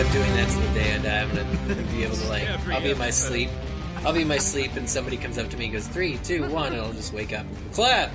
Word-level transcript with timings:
up 0.00 0.12
doing 0.12 0.32
that 0.34 0.48
till 0.48 0.60
the 0.60 0.74
day 0.74 0.94
I 0.94 0.98
die. 0.98 1.20
I'm 1.22 1.34
gonna 1.68 1.82
be 1.90 2.04
able 2.04 2.16
to 2.16 2.28
like, 2.28 2.48
Every 2.48 2.74
I'll 2.74 2.80
be 2.80 2.90
in 2.90 2.98
my 2.98 3.06
episode. 3.06 3.28
sleep. 3.28 3.50
I'll 4.04 4.12
be 4.14 4.22
in 4.22 4.28
my 4.28 4.38
sleep, 4.38 4.74
and 4.76 4.88
somebody 4.88 5.16
comes 5.18 5.36
up 5.36 5.50
to 5.50 5.56
me 5.58 5.64
and 5.66 5.74
goes 5.74 5.86
three, 5.86 6.16
two, 6.24 6.48
one, 6.48 6.72
and 6.72 6.80
I'll 6.80 6.92
just 6.92 7.12
wake 7.12 7.32
up. 7.34 7.44
and 7.44 7.72
Clap. 7.74 8.10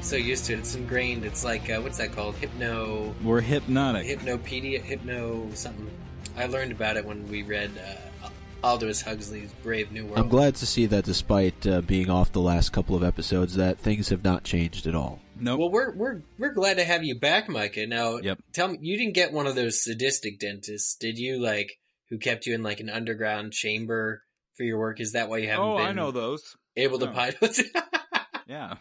So 0.00 0.16
used 0.16 0.46
to 0.46 0.54
it, 0.54 0.60
it's 0.60 0.74
ingrained. 0.74 1.24
It's 1.24 1.44
like 1.44 1.68
uh, 1.68 1.80
what's 1.80 1.98
that 1.98 2.12
called? 2.12 2.36
Hypno, 2.36 3.14
We're 3.22 3.40
hypnotic. 3.42 4.06
hypnopedia, 4.06 4.80
hypno 4.80 5.50
something. 5.54 5.90
I 6.36 6.46
learned 6.46 6.72
about 6.72 6.96
it 6.96 7.04
when 7.04 7.28
we 7.28 7.42
read 7.42 7.70
uh, 8.22 8.28
Aldous 8.64 9.02
Huxley's 9.02 9.52
Brave 9.62 9.92
New 9.92 10.06
World. 10.06 10.18
I'm 10.20 10.28
glad 10.28 10.54
to 10.56 10.66
see 10.66 10.86
that 10.86 11.04
despite 11.04 11.66
uh, 11.66 11.80
being 11.82 12.08
off 12.08 12.32
the 12.32 12.40
last 12.40 12.72
couple 12.72 12.94
of 12.96 13.02
episodes, 13.04 13.56
that 13.56 13.78
things 13.78 14.08
have 14.08 14.24
not 14.24 14.44
changed 14.44 14.86
at 14.86 14.94
all. 14.94 15.20
Nope. 15.40 15.58
Well, 15.60 15.70
we're 15.70 15.94
we're 15.94 16.22
we're 16.38 16.52
glad 16.52 16.78
to 16.78 16.84
have 16.84 17.04
you 17.04 17.18
back, 17.18 17.48
Micah. 17.48 17.86
Now, 17.86 18.16
Yep. 18.18 18.38
tell 18.52 18.68
me, 18.68 18.78
you 18.80 18.96
didn't 18.96 19.14
get 19.14 19.32
one 19.32 19.46
of 19.46 19.54
those 19.54 19.82
sadistic 19.82 20.38
dentists, 20.38 20.96
did 20.96 21.18
you? 21.18 21.38
Like, 21.40 21.78
who 22.10 22.18
kept 22.18 22.46
you 22.46 22.54
in 22.54 22.62
like 22.62 22.80
an 22.80 22.90
underground 22.90 23.52
chamber 23.52 24.22
for 24.56 24.64
your 24.64 24.78
work? 24.78 25.00
Is 25.00 25.12
that 25.12 25.28
why 25.28 25.38
you 25.38 25.48
haven't 25.48 25.64
oh, 25.64 25.76
been 25.78 25.86
I 25.86 25.92
know 25.92 26.10
those. 26.10 26.56
able 26.76 26.98
to 27.00 27.08
pilot? 27.08 27.58
Yeah. 28.48 28.76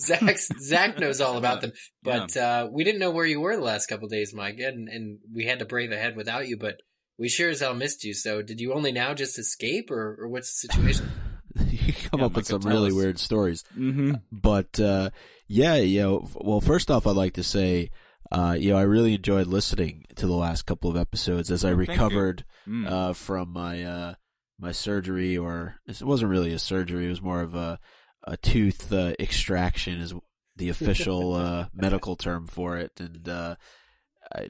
Zach 0.00 0.38
Zach 0.38 0.98
knows 1.00 1.20
all 1.20 1.36
about 1.36 1.60
them, 1.62 1.72
but 2.02 2.36
uh, 2.36 2.68
we 2.70 2.84
didn't 2.84 3.00
know 3.00 3.10
where 3.10 3.26
you 3.26 3.40
were 3.40 3.56
the 3.56 3.62
last 3.62 3.86
couple 3.86 4.04
of 4.04 4.12
days, 4.12 4.32
Micah, 4.32 4.68
and, 4.68 4.88
and 4.88 5.18
we 5.34 5.46
had 5.46 5.58
to 5.58 5.64
brave 5.64 5.90
ahead 5.90 6.16
without 6.16 6.46
you. 6.46 6.56
But 6.56 6.76
we 7.18 7.28
sure 7.28 7.50
as 7.50 7.58
hell 7.60 7.74
missed 7.74 8.04
you. 8.04 8.14
So, 8.14 8.40
did 8.40 8.60
you 8.60 8.72
only 8.72 8.92
now 8.92 9.14
just 9.14 9.36
escape, 9.38 9.90
or, 9.90 10.16
or 10.20 10.28
what's 10.28 10.60
the 10.60 10.68
situation? 10.68 11.10
you 11.70 11.92
come 11.92 12.20
Yeah, 12.20 12.26
up 12.26 12.34
with 12.34 12.46
some 12.46 12.60
really 12.62 12.88
us. 12.90 12.94
weird 12.94 13.18
stories. 13.18 13.64
Mm-hmm. 13.76 14.14
But 14.32 14.78
uh, 14.80 15.10
yeah, 15.48 15.76
you 15.76 16.00
know, 16.02 16.28
well, 16.34 16.60
first 16.60 16.90
off, 16.90 17.06
I'd 17.06 17.16
like 17.16 17.34
to 17.34 17.42
say, 17.42 17.90
uh, 18.32 18.56
you 18.58 18.70
know, 18.70 18.78
I 18.78 18.82
really 18.82 19.14
enjoyed 19.14 19.46
listening 19.46 20.04
to 20.16 20.26
the 20.26 20.34
last 20.34 20.66
couple 20.66 20.90
of 20.90 20.96
episodes 20.96 21.50
as 21.50 21.64
I 21.64 21.70
Oh, 21.70 21.74
recovered 21.74 22.44
Mm. 22.68 22.86
uh, 22.90 23.12
from 23.14 23.52
my 23.52 23.82
uh, 23.82 24.14
my 24.58 24.70
surgery, 24.72 25.36
or 25.36 25.76
it 25.86 26.02
wasn't 26.02 26.30
really 26.30 26.52
a 26.52 26.58
surgery; 26.58 27.06
it 27.06 27.08
was 27.08 27.22
more 27.22 27.40
of 27.40 27.54
a 27.54 27.80
a 28.24 28.36
tooth 28.36 28.92
uh, 28.92 29.14
extraction, 29.18 29.98
is 29.98 30.12
the 30.56 30.68
official 30.68 31.32
uh, 31.34 31.66
medical 31.74 32.16
term 32.16 32.46
for 32.46 32.76
it, 32.76 32.92
and 33.00 33.26
uh, 33.28 33.56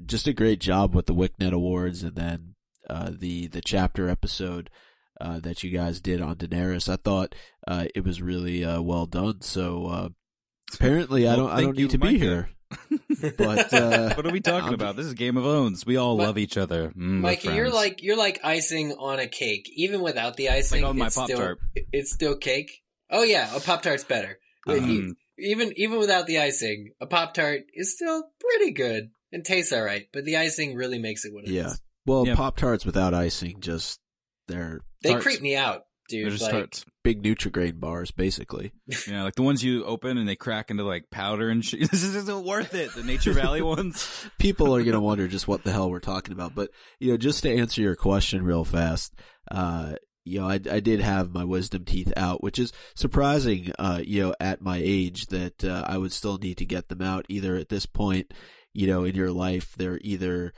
just 0.04 0.26
a 0.26 0.32
great 0.32 0.60
job 0.60 0.94
with 0.94 1.06
the 1.06 1.14
WickNet 1.14 1.52
Awards, 1.52 2.02
and 2.02 2.16
then 2.16 2.54
uh, 2.90 3.10
the 3.16 3.46
the 3.46 3.60
chapter 3.60 4.08
episode. 4.08 4.68
Uh, 5.20 5.38
that 5.40 5.62
you 5.62 5.70
guys 5.70 6.00
did 6.00 6.20
on 6.22 6.36
Daenerys, 6.36 6.88
I 6.90 6.96
thought 6.96 7.34
uh, 7.68 7.86
it 7.94 8.04
was 8.04 8.22
really 8.22 8.64
uh, 8.64 8.80
well 8.80 9.06
done. 9.06 9.42
So 9.42 9.86
uh, 9.86 10.08
apparently, 10.74 11.28
I 11.28 11.36
don't 11.36 11.50
I 11.50 11.60
don't 11.60 11.76
need 11.76 11.90
to 11.90 11.98
be 11.98 12.12
Micah. 12.12 12.18
here. 12.18 12.50
But 13.36 13.74
uh, 13.74 14.14
what 14.14 14.24
are 14.26 14.30
we 14.30 14.40
talking 14.40 14.66
I'm- 14.66 14.74
about? 14.74 14.96
This 14.96 15.04
is 15.06 15.14
Game 15.14 15.36
of 15.36 15.42
Thrones. 15.44 15.84
We 15.84 15.96
all 15.96 16.16
Mi- 16.16 16.24
love 16.24 16.38
each 16.38 16.56
other. 16.56 16.88
Mm, 16.90 17.20
Mikey, 17.20 17.48
you're 17.48 17.68
like 17.70 18.02
you're 18.02 18.16
like 18.16 18.40
icing 18.44 18.92
on 18.92 19.18
a 19.18 19.26
cake. 19.26 19.68
Even 19.74 20.00
without 20.00 20.36
the 20.36 20.48
icing, 20.50 20.84
on 20.84 20.96
my 20.96 21.06
it's 21.06 21.14
still 21.14 21.26
Pop-Tart. 21.26 21.58
it's 21.92 22.12
still 22.12 22.36
cake. 22.36 22.70
Oh 23.10 23.22
yeah, 23.24 23.54
a 23.54 23.60
pop 23.60 23.82
tart's 23.82 24.04
better. 24.04 24.38
Mm. 24.66 25.12
Even 25.38 25.72
even 25.76 25.98
without 25.98 26.26
the 26.26 26.38
icing, 26.38 26.92
a 27.00 27.06
pop 27.06 27.34
tart 27.34 27.62
is 27.74 27.94
still 27.94 28.22
pretty 28.40 28.70
good 28.72 29.10
and 29.32 29.44
tastes 29.44 29.72
all 29.72 29.82
right. 29.82 30.06
But 30.12 30.24
the 30.24 30.36
icing 30.36 30.74
really 30.76 30.98
makes 30.98 31.24
it 31.24 31.34
what 31.34 31.44
it 31.44 31.48
is. 31.48 31.54
Yeah. 31.54 31.72
well, 32.06 32.26
Yeah. 32.26 32.36
Pop 32.36 32.56
Tarts 32.56 32.86
without 32.86 33.12
icing, 33.12 33.60
just 33.60 34.00
they're 34.48 34.80
they 35.02 35.10
Tarts. 35.10 35.24
creep 35.24 35.40
me 35.40 35.56
out, 35.56 35.84
dude. 36.08 36.24
They're 36.24 36.30
just 36.30 36.42
like, 36.42 36.52
tarts. 36.52 36.84
big 37.02 37.22
Nutrigrain 37.22 37.80
bars, 37.80 38.10
basically. 38.10 38.72
Yeah, 39.06 39.22
like 39.24 39.34
the 39.34 39.42
ones 39.42 39.64
you 39.64 39.84
open 39.84 40.18
and 40.18 40.28
they 40.28 40.36
crack 40.36 40.70
into 40.70 40.84
like 40.84 41.10
powder 41.10 41.48
and 41.48 41.64
shit. 41.64 41.80
This 41.90 42.02
isn't 42.02 42.44
worth 42.44 42.74
it. 42.74 42.94
The 42.94 43.02
Nature 43.02 43.32
Valley 43.32 43.62
ones. 43.62 44.28
People 44.38 44.74
are 44.74 44.82
gonna 44.82 45.00
wonder 45.00 45.28
just 45.28 45.48
what 45.48 45.64
the 45.64 45.72
hell 45.72 45.90
we're 45.90 46.00
talking 46.00 46.32
about. 46.32 46.54
But 46.54 46.70
you 46.98 47.10
know, 47.10 47.16
just 47.16 47.42
to 47.42 47.54
answer 47.54 47.80
your 47.80 47.96
question 47.96 48.44
real 48.44 48.64
fast, 48.64 49.14
uh, 49.50 49.94
you 50.24 50.40
know, 50.40 50.48
I, 50.48 50.54
I 50.54 50.80
did 50.80 51.00
have 51.00 51.32
my 51.32 51.44
wisdom 51.44 51.84
teeth 51.84 52.12
out, 52.16 52.42
which 52.42 52.58
is 52.58 52.72
surprising, 52.94 53.72
uh, 53.78 54.00
you 54.04 54.22
know, 54.22 54.34
at 54.38 54.60
my 54.60 54.80
age 54.82 55.26
that 55.26 55.64
uh, 55.64 55.84
I 55.86 55.98
would 55.98 56.12
still 56.12 56.38
need 56.38 56.58
to 56.58 56.66
get 56.66 56.88
them 56.88 57.00
out. 57.00 57.24
Either 57.28 57.56
at 57.56 57.68
this 57.70 57.86
point, 57.86 58.32
you 58.74 58.86
know, 58.86 59.04
in 59.04 59.14
your 59.14 59.30
life, 59.30 59.74
they're 59.76 59.98
either 60.02 60.52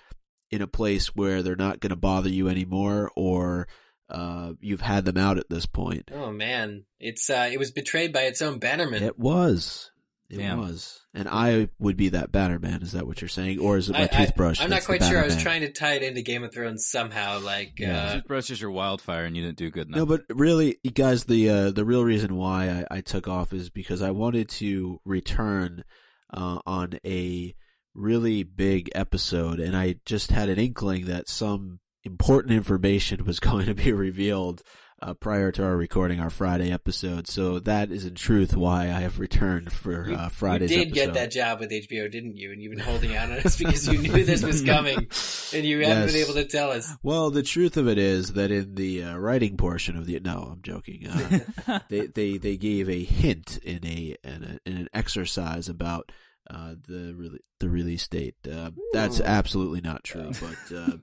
in 0.51 0.63
a 0.63 0.67
place 0.67 1.15
where 1.15 1.43
they're 1.43 1.57
not 1.57 1.81
going 1.81 1.91
to 1.91 1.97
bother 1.97 2.29
you 2.29 2.49
anymore, 2.49 3.11
or 3.17 3.69
uh, 4.13 4.53
you've 4.61 4.81
had 4.83 5.05
them 5.05 5.17
out 5.17 5.39
at 5.39 5.49
this 5.51 5.67
point. 5.67 6.11
oh 6.15 6.31
man, 6.31 6.85
it's 7.01 7.29
uh, 7.31 7.49
it 7.51 7.59
was 7.59 7.71
betrayed 7.73 8.13
by 8.13 8.23
its 8.23 8.41
own 8.43 8.59
bannerman. 8.59 9.03
It 9.03 9.19
was. 9.19 9.89
It 10.31 10.39
Damn. 10.39 10.61
was. 10.61 10.99
And 11.13 11.29
I 11.29 11.69
would 11.79 11.99
be 11.99 12.09
that 12.11 12.33
banner 12.33 12.59
man, 12.59 12.81
is 12.81 12.93
that 12.93 13.07
what 13.07 13.21
you're 13.21 13.29
saying? 13.29 13.59
Or 13.59 13.77
is 13.77 13.91
it 13.91 13.93
my 13.93 14.05
I- 14.05 14.07
toothbrush? 14.07 14.61
I, 14.63 14.65
am 14.65 14.71
not 14.71 14.85
quite 14.85 15.03
sure. 15.03 15.21
I 15.21 15.27
was 15.27 15.37
trying 15.43 15.61
to 15.61 15.71
tie 15.71 15.95
it 15.97 16.03
into 16.03 16.23
Game 16.23 16.43
of 16.43 16.55
Thrones 16.55 16.87
somehow. 16.87 17.39
Like, 17.41 17.79
Yeah. 17.79 18.03
uh, 18.05 18.13
Toothbrush 18.15 18.51
is 18.51 18.59
your 18.59 18.71
wildfire, 18.71 19.27
and 19.27 19.37
you 19.37 19.43
didn't 19.43 19.59
do 19.59 19.71
good 19.71 19.89
enough. 19.89 19.99
No, 19.99 20.07
but 20.07 20.23
really, 20.31 20.79
you 20.83 20.91
guys, 20.91 21.25
the 21.25 21.51
uh, 21.51 21.71
the 21.71 21.85
real 21.85 22.03
reason 22.03 22.35
why 22.35 22.85
I, 22.91 22.97
I 22.97 23.01
took 23.03 23.29
off 23.29 23.53
is 23.53 23.69
because 23.69 24.01
I 24.01 24.11
wanted 24.11 24.49
to 24.51 25.03
return 25.05 25.85
uh, 26.33 26.61
on 26.65 26.99
a 27.05 27.55
really 27.95 28.43
big 28.43 28.89
episode, 28.95 29.61
and 29.61 29.77
I 29.77 29.97
just 30.07 30.31
had 30.31 30.49
an 30.49 30.59
inkling 30.59 31.05
that 31.07 31.29
some 31.29 31.81
important 32.05 32.55
information 32.55 33.25
was 33.25 33.41
going 33.41 33.67
to 33.67 33.75
be 33.75 33.93
revealed 33.93 34.63
uh, 35.03 35.15
prior 35.15 35.51
to 35.51 35.65
our 35.65 35.77
recording 35.77 36.21
our 36.21 36.31
Friday 36.31 36.71
episode. 36.71 37.27
So 37.27 37.59
that 37.61 37.91
is 37.91 38.05
in 38.05 38.15
truth 38.15 38.57
why 38.57 38.85
I 38.85 39.01
have 39.01 39.19
returned 39.19 39.73
for 39.73 40.09
you, 40.09 40.15
uh, 40.15 40.29
Friday's 40.29 40.71
you 40.71 40.79
did 40.79 40.89
episode. 40.89 41.05
get 41.07 41.15
that 41.15 41.31
job 41.33 41.61
with 41.61 41.71
HBO, 41.71 42.11
didn't 42.11 42.37
you? 42.37 42.53
And 42.53 42.63
you've 42.63 42.71
been 42.77 42.85
holding 42.85 43.17
out 43.17 43.31
on 43.31 43.39
us 43.39 43.57
because 43.59 43.89
you 43.89 43.99
knew 43.99 44.25
this 44.25 44.43
was 44.43 44.63
coming, 44.63 44.97
and 45.53 45.65
you 45.65 45.85
haven't 45.85 46.07
been 46.07 46.23
able 46.23 46.35
to 46.35 46.45
tell 46.45 46.71
us. 46.71 46.93
Well, 47.03 47.31
the 47.31 47.43
truth 47.43 47.77
of 47.77 47.89
it 47.89 47.99
is 47.99 48.35
that 48.35 48.53
in 48.53 48.77
the 48.77 49.03
uh, 49.03 49.17
writing 49.17 49.57
portion 49.57 49.97
of 49.97 50.07
the 50.07 50.21
no, 50.21 50.51
I'm 50.53 50.63
joking. 50.63 51.09
Uh, 51.09 51.81
they, 51.89 52.07
they 52.07 52.39
they 52.39 52.57
gave 52.57 52.89
a 52.89 53.03
hint 53.03 53.59
in 53.59 53.85
a 53.85 54.17
in, 54.23 54.45
a, 54.45 54.71
in 54.71 54.77
an 54.77 54.89
exercise 54.95 55.69
about 55.69 56.13
uh, 56.49 56.75
the 56.87 57.13
re- 57.15 57.41
the 57.59 57.69
release 57.69 58.07
date. 58.07 58.37
Uh, 58.51 58.71
that's 58.93 59.21
absolutely 59.21 59.81
not 59.81 60.05
true, 60.05 60.31
but 60.41 60.77
uh, 60.77 60.97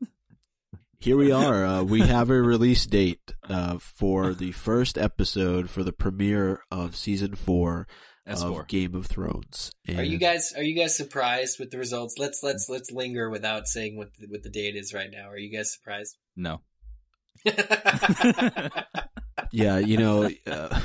here 0.99 1.17
we 1.17 1.31
are. 1.31 1.65
Uh, 1.65 1.83
we 1.83 2.01
have 2.01 2.29
a 2.29 2.41
release 2.41 2.85
date 2.85 3.33
uh, 3.49 3.77
for 3.79 4.33
the 4.33 4.51
first 4.51 4.97
episode 4.97 5.69
for 5.69 5.83
the 5.83 5.93
premiere 5.93 6.61
of 6.71 6.95
season 6.95 7.35
four 7.35 7.87
S4. 8.27 8.61
of 8.61 8.67
Game 8.67 8.95
of 8.95 9.07
Thrones. 9.07 9.71
Are 9.87 10.03
you 10.03 10.17
guys 10.17 10.53
are 10.55 10.63
you 10.63 10.75
guys 10.75 10.95
surprised 10.95 11.59
with 11.59 11.71
the 11.71 11.77
results? 11.77 12.15
Let's 12.17 12.43
let's 12.43 12.67
let's 12.69 12.91
linger 12.91 13.29
without 13.29 13.67
saying 13.67 13.97
what 13.97 14.09
the, 14.19 14.27
what 14.27 14.43
the 14.43 14.49
date 14.49 14.75
is 14.75 14.93
right 14.93 15.09
now. 15.11 15.29
Are 15.29 15.37
you 15.37 15.55
guys 15.55 15.73
surprised? 15.73 16.17
No. 16.35 16.61
Yeah, 19.51 19.79
you 19.79 19.97
know. 19.97 20.29
Uh, 20.45 20.79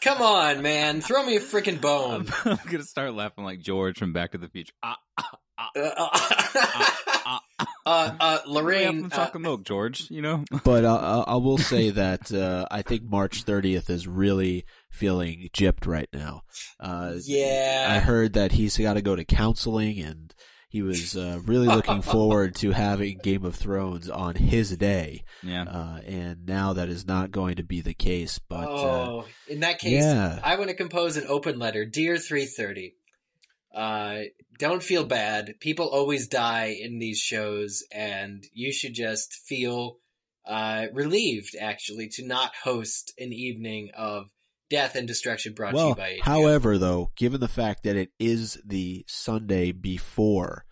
Come 0.00 0.22
on, 0.22 0.62
man, 0.62 1.00
throw 1.00 1.24
me 1.24 1.36
a 1.36 1.40
freaking 1.40 1.74
I'm, 1.74 1.80
bone. 1.80 2.26
I'm 2.44 2.58
gonna 2.70 2.82
start 2.82 3.14
laughing 3.14 3.44
like 3.44 3.60
George 3.60 3.98
from 3.98 4.12
Back 4.12 4.32
to 4.32 4.38
the 4.38 4.48
Future. 4.48 4.72
Ah, 4.82 4.98
Uh, 5.58 5.68
uh, 5.76 7.38
uh, 7.86 8.38
Lorraine 8.46 8.64
Lorraine, 8.64 9.02
from 9.02 9.12
uh, 9.12 9.16
chocolate 9.16 9.42
milk, 9.42 9.64
George. 9.64 10.10
You 10.10 10.22
know. 10.22 10.44
but 10.64 10.84
uh, 10.84 11.24
I 11.26 11.32
I 11.32 11.36
will 11.36 11.58
say 11.58 11.90
that 11.90 12.32
uh, 12.32 12.66
I 12.70 12.82
think 12.82 13.02
March 13.04 13.44
30th 13.44 13.90
is 13.90 14.06
really 14.08 14.64
feeling 14.90 15.50
gypped 15.52 15.86
right 15.86 16.08
now. 16.12 16.42
Uh, 16.80 17.14
I 17.18 17.98
heard 17.98 18.34
that 18.34 18.52
he's 18.52 18.76
got 18.76 18.94
to 18.94 19.02
go 19.02 19.16
to 19.16 19.24
counseling, 19.24 19.98
and 20.00 20.34
he 20.72 20.80
was 20.80 21.16
uh, 21.16 21.38
really 21.44 21.66
looking 21.66 22.00
forward 22.02 22.54
to 22.56 22.70
having 22.70 23.18
Game 23.18 23.44
of 23.44 23.54
Thrones 23.54 24.08
on 24.08 24.36
his 24.36 24.74
day. 24.78 25.22
Yeah. 25.42 25.64
Uh, 25.64 26.00
and 26.06 26.46
now 26.46 26.72
that 26.72 26.88
is 26.88 27.06
not 27.06 27.30
going 27.30 27.56
to 27.56 27.62
be 27.62 27.82
the 27.82 27.92
case. 27.92 28.38
But 28.38 28.68
uh, 28.68 29.10
oh, 29.10 29.24
in 29.48 29.60
that 29.60 29.78
case, 29.78 30.02
yeah. 30.02 30.40
I 30.42 30.56
want 30.56 30.70
to 30.70 30.74
compose 30.74 31.18
an 31.18 31.24
open 31.28 31.58
letter, 31.58 31.84
dear 31.84 32.16
330. 32.16 32.94
Uh, 33.74 34.20
don't 34.58 34.82
feel 34.82 35.04
bad. 35.04 35.54
People 35.60 35.88
always 35.88 36.28
die 36.28 36.76
in 36.78 36.98
these 36.98 37.18
shows, 37.18 37.82
and 37.92 38.44
you 38.52 38.72
should 38.72 38.94
just 38.94 39.32
feel 39.46 39.96
uh, 40.46 40.86
relieved, 40.92 41.56
actually, 41.60 42.08
to 42.08 42.26
not 42.26 42.52
host 42.64 43.12
an 43.18 43.32
evening 43.32 43.90
of 43.96 44.26
death 44.68 44.94
and 44.94 45.06
destruction 45.08 45.52
brought 45.54 45.72
to 45.72 45.78
you 45.88 45.94
by 45.94 46.10
HBO. 46.18 46.22
however, 46.22 46.78
though, 46.78 47.10
given 47.16 47.40
the 47.40 47.48
fact 47.48 47.82
that 47.84 47.96
it 47.96 48.10
is 48.18 48.58
the 48.64 49.04
Sunday 49.08 49.72
before 49.72 50.64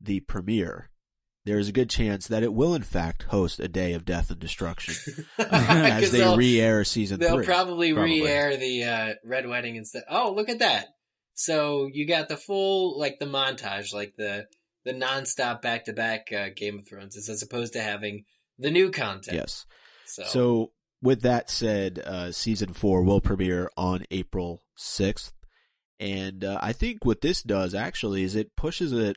the 0.00 0.20
premiere. 0.20 0.88
There 1.44 1.58
is 1.58 1.68
a 1.68 1.72
good 1.72 1.90
chance 1.90 2.28
that 2.28 2.44
it 2.44 2.52
will, 2.52 2.72
in 2.74 2.82
fact, 2.82 3.24
host 3.24 3.58
a 3.58 3.66
day 3.66 3.94
of 3.94 4.04
death 4.04 4.30
and 4.30 4.38
destruction 4.38 4.94
as 5.38 6.12
they 6.12 6.18
they'll- 6.18 6.36
re-air 6.36 6.84
season 6.84 7.18
They'll 7.18 7.36
three. 7.36 7.44
probably, 7.46 7.92
Probably. 7.92 8.20
re-air 8.22 8.56
the 8.56 8.84
uh, 8.84 9.14
Red 9.24 9.48
Wedding 9.48 9.74
instead. 9.76 10.04
Oh, 10.08 10.32
look 10.36 10.48
at 10.48 10.60
that! 10.60 10.86
So 11.34 11.88
you 11.92 12.06
got 12.06 12.28
the 12.28 12.36
full, 12.36 12.98
like 12.98 13.18
the 13.18 13.26
montage, 13.26 13.92
like 13.94 14.14
the 14.16 14.46
the 14.84 14.92
nonstop 14.92 15.62
back 15.62 15.84
to 15.84 15.92
back 15.92 16.30
Game 16.56 16.78
of 16.78 16.88
Thrones, 16.88 17.16
as 17.28 17.42
opposed 17.42 17.72
to 17.74 17.80
having 17.80 18.24
the 18.58 18.70
new 18.70 18.90
content. 18.90 19.36
yes. 19.36 19.64
So, 20.06 20.24
So, 20.24 20.72
with 21.00 21.22
that 21.22 21.48
said, 21.50 22.00
uh, 22.04 22.32
season 22.32 22.72
four 22.74 23.02
will 23.02 23.20
premiere 23.20 23.70
on 23.76 24.04
April 24.10 24.62
6th. 24.78 25.32
And 26.00 26.44
uh, 26.44 26.58
I 26.60 26.72
think 26.72 27.04
what 27.04 27.20
this 27.20 27.42
does 27.42 27.74
actually 27.74 28.24
is 28.24 28.34
it 28.34 28.56
pushes 28.56 28.92
it 28.92 29.16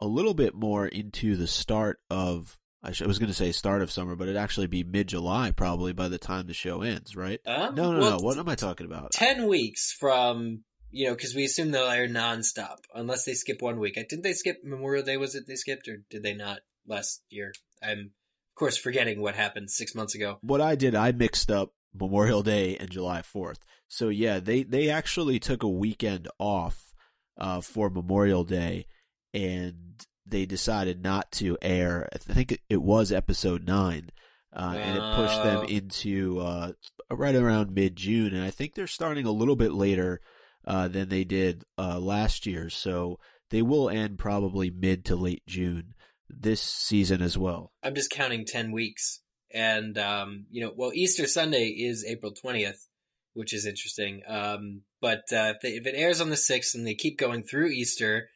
a 0.00 0.06
little 0.06 0.34
bit 0.34 0.54
more 0.54 0.86
into 0.86 1.36
the 1.36 1.46
start 1.46 1.98
of. 2.10 2.58
I, 2.82 2.92
sh- 2.92 3.02
I 3.02 3.06
was 3.06 3.18
going 3.18 3.28
to 3.30 3.34
say 3.34 3.52
start 3.52 3.82
of 3.82 3.90
summer, 3.90 4.14
but 4.16 4.24
it'd 4.28 4.36
actually 4.36 4.66
be 4.66 4.84
mid 4.84 5.08
July 5.08 5.50
probably 5.50 5.92
by 5.92 6.08
the 6.08 6.18
time 6.18 6.46
the 6.46 6.54
show 6.54 6.82
ends, 6.82 7.16
right? 7.16 7.40
Um, 7.46 7.74
No, 7.74 7.92
no, 7.92 7.98
well, 8.00 8.18
no. 8.18 8.24
What 8.24 8.38
am 8.38 8.48
I 8.48 8.54
talking 8.54 8.86
about? 8.86 9.10
10 9.12 9.46
weeks 9.48 9.92
from, 9.92 10.64
you 10.90 11.06
know, 11.06 11.14
because 11.14 11.34
we 11.34 11.44
assume 11.44 11.70
they'll 11.70 11.88
air 11.88 12.08
nonstop, 12.08 12.76
unless 12.94 13.24
they 13.24 13.34
skip 13.34 13.60
one 13.62 13.78
week. 13.78 13.94
Didn't 13.94 14.22
they 14.22 14.32
skip 14.32 14.58
Memorial 14.64 15.04
Day? 15.04 15.16
Was 15.16 15.34
it 15.34 15.44
they 15.46 15.56
skipped, 15.56 15.88
or 15.88 15.98
did 16.10 16.22
they 16.22 16.34
not 16.34 16.60
last 16.86 17.22
year? 17.28 17.52
I'm, 17.82 17.98
of 17.98 18.54
course, 18.58 18.76
forgetting 18.76 19.20
what 19.20 19.34
happened 19.34 19.70
six 19.70 19.94
months 19.94 20.14
ago. 20.14 20.38
what 20.40 20.60
I 20.60 20.74
did, 20.76 20.94
I 20.94 21.12
mixed 21.12 21.50
up 21.50 21.72
Memorial 21.94 22.42
Day 22.42 22.76
and 22.76 22.90
July 22.90 23.22
4th. 23.22 23.58
So 23.88 24.08
yeah, 24.08 24.40
they, 24.40 24.62
they 24.62 24.88
actually 24.90 25.38
took 25.38 25.62
a 25.62 25.68
weekend 25.68 26.28
off, 26.38 26.92
uh, 27.38 27.60
for 27.60 27.88
Memorial 27.90 28.44
Day 28.44 28.86
and 29.34 30.04
they 30.26 30.46
decided 30.46 31.02
not 31.02 31.30
to 31.32 31.56
air, 31.62 32.08
I 32.12 32.18
think 32.18 32.60
it- 32.68 32.82
was 32.82 33.12
episode 33.12 33.66
nine, 33.66 34.10
uh, 34.54 34.74
and 34.76 34.96
it 34.96 35.16
pushed 35.16 35.42
them 35.44 35.58
Oh. 35.58 35.68
into, 35.68 36.40
uh, 36.40 36.72
right 37.10 37.34
around 37.34 37.72
mid-June. 37.74 38.34
And 38.34 38.42
I 38.42 38.50
think 38.50 38.74
they're 38.74 38.86
starting 38.86 39.26
a 39.26 39.30
little 39.32 39.54
bit 39.56 39.72
later, 39.72 40.20
uh, 40.66 40.88
than 40.88 41.08
they 41.08 41.24
did, 41.24 41.64
uh, 41.78 41.98
last 41.98 42.46
year. 42.46 42.68
So 42.70 43.18
they 43.50 43.62
will 43.62 43.88
end 43.88 44.18
probably 44.18 44.70
mid 44.70 45.04
to 45.06 45.16
late 45.16 45.42
June 45.46 45.94
this 46.28 46.60
season 46.60 47.22
as 47.22 47.38
well. 47.38 47.72
I'm 47.82 47.94
just 47.94 48.10
counting 48.10 48.44
10 48.44 48.72
weeks. 48.72 49.20
And, 49.54 49.96
um, 49.96 50.46
you 50.50 50.64
know, 50.64 50.72
well, 50.76 50.90
Easter 50.92 51.26
Sunday 51.26 51.68
is 51.68 52.04
April 52.04 52.32
20th, 52.32 52.86
which 53.34 53.54
is 53.54 53.64
interesting. 53.64 54.22
Um, 54.26 54.82
but, 55.00 55.24
uh, 55.32 55.54
if, 55.54 55.60
they, 55.62 55.68
if 55.70 55.86
it 55.86 55.94
airs 55.96 56.20
on 56.20 56.30
the 56.30 56.36
6th 56.36 56.74
and 56.74 56.86
they 56.86 56.94
keep 56.94 57.18
going 57.18 57.44
through 57.44 57.68
Easter, 57.68 58.28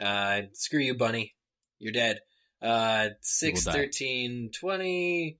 uh, 0.00 0.42
screw 0.54 0.80
you, 0.80 0.96
bunny. 0.96 1.34
You're 1.78 1.92
dead. 1.92 2.20
Uh, 2.62 3.10
6, 3.20 3.66
will 3.66 3.72
die. 3.72 3.78
13, 3.78 4.50
20. 4.58 5.38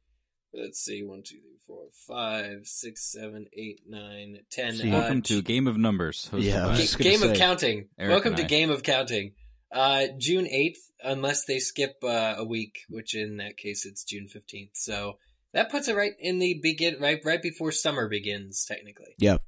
Let's 0.56 0.81
see, 0.85 1.03
1, 1.03 1.23
2, 1.25 1.35
3, 1.35 1.41
4, 1.67 1.79
5, 2.06 2.67
6, 2.67 3.12
7, 3.12 3.47
8, 3.53 3.81
9, 3.89 4.39
10. 4.51 4.73
See, 4.77 4.91
uh, 4.91 4.99
Welcome 4.99 5.23
to 5.23 5.43
Game 5.43 5.67
of 5.67 5.77
Numbers. 5.77 6.29
hosted 6.33 6.43
Yeah, 6.45 6.65
I 6.67 6.69
was 6.69 6.79
by- 6.79 6.83
just 6.83 6.99
gonna 6.99 7.11
Game 7.11 7.23
of 7.23 7.29
say, 7.31 7.37
Counting. 7.37 7.89
Eric 7.99 8.11
Welcome 8.12 8.29
and 8.33 8.37
to 8.39 8.45
I. 8.45 8.47
Game 8.47 8.71
of 8.71 8.83
Counting. 8.83 9.33
Uh, 9.73 10.06
June 10.19 10.45
8th, 10.47 10.79
unless 11.03 11.45
they 11.47 11.59
skip 11.59 11.97
uh, 12.05 12.35
a 12.39 12.45
week, 12.45 12.81
which 12.89 13.17
in 13.17 13.39
that 13.39 13.56
case 13.56 13.85
it's 13.85 14.05
June 14.05 14.29
15th. 14.33 14.71
So 14.75 15.19
that 15.53 15.71
puts 15.71 15.89
it 15.89 15.97
right 15.97 16.12
in 16.21 16.39
the 16.39 16.61
begin, 16.62 16.97
right, 17.00 17.21
right 17.25 17.43
before 17.43 17.73
summer 17.73 18.09
begins, 18.09 18.65
technically. 18.65 19.15
Yeah. 19.19 19.39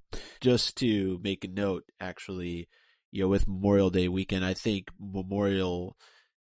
Just 0.40 0.76
to 0.78 1.20
make 1.22 1.44
a 1.44 1.48
note, 1.48 1.84
actually, 2.00 2.68
you 3.12 3.22
know, 3.22 3.28
with 3.28 3.46
Memorial 3.46 3.90
Day 3.90 4.08
weekend, 4.08 4.44
I 4.44 4.54
think 4.54 4.88
Memorial 4.98 5.96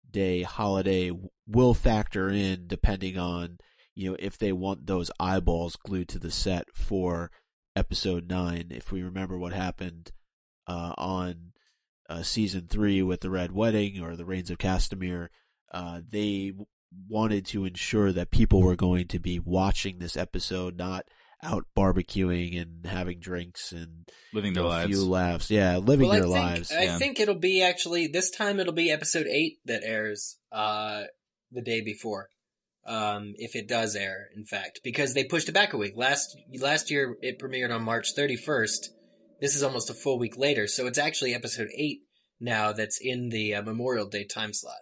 Day 0.09 0.43
holiday 0.43 1.11
will 1.47 1.73
factor 1.73 2.29
in 2.29 2.67
depending 2.67 3.17
on, 3.17 3.57
you 3.95 4.09
know, 4.09 4.17
if 4.19 4.37
they 4.37 4.51
want 4.51 4.87
those 4.87 5.11
eyeballs 5.19 5.75
glued 5.75 6.09
to 6.09 6.19
the 6.19 6.31
set 6.31 6.65
for 6.73 7.31
episode 7.75 8.29
nine. 8.29 8.67
If 8.69 8.91
we 8.91 9.01
remember 9.01 9.37
what 9.37 9.53
happened, 9.53 10.11
uh, 10.67 10.93
on, 10.97 11.53
uh, 12.09 12.23
season 12.23 12.67
three 12.69 13.01
with 13.01 13.21
the 13.21 13.29
Red 13.29 13.51
Wedding 13.51 14.01
or 14.01 14.15
the 14.15 14.25
Rains 14.25 14.49
of 14.49 14.57
Castamere, 14.57 15.29
uh, 15.73 16.01
they 16.07 16.49
w- 16.49 16.65
wanted 17.09 17.45
to 17.47 17.65
ensure 17.65 18.11
that 18.11 18.31
people 18.31 18.61
were 18.61 18.75
going 18.75 19.07
to 19.07 19.19
be 19.19 19.39
watching 19.39 19.99
this 19.99 20.15
episode, 20.15 20.77
not 20.77 21.05
out 21.41 21.65
barbecuing 21.75 22.61
and 22.61 22.85
having 22.85 23.19
drinks 23.19 23.71
and 23.73 24.07
living 24.33 24.53
their 24.53 24.63
know, 24.63 24.69
a 24.69 24.71
lives. 24.71 24.89
few 24.89 25.03
laughs. 25.03 25.51
Yeah, 25.51 25.77
living 25.77 26.07
well, 26.07 26.15
I 26.15 26.19
their 26.19 26.29
think, 26.29 26.45
lives. 26.45 26.71
I 26.71 26.83
yeah. 26.83 26.97
think 26.97 27.19
it'll 27.19 27.35
be 27.35 27.63
actually 27.63 28.07
this 28.07 28.29
time. 28.29 28.59
It'll 28.59 28.73
be 28.73 28.91
episode 28.91 29.27
eight 29.27 29.57
that 29.65 29.81
airs 29.83 30.37
uh, 30.51 31.03
the 31.51 31.61
day 31.61 31.81
before, 31.81 32.29
um, 32.85 33.33
if 33.37 33.55
it 33.55 33.67
does 33.67 33.95
air, 33.95 34.29
in 34.35 34.45
fact, 34.45 34.81
because 34.83 35.13
they 35.13 35.23
pushed 35.23 35.49
it 35.49 35.53
back 35.53 35.73
a 35.73 35.77
week. 35.77 35.93
Last 35.95 36.37
last 36.59 36.91
year 36.91 37.15
it 37.21 37.39
premiered 37.39 37.73
on 37.73 37.83
March 37.83 38.15
31st. 38.15 38.89
This 39.39 39.55
is 39.55 39.63
almost 39.63 39.89
a 39.89 39.93
full 39.93 40.19
week 40.19 40.37
later, 40.37 40.67
so 40.67 40.87
it's 40.87 40.97
actually 40.97 41.33
episode 41.33 41.69
eight 41.75 42.01
now. 42.39 42.73
That's 42.73 42.99
in 43.01 43.29
the 43.29 43.55
uh, 43.55 43.61
Memorial 43.61 44.07
Day 44.07 44.25
time 44.25 44.53
slot. 44.53 44.75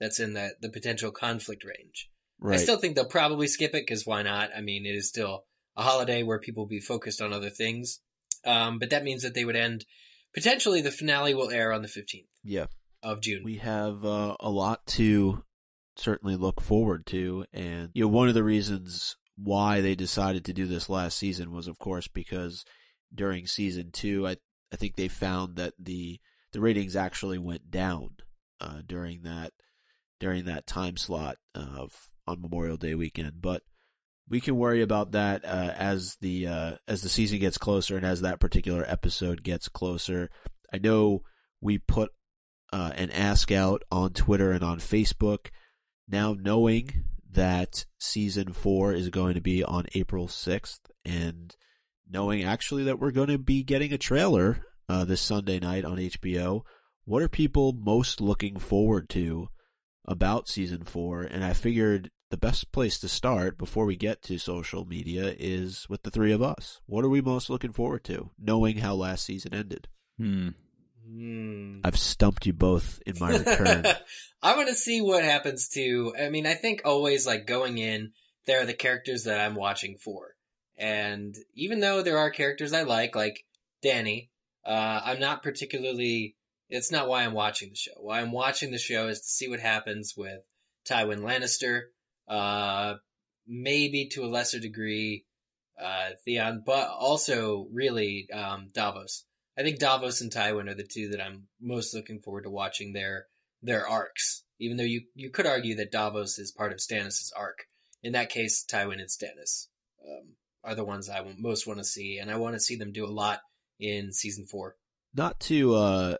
That's 0.00 0.20
in 0.20 0.34
the 0.34 0.54
the 0.60 0.70
potential 0.70 1.10
conflict 1.10 1.64
range. 1.64 2.08
right. 2.40 2.54
I 2.54 2.62
still 2.62 2.78
think 2.78 2.94
they'll 2.94 3.04
probably 3.04 3.46
skip 3.46 3.74
it 3.74 3.86
because 3.86 4.06
why 4.06 4.22
not? 4.22 4.50
I 4.56 4.60
mean, 4.60 4.86
it 4.86 4.94
is 4.94 5.08
still 5.08 5.44
a 5.76 5.82
holiday 5.82 6.22
where 6.22 6.38
people 6.38 6.64
will 6.64 6.68
be 6.68 6.80
focused 6.80 7.20
on 7.22 7.32
other 7.32 7.50
things. 7.50 8.00
Um, 8.44 8.78
but 8.78 8.90
that 8.90 9.04
means 9.04 9.22
that 9.22 9.34
they 9.34 9.44
would 9.44 9.56
end. 9.56 9.84
Potentially, 10.34 10.80
the 10.80 10.90
finale 10.90 11.34
will 11.34 11.50
air 11.50 11.72
on 11.72 11.82
the 11.82 11.88
15th 11.88 12.26
yeah, 12.42 12.66
of 13.02 13.20
June. 13.20 13.42
we 13.44 13.58
have 13.58 14.04
uh, 14.04 14.36
a 14.40 14.50
lot 14.50 14.86
to 14.86 15.44
certainly 16.02 16.36
look 16.36 16.60
forward 16.60 17.06
to, 17.06 17.44
and 17.52 17.90
you 17.94 18.04
know, 18.04 18.08
one 18.08 18.28
of 18.28 18.34
the 18.34 18.44
reasons 18.44 19.16
why 19.36 19.80
they 19.80 19.94
decided 19.94 20.44
to 20.44 20.52
do 20.52 20.66
this 20.66 20.88
last 20.88 21.16
season 21.16 21.52
was, 21.52 21.66
of 21.66 21.78
course, 21.78 22.08
because 22.08 22.64
during 23.14 23.46
season 23.46 23.90
two, 23.92 24.26
I 24.26 24.36
I 24.72 24.76
think 24.76 24.96
they 24.96 25.08
found 25.08 25.56
that 25.56 25.74
the 25.78 26.20
the 26.52 26.60
ratings 26.60 26.96
actually 26.96 27.38
went 27.38 27.70
down 27.70 28.16
uh, 28.60 28.82
during 28.86 29.22
that 29.22 29.52
during 30.20 30.44
that 30.44 30.66
time 30.66 30.96
slot 30.96 31.36
of 31.54 32.08
on 32.26 32.40
Memorial 32.40 32.76
Day 32.76 32.94
weekend, 32.94 33.40
but 33.40 33.62
we 34.28 34.40
can 34.40 34.56
worry 34.56 34.80
about 34.80 35.12
that 35.12 35.44
uh, 35.44 35.72
as 35.76 36.16
the 36.20 36.46
uh, 36.46 36.72
as 36.88 37.02
the 37.02 37.08
season 37.08 37.38
gets 37.38 37.58
closer 37.58 37.96
and 37.96 38.06
as 38.06 38.20
that 38.20 38.40
particular 38.40 38.84
episode 38.88 39.42
gets 39.42 39.68
closer. 39.68 40.30
I 40.72 40.78
know 40.78 41.22
we 41.60 41.78
put 41.78 42.10
uh, 42.72 42.92
an 42.94 43.10
ask 43.10 43.52
out 43.52 43.82
on 43.90 44.12
Twitter 44.12 44.52
and 44.52 44.64
on 44.64 44.78
Facebook. 44.78 45.48
Now 46.12 46.36
knowing 46.38 47.04
that 47.32 47.86
season 47.98 48.52
four 48.52 48.92
is 48.92 49.08
going 49.08 49.32
to 49.34 49.40
be 49.40 49.64
on 49.64 49.86
April 49.94 50.28
sixth, 50.28 50.80
and 51.06 51.56
knowing 52.08 52.44
actually 52.44 52.84
that 52.84 52.98
we're 52.98 53.10
going 53.10 53.28
to 53.28 53.38
be 53.38 53.62
getting 53.62 53.94
a 53.94 53.98
trailer 53.98 54.66
uh, 54.90 55.06
this 55.06 55.22
Sunday 55.22 55.58
night 55.58 55.86
on 55.86 55.96
HBO, 55.96 56.62
what 57.06 57.22
are 57.22 57.28
people 57.28 57.72
most 57.72 58.20
looking 58.20 58.58
forward 58.58 59.08
to 59.08 59.48
about 60.04 60.48
season 60.48 60.84
four? 60.84 61.22
And 61.22 61.42
I 61.42 61.54
figured 61.54 62.10
the 62.30 62.36
best 62.36 62.72
place 62.72 62.98
to 63.00 63.08
start 63.08 63.56
before 63.56 63.86
we 63.86 63.96
get 63.96 64.20
to 64.24 64.36
social 64.36 64.84
media 64.84 65.34
is 65.38 65.86
with 65.88 66.02
the 66.02 66.10
three 66.10 66.32
of 66.32 66.42
us. 66.42 66.82
What 66.84 67.06
are 67.06 67.08
we 67.08 67.22
most 67.22 67.48
looking 67.48 67.72
forward 67.72 68.04
to, 68.04 68.30
knowing 68.38 68.78
how 68.78 68.94
last 68.94 69.24
season 69.24 69.54
ended? 69.54 69.88
Hmm. 70.18 70.50
Hmm. 71.12 71.80
I've 71.84 71.98
stumped 71.98 72.46
you 72.46 72.54
both 72.54 73.02
in 73.04 73.16
my 73.20 73.36
return. 73.36 73.84
I 74.42 74.56
want 74.56 74.68
to 74.68 74.74
see 74.74 75.02
what 75.02 75.24
happens 75.24 75.68
to. 75.70 76.14
I 76.18 76.30
mean, 76.30 76.46
I 76.46 76.54
think 76.54 76.82
always 76.84 77.26
like 77.26 77.46
going 77.46 77.76
in, 77.76 78.12
there 78.46 78.62
are 78.62 78.66
the 78.66 78.72
characters 78.72 79.24
that 79.24 79.38
I'm 79.38 79.54
watching 79.54 79.98
for, 79.98 80.34
and 80.78 81.36
even 81.54 81.80
though 81.80 82.02
there 82.02 82.18
are 82.18 82.30
characters 82.30 82.72
I 82.72 82.84
like, 82.84 83.14
like 83.14 83.44
Dany, 83.84 84.30
uh, 84.64 85.00
I'm 85.04 85.20
not 85.20 85.42
particularly. 85.42 86.36
It's 86.70 86.90
not 86.90 87.08
why 87.08 87.24
I'm 87.24 87.34
watching 87.34 87.68
the 87.68 87.76
show. 87.76 87.92
Why 87.98 88.20
I'm 88.20 88.32
watching 88.32 88.70
the 88.70 88.78
show 88.78 89.08
is 89.08 89.20
to 89.20 89.28
see 89.28 89.48
what 89.48 89.60
happens 89.60 90.14
with 90.16 90.40
Tywin 90.88 91.20
Lannister, 91.20 91.88
uh, 92.26 92.94
maybe 93.46 94.08
to 94.12 94.24
a 94.24 94.32
lesser 94.32 94.58
degree, 94.58 95.26
uh, 95.78 96.10
Theon, 96.24 96.62
but 96.64 96.88
also 96.88 97.68
really 97.70 98.28
um, 98.32 98.70
Davos. 98.72 99.26
I 99.58 99.62
think 99.62 99.78
Davos 99.78 100.20
and 100.20 100.32
Tywin 100.32 100.68
are 100.68 100.74
the 100.74 100.82
two 100.82 101.10
that 101.10 101.20
I'm 101.20 101.48
most 101.60 101.94
looking 101.94 102.20
forward 102.20 102.44
to 102.44 102.50
watching 102.50 102.92
their 102.92 103.26
their 103.62 103.86
arcs. 103.86 104.44
Even 104.58 104.76
though 104.76 104.84
you 104.84 105.02
you 105.14 105.30
could 105.30 105.46
argue 105.46 105.76
that 105.76 105.92
Davos 105.92 106.38
is 106.38 106.52
part 106.52 106.72
of 106.72 106.78
Stannis' 106.78 107.30
arc. 107.36 107.66
In 108.02 108.12
that 108.12 108.30
case, 108.30 108.64
Tywin 108.70 109.00
and 109.00 109.08
Stannis 109.08 109.68
um, 110.04 110.34
are 110.64 110.74
the 110.74 110.84
ones 110.84 111.08
I 111.08 111.24
most 111.38 111.66
want 111.66 111.78
to 111.78 111.84
see, 111.84 112.18
and 112.18 112.30
I 112.30 112.36
want 112.36 112.54
to 112.54 112.60
see 112.60 112.76
them 112.76 112.92
do 112.92 113.04
a 113.04 113.08
lot 113.08 113.40
in 113.78 114.12
season 114.12 114.46
four. 114.46 114.76
Not 115.14 115.38
to 115.40 115.74
uh, 115.74 116.16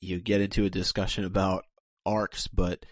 you 0.00 0.20
get 0.20 0.40
into 0.40 0.64
a 0.64 0.70
discussion 0.70 1.24
about 1.24 1.64
arcs, 2.04 2.46
but 2.46 2.84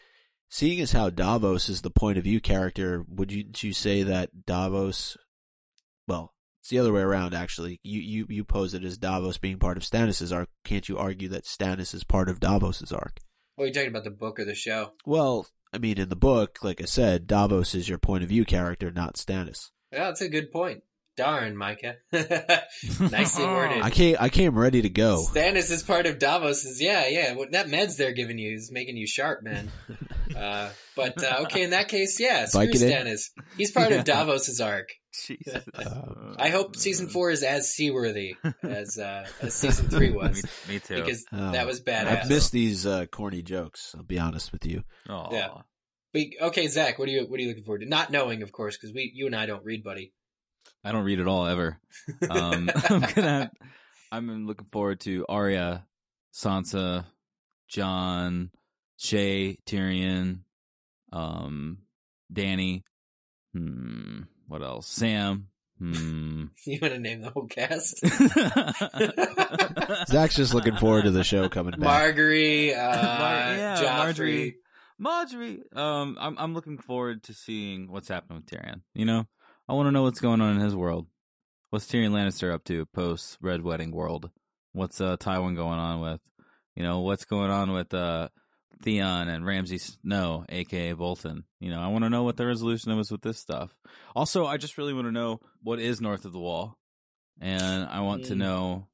seeing 0.48 0.80
as 0.80 0.92
how 0.92 1.10
Davos 1.10 1.68
is 1.68 1.82
the 1.82 1.90
point 1.90 2.18
of 2.18 2.24
view 2.24 2.40
character, 2.40 3.04
would 3.08 3.30
you, 3.30 3.44
you 3.58 3.72
say 3.72 4.02
that 4.02 4.46
Davos? 4.46 5.16
Well, 6.08 6.32
it's 6.62 6.70
the 6.70 6.78
other 6.78 6.92
way 6.92 7.00
around. 7.00 7.34
Actually, 7.34 7.80
you 7.82 8.00
you 8.00 8.26
you 8.28 8.44
pose 8.44 8.72
it 8.72 8.84
as 8.84 8.96
Davos 8.96 9.36
being 9.36 9.58
part 9.58 9.76
of 9.76 9.82
Stannis' 9.82 10.32
arc. 10.32 10.48
Can't 10.64 10.88
you 10.88 10.96
argue 10.96 11.28
that 11.30 11.42
Stannis 11.42 11.92
is 11.92 12.04
part 12.04 12.28
of 12.28 12.38
Davos' 12.38 12.92
arc? 12.92 13.18
Well, 13.56 13.66
you're 13.66 13.74
talking 13.74 13.88
about, 13.88 14.04
the 14.04 14.10
book 14.10 14.38
or 14.38 14.44
the 14.44 14.54
show? 14.54 14.92
Well, 15.04 15.48
I 15.72 15.78
mean, 15.78 15.98
in 15.98 16.08
the 16.08 16.14
book, 16.14 16.60
like 16.62 16.80
I 16.80 16.84
said, 16.84 17.26
Davos 17.26 17.74
is 17.74 17.88
your 17.88 17.98
point 17.98 18.22
of 18.22 18.28
view 18.28 18.44
character, 18.44 18.92
not 18.92 19.16
Stannis. 19.16 19.70
Yeah, 19.92 20.04
that's 20.04 20.20
a 20.20 20.28
good 20.28 20.52
point. 20.52 20.84
Darn, 21.22 21.56
Micah. 21.56 21.96
Nicely 23.00 23.44
worded. 23.44 23.82
I 23.82 23.90
came 23.90 24.16
I 24.18 24.28
came 24.28 24.58
ready 24.58 24.82
to 24.82 24.90
go. 24.90 25.24
Stannis 25.32 25.70
is 25.70 25.82
part 25.82 26.06
of 26.06 26.18
Davos's. 26.18 26.80
Yeah, 26.80 27.06
yeah. 27.08 27.34
What 27.34 27.52
that 27.52 27.66
meds 27.66 27.96
they're 27.96 28.12
giving 28.12 28.38
you 28.38 28.54
is 28.54 28.70
making 28.72 28.96
you 28.96 29.06
sharp, 29.06 29.42
man. 29.42 29.70
Uh, 30.32 30.70
but 30.96 31.22
uh, 31.22 31.42
okay, 31.42 31.62
in 31.62 31.70
that 31.70 31.88
case, 31.88 32.18
yeah, 32.18 32.46
screw 32.46 32.62
Vicodin? 32.62 32.90
Stannis. 32.90 33.30
He's 33.58 33.70
part 33.70 33.92
of 33.92 34.04
Davos's 34.06 34.62
arc. 34.62 34.88
Jesus. 35.26 35.62
Uh, 35.74 36.34
I 36.38 36.48
hope 36.48 36.74
season 36.74 37.08
four 37.08 37.30
is 37.30 37.42
as 37.42 37.70
seaworthy 37.70 38.36
as 38.62 38.96
uh, 38.98 39.26
as 39.42 39.52
season 39.52 39.90
three 39.90 40.10
was 40.10 40.42
me 40.68 40.78
too. 40.78 41.02
because 41.02 41.26
Oh, 41.32 41.52
that 41.52 41.66
was 41.66 41.82
badass. 41.82 42.06
I've 42.22 42.28
missed 42.30 42.50
these 42.50 42.86
uh, 42.86 43.04
corny 43.06 43.42
jokes. 43.42 43.94
I'll 43.94 44.04
be 44.04 44.18
honest 44.18 44.52
with 44.52 44.64
you. 44.64 44.84
Aw. 45.10 45.28
yeah. 45.32 45.48
But, 46.14 46.22
okay, 46.48 46.66
Zach, 46.68 46.98
what 46.98 47.08
are 47.08 47.12
you 47.12 47.26
what 47.26 47.38
are 47.38 47.42
you 47.42 47.48
looking 47.48 47.64
forward 47.64 47.80
to? 47.82 47.88
Not 47.88 48.10
knowing, 48.10 48.42
of 48.42 48.52
course, 48.52 48.78
because 48.78 48.94
we 48.94 49.12
you 49.14 49.26
and 49.26 49.36
I 49.36 49.44
don't 49.44 49.64
read, 49.64 49.84
buddy. 49.84 50.14
I 50.84 50.92
don't 50.92 51.04
read 51.04 51.20
at 51.20 51.28
all 51.28 51.46
ever. 51.46 51.78
Um, 52.28 52.70
I'm 52.88 53.00
gonna. 53.14 53.50
I'm 54.10 54.46
looking 54.46 54.66
forward 54.66 55.00
to 55.00 55.24
Arya, 55.28 55.86
Sansa, 56.34 57.04
Jon, 57.68 58.50
Shae, 59.00 59.56
Tyrion, 59.66 60.40
um, 61.12 61.78
Dany. 62.32 62.82
Hmm. 63.54 64.22
What 64.48 64.62
else? 64.62 64.88
Sam. 64.88 65.48
Hmm. 65.78 66.44
you 66.66 66.78
want 66.80 66.94
to 66.94 67.00
name 67.00 67.22
the 67.22 67.30
whole 67.30 67.46
cast? 67.46 67.98
Zach's 70.08 70.36
just 70.36 70.54
looking 70.54 70.76
forward 70.76 71.04
to 71.04 71.10
the 71.10 71.24
show 71.24 71.48
coming 71.48 71.78
back. 71.78 72.14
Margaery, 72.14 72.76
uh, 72.76 72.96
Mar- 72.96 73.56
yeah, 73.56 73.76
Joffrey. 73.76 74.54
Margaery. 75.00 75.60
Margaery. 75.72 75.76
Um, 75.76 76.16
I'm 76.20 76.38
I'm 76.38 76.54
looking 76.54 76.78
forward 76.78 77.24
to 77.24 77.34
seeing 77.34 77.90
what's 77.90 78.08
happening 78.08 78.42
with 78.42 78.46
Tyrion. 78.46 78.82
You 78.94 79.06
know, 79.06 79.26
I 79.68 79.74
want 79.74 79.86
to 79.86 79.90
know 79.92 80.02
what's 80.02 80.20
going 80.20 80.40
on 80.40 80.56
in 80.56 80.60
his 80.60 80.74
world. 80.74 81.06
What's 81.70 81.86
Tyrion 81.86 82.10
Lannister 82.10 82.52
up 82.52 82.64
to 82.64 82.84
post 82.86 83.38
Red 83.40 83.62
Wedding 83.62 83.92
world? 83.92 84.30
What's 84.72 85.00
uh 85.00 85.16
Tywin 85.16 85.56
going 85.56 85.78
on 85.78 86.00
with? 86.00 86.20
You 86.74 86.82
know, 86.82 87.00
what's 87.00 87.24
going 87.24 87.50
on 87.50 87.72
with 87.72 87.92
uh 87.94 88.28
Theon 88.82 89.28
and 89.28 89.46
Ramsay 89.46 89.78
Snow, 89.78 90.44
aka 90.48 90.92
Bolton? 90.92 91.44
You 91.60 91.70
know, 91.70 91.80
I 91.80 91.88
want 91.88 92.04
to 92.04 92.10
know 92.10 92.24
what 92.24 92.36
the 92.36 92.46
resolution 92.46 92.94
was 92.96 93.10
with 93.10 93.22
this 93.22 93.38
stuff. 93.38 93.74
Also, 94.14 94.46
I 94.46 94.56
just 94.56 94.76
really 94.76 94.92
want 94.92 95.06
to 95.06 95.12
know 95.12 95.40
what 95.62 95.78
is 95.78 96.00
north 96.00 96.24
of 96.24 96.32
the 96.32 96.40
wall, 96.40 96.78
and 97.40 97.84
I 97.88 98.00
want 98.00 98.24
to 98.26 98.34
Mm. 98.34 98.38
know 98.38 98.88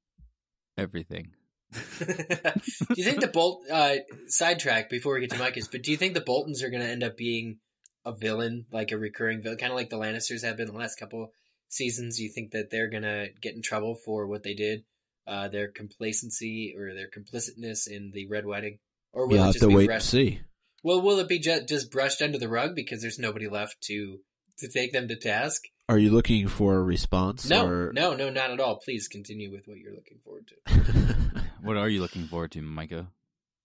everything. 0.77 1.33
do 1.99 2.95
you 2.97 3.05
think 3.05 3.21
the 3.21 3.31
Bolt 3.33 3.63
uh, 3.71 3.97
sidetrack 4.27 4.89
before 4.89 5.15
we 5.15 5.21
get 5.21 5.31
to 5.31 5.39
Micah's? 5.39 5.69
But 5.69 5.83
do 5.83 5.91
you 5.91 5.97
think 5.97 6.15
the 6.15 6.21
Boltons 6.21 6.63
are 6.63 6.71
going 6.71 6.83
to 6.83 6.89
end 6.89 7.03
up 7.03 7.17
being 7.17 7.59
a 8.05 8.13
villain, 8.13 8.67
like 8.73 8.93
a 8.93 8.99
recurring 8.99 9.43
villain, 9.43 9.59
kind 9.59 9.73
of 9.73 9.77
like 9.77 9.91
the 9.91 9.99
Lannisters 9.99 10.45
have 10.45 10.57
been 10.57 10.67
the 10.67 10.73
last 10.73 10.99
couple 10.99 11.33
seasons? 11.69 12.21
You 12.21 12.31
think 12.31 12.53
that 12.53 12.71
they're 12.71 12.91
going 12.91 13.03
to 13.03 13.29
get 13.41 13.55
in 13.55 13.63
trouble 13.63 13.95
for 13.95 14.27
what 14.27 14.43
they 14.43 14.55
did, 14.55 14.85
uh, 15.27 15.49
their 15.49 15.69
complacency 15.69 16.75
or 16.77 16.95
their 16.95 17.09
complicitness 17.09 17.87
in 17.87 18.13
the 18.13 18.27
Red 18.29 18.47
Wedding, 18.47 18.79
or 19.13 19.27
will 19.27 19.37
You'll 19.37 19.45
it 19.45 19.47
have 19.47 19.57
to 19.57 19.69
be 19.69 19.75
wait 19.75 19.83
and 19.83 19.89
brushed? 19.89 20.11
see. 20.11 20.41
Well, 20.83 21.03
will 21.03 21.19
it 21.19 21.29
be 21.29 21.41
ju- 21.41 21.65
just 21.67 21.91
brushed 21.91 22.23
under 22.23 22.39
the 22.39 22.49
rug 22.49 22.75
because 22.75 23.03
there's 23.03 23.19
nobody 23.19 23.49
left 23.49 23.81
to 23.83 24.19
to 24.59 24.69
take 24.69 24.93
them 24.93 25.09
to 25.09 25.17
task? 25.17 25.63
Are 25.89 25.99
you 25.99 26.11
looking 26.11 26.49
for 26.49 26.77
a 26.77 26.83
response? 26.83 27.49
No, 27.49 27.67
or... 27.67 27.93
no, 27.93 28.15
no, 28.15 28.29
not 28.31 28.51
at 28.51 28.61
all. 28.61 28.77
Please 28.77 29.09
continue 29.09 29.51
with 29.51 29.67
what 29.67 29.79
you're 29.79 29.95
looking 29.95 30.19
forward 30.25 30.49
to. 30.49 31.41
What 31.63 31.77
are 31.77 31.89
you 31.89 32.01
looking 32.01 32.27
forward 32.27 32.53
to, 32.53 32.63
Micah? 32.63 33.09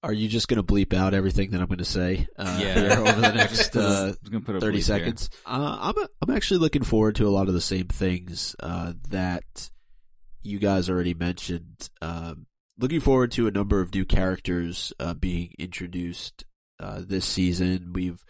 Are 0.03 0.12
you 0.13 0.27
just 0.27 0.50
going 0.50 0.57
to 0.57 0.63
bleep 0.63 0.93
out 0.93 1.13
everything 1.13 1.51
that 1.51 1.62
I'm 1.62 1.67
going 1.67 1.77
to 1.77 1.86
say 1.86 2.27
uh, 2.38 2.60
Yeah. 2.62 3.00
over 3.00 3.22
the 3.22 3.31
next 3.36 3.75
uh, 3.77 4.13
put 4.45 4.60
30 4.60 4.81
seconds? 4.81 5.29
Uh, 5.45 5.93
I'm, 5.95 6.05
I'm 6.22 6.36
actually 6.36 6.60
looking 6.60 6.83
forward 6.83 7.15
to 7.15 7.27
a 7.27 7.31
lot 7.31 7.48
of 7.48 7.53
the 7.53 7.62
same 7.62 7.88
things 7.88 8.53
uh, 8.60 8.93
that 9.10 9.72
you 10.41 10.60
guys 10.60 10.89
already 10.89 11.13
mentioned. 11.13 11.89
Um, 12.01 12.48
looking 12.77 13.00
forward 13.00 13.31
to 13.33 13.48
a 13.48 13.51
number 13.51 13.79
of 13.79 13.93
new 13.93 14.03
characters 14.03 14.91
uh, 15.00 15.13
being 15.13 15.53
introduced 15.57 16.43
uh, 16.81 17.01
this 17.05 17.24
season. 17.25 17.91
We've 17.93 18.22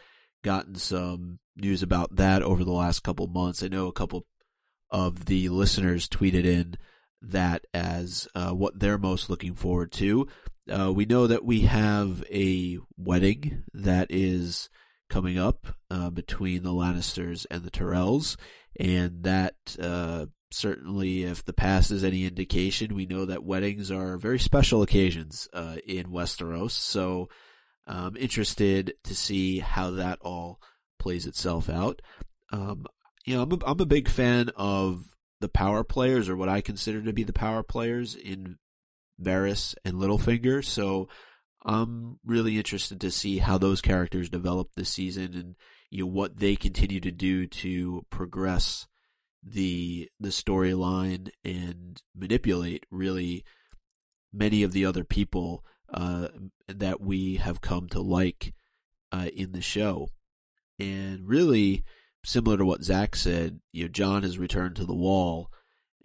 gotten 0.44 0.76
some 0.76 1.40
news 1.56 1.82
about 1.82 2.18
that 2.18 2.44
over 2.44 2.64
the 2.64 2.72
last 2.72 3.02
couple 3.02 3.26
months. 3.26 3.64
I 3.64 3.68
know 3.68 3.88
a 3.88 3.94
couple 3.94 4.28
of 4.92 5.26
the 5.26 5.50
listeners 5.50 6.08
tweeted 6.08 6.46
in 6.46 6.76
that 7.24 7.66
as 7.74 8.28
uh, 8.36 8.52
what 8.52 8.80
they're 8.80 9.00
most 9.00 9.28
looking 9.28 9.56
forward 9.56 9.92
to. 9.94 10.28
Uh, 10.72 10.92
we 10.94 11.06
know 11.06 11.28
that 11.28 11.44
we 11.44 11.62
have 11.62 12.24
a 12.32 12.78
wedding 12.98 13.64
that 13.74 14.08
is 14.10 14.70
coming 15.10 15.38
up 15.38 15.68
uh, 15.92 16.10
between 16.10 16.64
the 16.64 16.72
Lannisters 16.72 17.46
and 17.52 17.64
the 17.64 17.72
Tyrells, 17.72 18.38
and 18.80 19.24
that 19.24 19.56
uh, 19.80 20.28
certainly, 20.52 21.24
if 21.24 21.44
the 21.44 21.54
past 21.54 21.92
is 21.92 22.04
any 22.04 22.26
indication, 22.26 22.96
we 22.96 23.06
know 23.06 23.26
that 23.26 23.44
weddings 23.44 23.92
are 23.92 24.18
very 24.18 24.40
special 24.40 24.82
occasions 24.82 25.48
uh, 25.54 25.78
in 25.86 26.08
Westeros. 26.08 26.72
So, 26.72 27.30
I'm 27.86 28.16
interested 28.16 28.94
to 29.04 29.14
see 29.14 29.60
how 29.60 29.92
that 29.92 30.20
all 30.22 30.62
plays 31.00 31.26
itself 31.26 31.70
out. 31.70 32.02
Um, 32.54 32.86
you 33.26 33.36
know, 33.36 33.44
I'm 33.44 33.52
a, 33.52 33.60
I'm 33.66 33.80
a 33.82 33.86
big 33.86 34.08
fan 34.08 34.50
of 34.56 35.04
the 35.42 35.50
power 35.50 35.84
players, 35.84 36.30
or 36.30 36.38
what 36.38 36.48
I 36.48 36.62
consider 36.62 37.02
to 37.02 37.12
be 37.12 37.24
the 37.24 37.34
power 37.34 37.64
players 37.64 38.16
in 38.16 38.58
Varys 39.22 39.76
and 39.86 39.96
Littlefinger. 39.96 40.64
So 40.64 41.08
I'm 41.66 42.20
really 42.26 42.58
interested 42.58 43.00
to 43.02 43.12
see 43.12 43.38
how 43.38 43.58
those 43.58 43.82
characters 43.82 44.30
develop 44.30 44.70
this 44.76 44.90
season 44.90 45.34
and 45.34 45.56
you 45.90 46.04
know 46.04 46.12
what 46.12 46.38
they 46.38 46.56
continue 46.56 47.00
to 47.00 47.12
do 47.12 47.46
to 47.46 48.06
progress 48.10 48.88
the 49.44 50.10
the 50.20 50.30
storyline 50.30 51.30
and 51.46 52.02
manipulate 52.16 52.86
really 52.90 53.44
many 54.34 54.64
of 54.64 54.72
the 54.72 54.86
other 54.86 55.04
people 55.04 55.64
uh, 55.94 56.30
that 56.68 57.00
we 57.00 57.36
have 57.36 57.62
come 57.62 57.88
to 57.90 58.02
like 58.02 58.54
uh, 59.12 59.30
in 59.36 59.52
the 59.52 59.62
show. 59.62 60.10
And 60.80 61.28
really, 61.28 61.84
similar 62.26 62.58
to 62.58 62.66
what 62.66 62.84
Zach 62.84 63.16
said, 63.16 63.60
you 63.72 63.84
know, 63.84 63.90
Jon 63.90 64.24
has 64.24 64.40
returned 64.40 64.76
to 64.78 64.86
the 64.86 64.96
wall, 64.96 65.52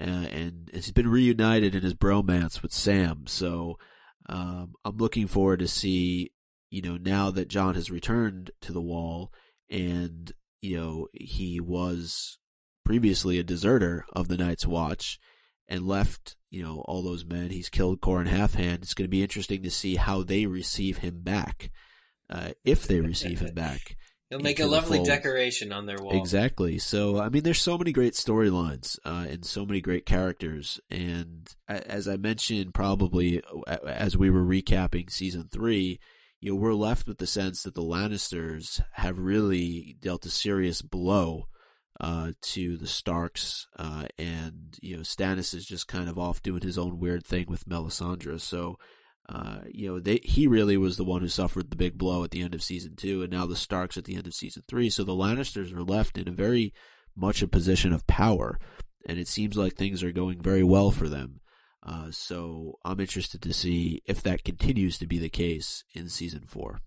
uh, 0.00 0.04
and 0.04 0.70
he's 0.72 0.92
been 0.92 1.08
reunited 1.08 1.74
in 1.74 1.82
his 1.82 1.94
bromance 1.94 2.62
with 2.62 2.72
Sam. 2.72 3.24
So 3.26 3.78
um, 4.28 4.74
I'm 4.84 4.96
looking 4.96 5.26
forward 5.26 5.60
to 5.60 5.68
see, 5.68 6.32
you 6.70 6.82
know, 6.82 6.96
now 6.96 7.30
that 7.30 7.48
Jon 7.48 7.74
has 7.74 7.90
returned 7.90 8.50
to 8.60 8.72
the 8.72 8.80
wall, 8.80 9.32
and 9.70 10.32
you 10.60 10.76
know 10.76 11.08
he 11.12 11.60
was 11.60 12.38
previously 12.84 13.38
a 13.38 13.44
deserter 13.44 14.04
of 14.12 14.28
the 14.28 14.36
Night's 14.36 14.66
Watch 14.66 15.18
and 15.68 15.86
left, 15.86 16.36
you 16.50 16.62
know, 16.62 16.82
all 16.86 17.02
those 17.02 17.24
men. 17.24 17.50
He's 17.50 17.68
killed 17.68 18.00
Qhorin 18.00 18.28
Halfhand. 18.28 18.82
It's 18.82 18.94
going 18.94 19.04
to 19.04 19.10
be 19.10 19.22
interesting 19.22 19.62
to 19.62 19.70
see 19.70 19.96
how 19.96 20.22
they 20.22 20.46
receive 20.46 20.98
him 20.98 21.20
back, 21.22 21.70
uh, 22.30 22.50
if 22.64 22.86
they 22.86 23.00
receive 23.00 23.40
him 23.40 23.54
back. 23.54 23.96
He'll 24.30 24.40
make 24.40 24.60
a 24.60 24.66
lovely 24.66 24.98
fold. 24.98 25.06
decoration 25.06 25.72
on 25.72 25.86
their 25.86 25.96
wall. 25.98 26.18
Exactly. 26.18 26.78
So, 26.78 27.18
I 27.18 27.30
mean, 27.30 27.44
there's 27.44 27.62
so 27.62 27.78
many 27.78 27.92
great 27.92 28.12
storylines 28.12 28.98
uh, 29.04 29.26
and 29.28 29.44
so 29.44 29.64
many 29.64 29.80
great 29.80 30.04
characters. 30.04 30.80
And 30.90 31.48
as 31.66 32.06
I 32.06 32.16
mentioned, 32.16 32.74
probably 32.74 33.42
as 33.86 34.18
we 34.18 34.28
were 34.28 34.44
recapping 34.44 35.10
season 35.10 35.48
three, 35.50 35.98
you 36.40 36.52
know, 36.52 36.60
we're 36.60 36.74
left 36.74 37.06
with 37.08 37.18
the 37.18 37.26
sense 37.26 37.62
that 37.62 37.74
the 37.74 37.82
Lannisters 37.82 38.82
have 38.92 39.18
really 39.18 39.96
dealt 40.00 40.26
a 40.26 40.30
serious 40.30 40.82
blow 40.82 41.48
uh, 42.00 42.32
to 42.40 42.76
the 42.76 42.86
Starks, 42.86 43.66
uh, 43.76 44.04
and 44.18 44.78
you 44.80 44.96
know, 44.96 45.02
Stannis 45.02 45.52
is 45.52 45.66
just 45.66 45.88
kind 45.88 46.08
of 46.08 46.16
off 46.16 46.42
doing 46.42 46.62
his 46.62 46.78
own 46.78 47.00
weird 47.00 47.26
thing 47.26 47.46
with 47.48 47.68
Melisandre. 47.68 48.40
So, 48.40 48.78
uh, 49.28 49.58
you 49.70 49.88
know, 49.88 50.00
they 50.00 50.20
he 50.22 50.46
really 50.46 50.76
was 50.76 50.96
the 50.96 51.04
one 51.04 51.20
who 51.20 51.28
suffered 51.28 51.70
the 51.70 51.76
big 51.76 51.98
blow 51.98 52.24
at 52.24 52.30
the 52.30 52.42
end 52.42 52.54
of 52.54 52.62
season 52.62 52.96
two, 52.96 53.22
and 53.22 53.30
now 53.30 53.44
the 53.44 53.56
Starks 53.56 53.96
at 53.96 54.04
the 54.04 54.16
end 54.16 54.26
of 54.26 54.34
season 54.34 54.62
three. 54.66 54.88
So 54.88 55.04
the 55.04 55.12
Lannisters 55.12 55.72
are 55.74 55.82
left 55.82 56.16
in 56.16 56.28
a 56.28 56.32
very 56.32 56.72
much 57.14 57.42
a 57.42 57.48
position 57.48 57.92
of 57.92 58.06
power, 58.06 58.58
and 59.06 59.18
it 59.18 59.28
seems 59.28 59.56
like 59.56 59.74
things 59.74 60.02
are 60.02 60.12
going 60.12 60.40
very 60.40 60.62
well 60.62 60.90
for 60.90 61.08
them. 61.08 61.40
Uh, 61.82 62.10
so 62.10 62.78
I'm 62.84 63.00
interested 63.00 63.42
to 63.42 63.52
see 63.52 64.02
if 64.06 64.22
that 64.22 64.44
continues 64.44 64.98
to 64.98 65.06
be 65.06 65.18
the 65.18 65.28
case 65.28 65.84
in 65.94 66.08
season 66.08 66.44
four. 66.46 66.80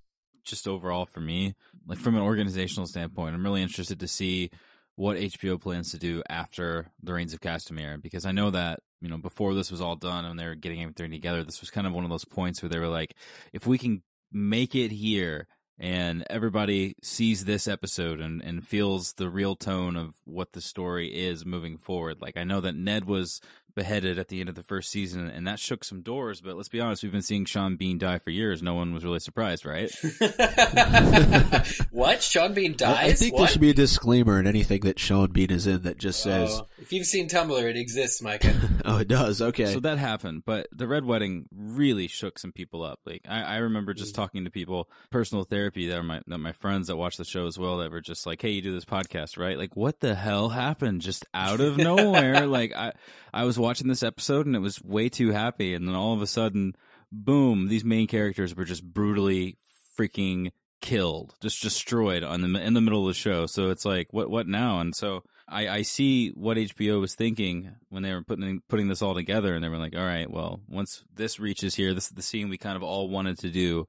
just 0.44 0.68
overall 0.68 1.06
for 1.06 1.22
me, 1.22 1.56
like 1.86 2.00
from 2.00 2.16
an 2.16 2.22
organizational 2.24 2.88
standpoint, 2.88 3.36
I'm 3.36 3.44
really 3.44 3.62
interested 3.62 4.00
to 4.00 4.08
see 4.08 4.50
what 4.96 5.18
HBO 5.18 5.62
plans 5.62 5.92
to 5.92 6.00
do 6.00 6.24
after 6.30 6.92
the 7.02 7.14
Rains 7.14 7.34
of 7.34 7.40
Castamere 7.40 8.02
because 8.02 8.26
I 8.26 8.32
know 8.32 8.50
that 8.52 8.80
you 9.02 9.10
know 9.10 9.18
before 9.18 9.54
this 9.54 9.72
was 9.72 9.82
all 9.82 9.96
done 9.96 10.26
and 10.26 10.40
they 10.40 10.46
were 10.46 10.56
getting 10.56 10.82
everything 10.82 11.12
together, 11.12 11.44
this 11.44 11.62
was 11.62 11.72
kind 11.72 11.88
of 11.88 11.94
one 11.94 12.04
of 12.04 12.10
those 12.10 12.26
points 12.26 12.62
where 12.62 12.70
they 12.70 12.80
were 12.80 12.88
like, 12.88 13.16
if 13.54 13.66
we 13.68 13.78
can 13.78 14.04
make 14.32 14.76
it 14.76 14.92
here 14.92 15.48
and 15.80 16.24
everybody 16.30 16.96
sees 17.02 17.46
this 17.46 17.68
episode 17.68 18.20
and, 18.20 18.42
and 18.44 18.68
feels 18.68 19.14
the 19.14 19.30
real 19.30 19.56
tone 19.56 19.96
of 19.96 20.16
what 20.26 20.52
the 20.54 20.62
story 20.62 21.08
is 21.08 21.44
moving 21.44 21.78
forward. 21.78 22.22
Like 22.22 22.38
I 22.38 22.44
know 22.44 22.62
that 22.62 22.76
Ned 22.76 23.06
was 23.06 23.42
beheaded 23.76 24.20
at 24.20 24.28
the 24.28 24.40
end 24.40 24.50
of 24.50 24.56
the 24.56 24.64
first 24.64 24.90
season, 24.90 25.28
and 25.28 25.48
that 25.48 25.60
shook 25.60 25.84
some 25.84 26.02
doors. 26.02 26.42
But 26.42 26.56
let's 26.56 26.70
be 26.70 26.80
honest, 26.80 27.04
we've 27.04 27.12
been 27.12 27.22
seeing 27.22 27.46
Sean 27.46 27.76
Bean 27.76 27.98
die 27.98 28.20
for 28.20 28.30
years. 28.30 28.62
No 28.62 28.74
one 28.74 28.94
was 28.94 29.04
really 29.04 29.20
surprised, 29.20 29.66
right? 29.66 29.92
what? 31.92 32.24
Sean 32.24 32.54
Bean 32.54 32.76
dies? 32.76 32.98
I, 32.98 33.04
I 33.04 33.14
think 33.14 33.34
what? 33.34 33.40
there 33.40 33.48
should 33.48 33.62
be 33.62 33.70
a 33.70 33.76
disclaimer 33.76 34.40
in 34.40 34.48
anything 34.48 34.82
that 34.82 35.00
Sean 35.00 35.32
Bean 35.32 35.52
is 35.52 35.68
in 35.68 35.82
that 35.84 35.98
just 35.98 36.26
oh, 36.26 36.30
says, 36.30 36.62
Oh, 36.62 36.68
if 36.82 36.92
you've 36.92 37.06
seen 37.06 37.28
Tumblr, 37.28 37.62
it 37.64 37.78
exists, 37.78 38.22
Micah. 38.22 38.54
"Oh, 38.86 38.98
it 38.98 39.08
does." 39.08 39.42
Okay. 39.42 39.74
So 39.74 39.80
that 39.82 39.98
happened, 39.98 40.44
but 40.46 40.68
the 40.72 40.88
Red 40.88 41.06
Wedding 41.06 41.46
really 41.56 42.08
shook 42.08 42.40
some 42.40 42.52
people 42.52 42.84
up. 42.84 43.00
Like 43.06 43.22
I, 43.28 43.42
I 43.42 43.58
remember 43.58 43.94
just 43.94 44.14
mm. 44.14 44.18
talking 44.18 44.46
to 44.46 44.52
people, 44.52 44.90
personal 45.10 45.44
therapy 45.44 45.88
that 45.88 45.98
are 45.98 46.04
my 46.04 46.22
that 46.28 46.38
my 46.40 46.52
friends 46.54 46.88
that 46.88 46.98
watch 46.98 47.18
the 47.18 47.26
show 47.26 47.48
as 47.48 47.58
well, 47.58 47.78
that 47.78 47.92
were 47.92 48.02
just 48.02 48.26
like, 48.26 48.42
"Hey, 48.42 48.50
you 48.50 48.62
do 48.62 48.74
this 48.74 48.86
podcast, 48.86 49.38
right? 49.38 49.58
Like, 49.58 49.76
what 49.76 50.00
the 50.00 50.16
hell 50.16 50.50
happened 50.50 51.02
just 51.02 51.26
out 51.34 51.62
of 51.62 51.78
nowhere?" 51.78 52.48
like 52.48 52.74
I, 52.76 52.94
I 53.34 53.44
was 53.46 53.58
watching 53.58 53.88
this 53.88 54.04
episode 54.04 54.46
and 54.46 54.56
it 54.56 54.60
was 54.60 54.82
way 54.84 55.10
too 55.10 55.32
happy, 55.32 55.74
and 55.74 55.88
then 55.88 55.96
all 55.96 56.14
of 56.14 56.22
a 56.22 56.28
sudden, 56.28 56.76
boom! 57.12 57.68
These 57.68 57.86
main 57.86 58.08
characters 58.08 58.56
were 58.56 58.66
just 58.66 58.84
brutally 58.84 59.58
freaking 59.98 60.52
killed, 60.82 61.36
just 61.42 61.62
destroyed 61.62 62.24
on 62.24 62.42
the 62.42 62.62
in 62.62 62.74
the 62.74 62.82
middle 62.82 63.08
of 63.08 63.08
the 63.08 63.20
show. 63.20 63.46
So 63.46 63.70
it's 63.70 63.86
like, 63.86 64.08
what 64.12 64.30
what 64.30 64.48
now? 64.48 64.80
And 64.80 64.96
so 64.96 65.24
I, 65.48 65.68
I 65.68 65.82
see 65.82 66.30
what 66.30 66.58
HBO 66.58 67.02
was 67.02 67.14
thinking 67.14 67.72
when 67.90 68.04
they 68.04 68.14
were 68.14 68.24
putting 68.24 68.62
putting 68.70 68.88
this 68.88 69.02
all 69.02 69.14
together, 69.14 69.54
and 69.54 69.64
they 69.64 69.70
were 69.70 69.78
like, 69.78 69.96
all 69.96 70.06
right, 70.06 70.30
well, 70.30 70.62
once 70.68 71.04
this 71.14 71.40
reaches 71.40 71.76
here, 71.76 71.94
this 71.94 72.06
is 72.06 72.12
the 72.12 72.22
scene 72.22 72.50
we 72.50 72.58
kind 72.58 72.78
of 72.78 72.84
all 72.84 73.10
wanted 73.10 73.38
to 73.40 73.50
do. 73.50 73.86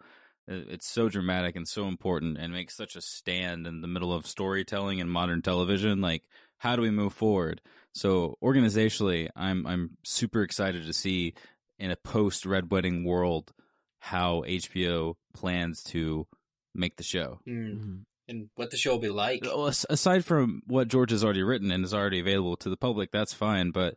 Uh, 0.51 0.67
it's 0.69 0.89
so 0.89 1.09
dramatic 1.09 1.55
and 1.55 1.69
so 1.69 1.87
important, 1.87 2.37
and 2.37 2.53
makes 2.53 2.77
such 2.77 2.97
a 2.97 3.01
stand 3.01 3.67
in 3.67 3.81
the 3.81 3.87
middle 3.87 4.13
of 4.13 4.27
storytelling 4.27 5.01
and 5.01 5.11
modern 5.11 5.41
television. 5.41 6.01
Like, 6.01 6.25
how 6.59 6.75
do 6.75 6.83
we 6.83 6.91
move 6.91 7.13
forward? 7.13 7.61
So 7.95 8.37
organizationally, 8.43 9.29
I'm 9.37 9.67
I'm 9.67 9.97
super 10.05 10.43
excited 10.43 10.87
to 10.87 10.93
see 10.93 11.35
in 11.79 11.91
a 11.91 11.97
post 11.97 12.47
Red 12.47 12.71
Wedding 12.71 13.05
world 13.05 13.53
how 13.99 14.43
HBO 14.47 15.15
plans 15.35 15.83
to 15.85 16.27
make 16.75 16.97
the 16.97 17.03
show. 17.03 17.41
Hmm. 17.45 17.67
Mhm. 17.67 18.05
And 18.29 18.49
what 18.55 18.71
the 18.71 18.77
show 18.77 18.93
will 18.93 18.99
be 18.99 19.09
like. 19.09 19.43
Well, 19.45 19.67
aside 19.67 20.25
from 20.25 20.63
what 20.67 20.89
George 20.89 21.11
has 21.11 21.25
already 21.25 21.43
written 21.43 21.71
and 21.73 21.85
is 21.85 21.93
already 21.93 22.21
available 22.21 22.57
to 22.59 22.71
the 22.71 22.77
public, 22.77 23.11
that's 23.11 23.35
fine. 23.35 23.73
But 23.73 23.97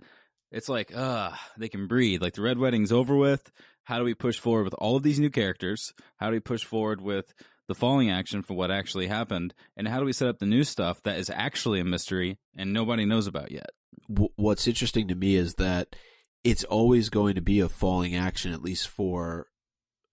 it's 0.51 0.67
like, 0.67 0.91
ah, 0.95 1.39
they 1.57 1.69
can 1.69 1.87
breathe. 1.87 2.21
Like 2.21 2.33
the 2.33 2.41
Red 2.41 2.57
Wedding's 2.57 2.91
over 2.91 3.15
with. 3.15 3.51
How 3.83 3.99
do 3.99 4.03
we 4.03 4.15
push 4.15 4.39
forward 4.39 4.63
with 4.63 4.73
all 4.75 4.95
of 4.95 5.03
these 5.03 5.19
new 5.19 5.29
characters? 5.29 5.93
How 6.17 6.27
do 6.27 6.33
we 6.33 6.39
push 6.39 6.63
forward 6.63 7.01
with 7.01 7.33
the 7.67 7.75
falling 7.75 8.09
action 8.11 8.41
for 8.41 8.53
what 8.53 8.71
actually 8.71 9.07
happened? 9.07 9.53
And 9.75 9.87
how 9.87 9.99
do 9.99 10.05
we 10.05 10.13
set 10.13 10.27
up 10.27 10.39
the 10.39 10.45
new 10.45 10.63
stuff 10.63 11.01
that 11.03 11.17
is 11.17 11.29
actually 11.29 11.79
a 11.79 11.85
mystery 11.85 12.37
and 12.55 12.71
nobody 12.73 13.05
knows 13.05 13.27
about 13.27 13.51
yet? 13.51 13.69
w- 14.09 14.29
what's 14.35 14.67
interesting 14.67 15.07
to 15.07 15.15
me 15.15 15.35
is 15.35 15.55
that 15.55 15.95
it's 16.43 16.63
always 16.65 17.09
going 17.09 17.33
to 17.35 17.41
be 17.41 17.59
a 17.59 17.69
falling 17.69 18.15
action, 18.15 18.51
at 18.53 18.61
least 18.61 18.87
for 18.87 19.47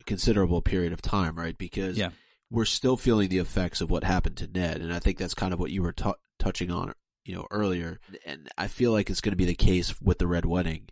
a 0.01 0.05
considerable 0.05 0.63
period 0.63 0.93
of 0.93 1.03
time, 1.03 1.37
right? 1.37 1.59
Because 1.59 1.99
Yeah. 1.99 2.11
we're 2.51 2.65
still 2.65 2.97
feeling 2.97 3.29
the 3.29 3.39
effects 3.39 3.81
of 3.81 3.91
what 3.91 4.05
happened 4.05 4.37
to 4.39 4.47
Ned, 4.47 4.81
and 4.81 4.95
I 4.95 4.99
think 4.99 5.19
that's 5.19 5.35
kind 5.35 5.53
of 5.53 5.61
what 5.61 5.71
you 5.73 5.83
were 5.83 5.93
t- 5.93 6.11
touching 6.39 6.71
on, 6.71 6.95
you 7.25 7.35
know, 7.35 7.47
earlier. 7.51 8.01
And 8.25 8.49
I 8.57 8.67
feel 8.69 8.93
like 8.93 9.11
it's 9.11 9.21
going 9.21 9.33
to 9.33 9.37
be 9.37 9.45
the 9.45 9.55
case 9.55 10.01
with 10.01 10.19
the 10.19 10.27
Red 10.27 10.47
Wedding 10.47 10.89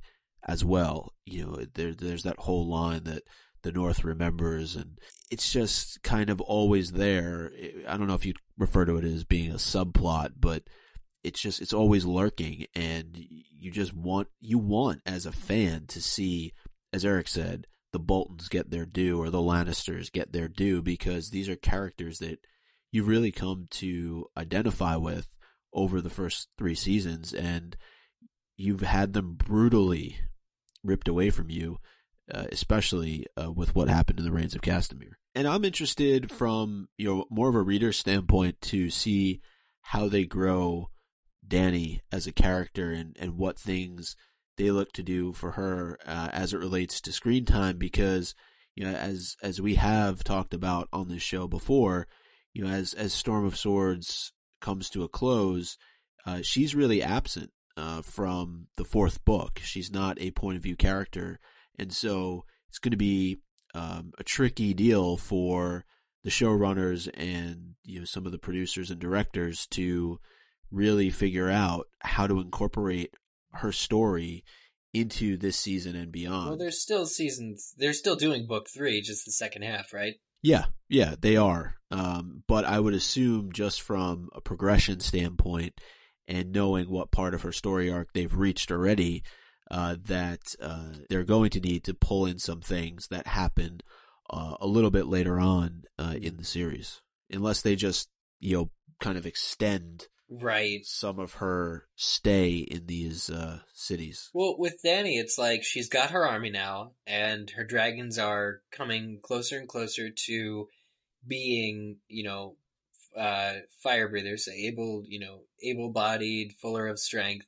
as 0.47 0.63
well. 0.65 1.15
You 1.25 1.47
know, 1.47 1.65
there, 1.75 1.95
there's 1.95 2.25
that 2.25 2.41
whole 2.41 2.67
line 2.69 3.05
that 3.05 3.23
the 3.63 3.73
North 3.73 4.05
remembers, 4.05 4.77
and 4.77 4.99
it's 5.31 5.53
just 5.53 6.03
kind 6.03 6.31
of 6.31 6.41
always 6.41 6.93
there. 6.93 7.53
I 7.87 7.97
don't 7.97 8.07
know 8.07 8.15
if 8.15 8.27
you'd 8.27 8.39
refer 8.59 8.85
to 8.85 8.97
it 8.97 9.05
as 9.05 9.25
being 9.25 9.51
a 9.51 9.57
subplot, 9.57 10.33
but 10.39 10.65
it's 11.23 11.41
just 11.41 11.61
it's 11.61 11.73
always 11.73 12.05
lurking 12.05 12.67
and 12.75 13.11
you 13.15 13.71
just 13.71 13.95
want 13.95 14.29
you 14.41 14.59
want 14.59 15.03
as 15.05 15.27
a 15.27 15.33
fan 15.33 15.87
to 15.87 16.01
see 16.01 16.53
as 16.93 17.05
Eric 17.05 17.29
said 17.29 17.67
the 17.93 17.99
Boltons 17.99 18.49
get 18.49 18.71
their 18.71 18.87
due 18.87 19.21
or 19.21 19.31
the 19.31 19.39
Lannisters 19.39 20.11
get 20.11 20.33
their 20.33 20.49
due 20.49 20.81
because 20.81 21.31
these 21.31 21.49
are 21.49 21.57
characters 21.57 22.19
that 22.19 22.39
you've 22.91 23.09
really 23.09 23.33
come 23.33 23.67
to 23.71 24.27
identify 24.37 24.97
with 24.97 25.29
over 25.73 26.01
the 26.01 26.11
first 26.11 26.49
3 26.57 26.75
seasons 26.75 27.33
and 27.35 27.77
you've 28.57 28.81
had 28.81 29.13
them 29.13 29.35
brutally 29.35 30.21
ripped 30.83 31.09
away 31.09 31.31
from 31.31 31.51
you 31.51 31.79
uh, 32.33 32.47
especially 32.53 33.27
uh, 33.41 33.51
with 33.51 33.75
what 33.75 33.89
happened 33.89 34.19
in 34.19 34.25
the 34.25 34.33
rains 34.33 34.55
of 34.55 34.61
Castamere. 34.61 35.15
And 35.35 35.47
I'm 35.47 35.65
interested 35.65 36.31
from 36.31 36.89
you 36.97 37.09
know 37.09 37.27
more 37.31 37.49
of 37.49 37.55
a 37.55 37.63
reader 37.63 37.93
standpoint 37.93 38.61
to 38.63 38.91
see 38.91 39.41
how 39.83 40.09
they 40.09 40.25
grow 40.25 40.91
Dany 41.47 42.01
as 42.13 42.27
a 42.27 42.33
character 42.33 42.93
and, 42.93 43.17
and 43.19 43.37
what 43.37 43.59
things 43.59 44.17
they 44.57 44.71
look 44.71 44.93
to 44.93 45.03
do 45.03 45.33
for 45.33 45.53
her 45.53 45.99
uh, 46.07 46.29
as 46.33 46.53
it 46.53 46.59
relates 46.59 47.01
to 47.01 47.13
screen 47.13 47.45
time 47.45 47.79
because 47.79 48.35
you 48.75 48.85
know 48.85 48.93
as 48.93 49.37
as 49.43 49.61
we 49.61 49.77
have 49.77 50.23
talked 50.23 50.53
about 50.53 50.89
on 50.93 51.09
this 51.09 51.23
show 51.23 51.49
before 51.49 52.07
you 52.53 52.63
know 52.63 52.71
as 52.71 52.93
as 52.95 53.13
Storm 53.13 53.45
of 53.45 53.57
Swords 53.57 54.33
comes 54.61 54.91
to 54.91 55.03
a 55.03 55.09
close 55.09 55.79
uh, 56.27 56.43
she's 56.43 56.75
really 56.75 57.03
absent 57.03 57.51
uh, 57.77 58.03
from 58.03 58.67
the 58.77 58.85
fourth 58.85 59.25
book 59.25 59.61
she's 59.63 59.91
not 59.91 60.21
a 60.21 60.31
point 60.33 60.57
of 60.57 60.63
view 60.63 60.77
character 60.77 61.41
and 61.81 61.93
so 61.93 62.45
it's 62.69 62.79
going 62.79 62.93
to 62.93 62.97
be 62.97 63.41
um, 63.75 64.13
a 64.19 64.25
tricky 64.25 64.75
deal 64.75 65.17
for 65.17 65.85
the 66.23 66.31
showrunners 66.31 67.09
and 67.15 67.75
you 67.83 67.99
know 67.99 68.05
some 68.05 68.27
of 68.27 68.33
the 68.33 68.39
producers 68.39 68.91
and 68.91 69.01
directors 69.01 69.67
to 69.69 70.21
really 70.71 71.11
figure 71.11 71.49
out 71.49 71.87
how 72.01 72.27
to 72.27 72.41
incorporate 72.41 73.15
her 73.55 73.73
story 73.73 74.45
into 74.93 75.37
this 75.37 75.57
season 75.57 75.97
and 75.97 76.13
beyond. 76.13 76.49
Well, 76.49 76.59
there's 76.59 76.81
still 76.81 77.07
seasons. 77.07 77.75
They're 77.77 77.93
still 77.93 78.17
doing 78.17 78.47
book 78.47 78.69
three, 78.69 79.01
just 79.01 79.25
the 79.25 79.33
second 79.33 79.63
half, 79.63 79.93
right? 79.93 80.15
Yeah, 80.43 80.67
yeah, 80.89 81.15
they 81.21 81.37
are. 81.37 81.77
Um, 81.91 82.43
but 82.47 82.65
I 82.65 82.81
would 82.81 82.95
assume 82.95 83.53
just 83.53 83.83
from 83.83 84.29
a 84.35 84.41
progression 84.41 85.01
standpoint 85.01 85.81
and 86.27 86.53
knowing 86.53 86.91
what 86.91 87.11
part 87.11 87.35
of 87.35 87.43
her 87.43 87.53
story 87.53 87.91
arc 87.91 88.13
they've 88.13 88.35
reached 88.35 88.71
already, 88.71 89.23
uh, 89.71 89.97
that 90.07 90.55
uh, 90.61 90.95
they're 91.09 91.25
going 91.25 91.51
to 91.51 91.61
need 91.61 91.85
to 91.85 91.95
pull 91.95 92.27
in 92.27 92.39
some 92.39 92.61
things 92.61 93.09
that 93.09 93.27
happened 93.27 93.83
uh, 94.31 94.57
a 94.61 94.67
little 94.67 94.91
bit 94.91 95.07
later 95.07 95.39
on 95.39 95.85
uh, 95.99 96.15
in 96.21 96.37
the 96.37 96.45
series, 96.45 97.01
unless 97.31 97.63
they 97.63 97.77
just 97.77 98.09
you 98.39 98.57
know 98.57 98.71
kind 99.01 99.17
of 99.17 99.27
extend 99.27 100.09
Right. 100.33 100.87
some 100.87 101.19
of 101.19 101.35
her 101.35 101.89
stay 101.97 102.59
in 102.59 102.87
these 102.87 103.31
uh, 103.31 103.61
cities. 103.75 104.31
Well, 104.33 104.55
with 104.57 104.81
Dany, 104.85 105.19
it's 105.19 105.37
like 105.37 105.65
she's 105.65 105.89
got 105.89 106.13
her 106.13 106.25
army 106.25 106.51
now, 106.51 106.93
and 107.05 107.51
her 107.51 107.65
dragons 107.65 108.17
are 108.17 108.63
coming 108.71 109.19
closer 109.21 109.59
and 109.59 109.69
closer 109.69 110.09
to 110.09 110.69
being, 111.27 111.97
you 112.07 112.23
know, 112.23 112.57
uh, 113.17 113.55
fire 113.83 114.09
breathers, 114.09 114.47
able, 114.47 115.03
you 115.05 115.19
know, 115.19 115.41
able-bodied, 115.65 116.53
fuller 116.53 116.87
of 116.87 117.01
strength. 117.01 117.47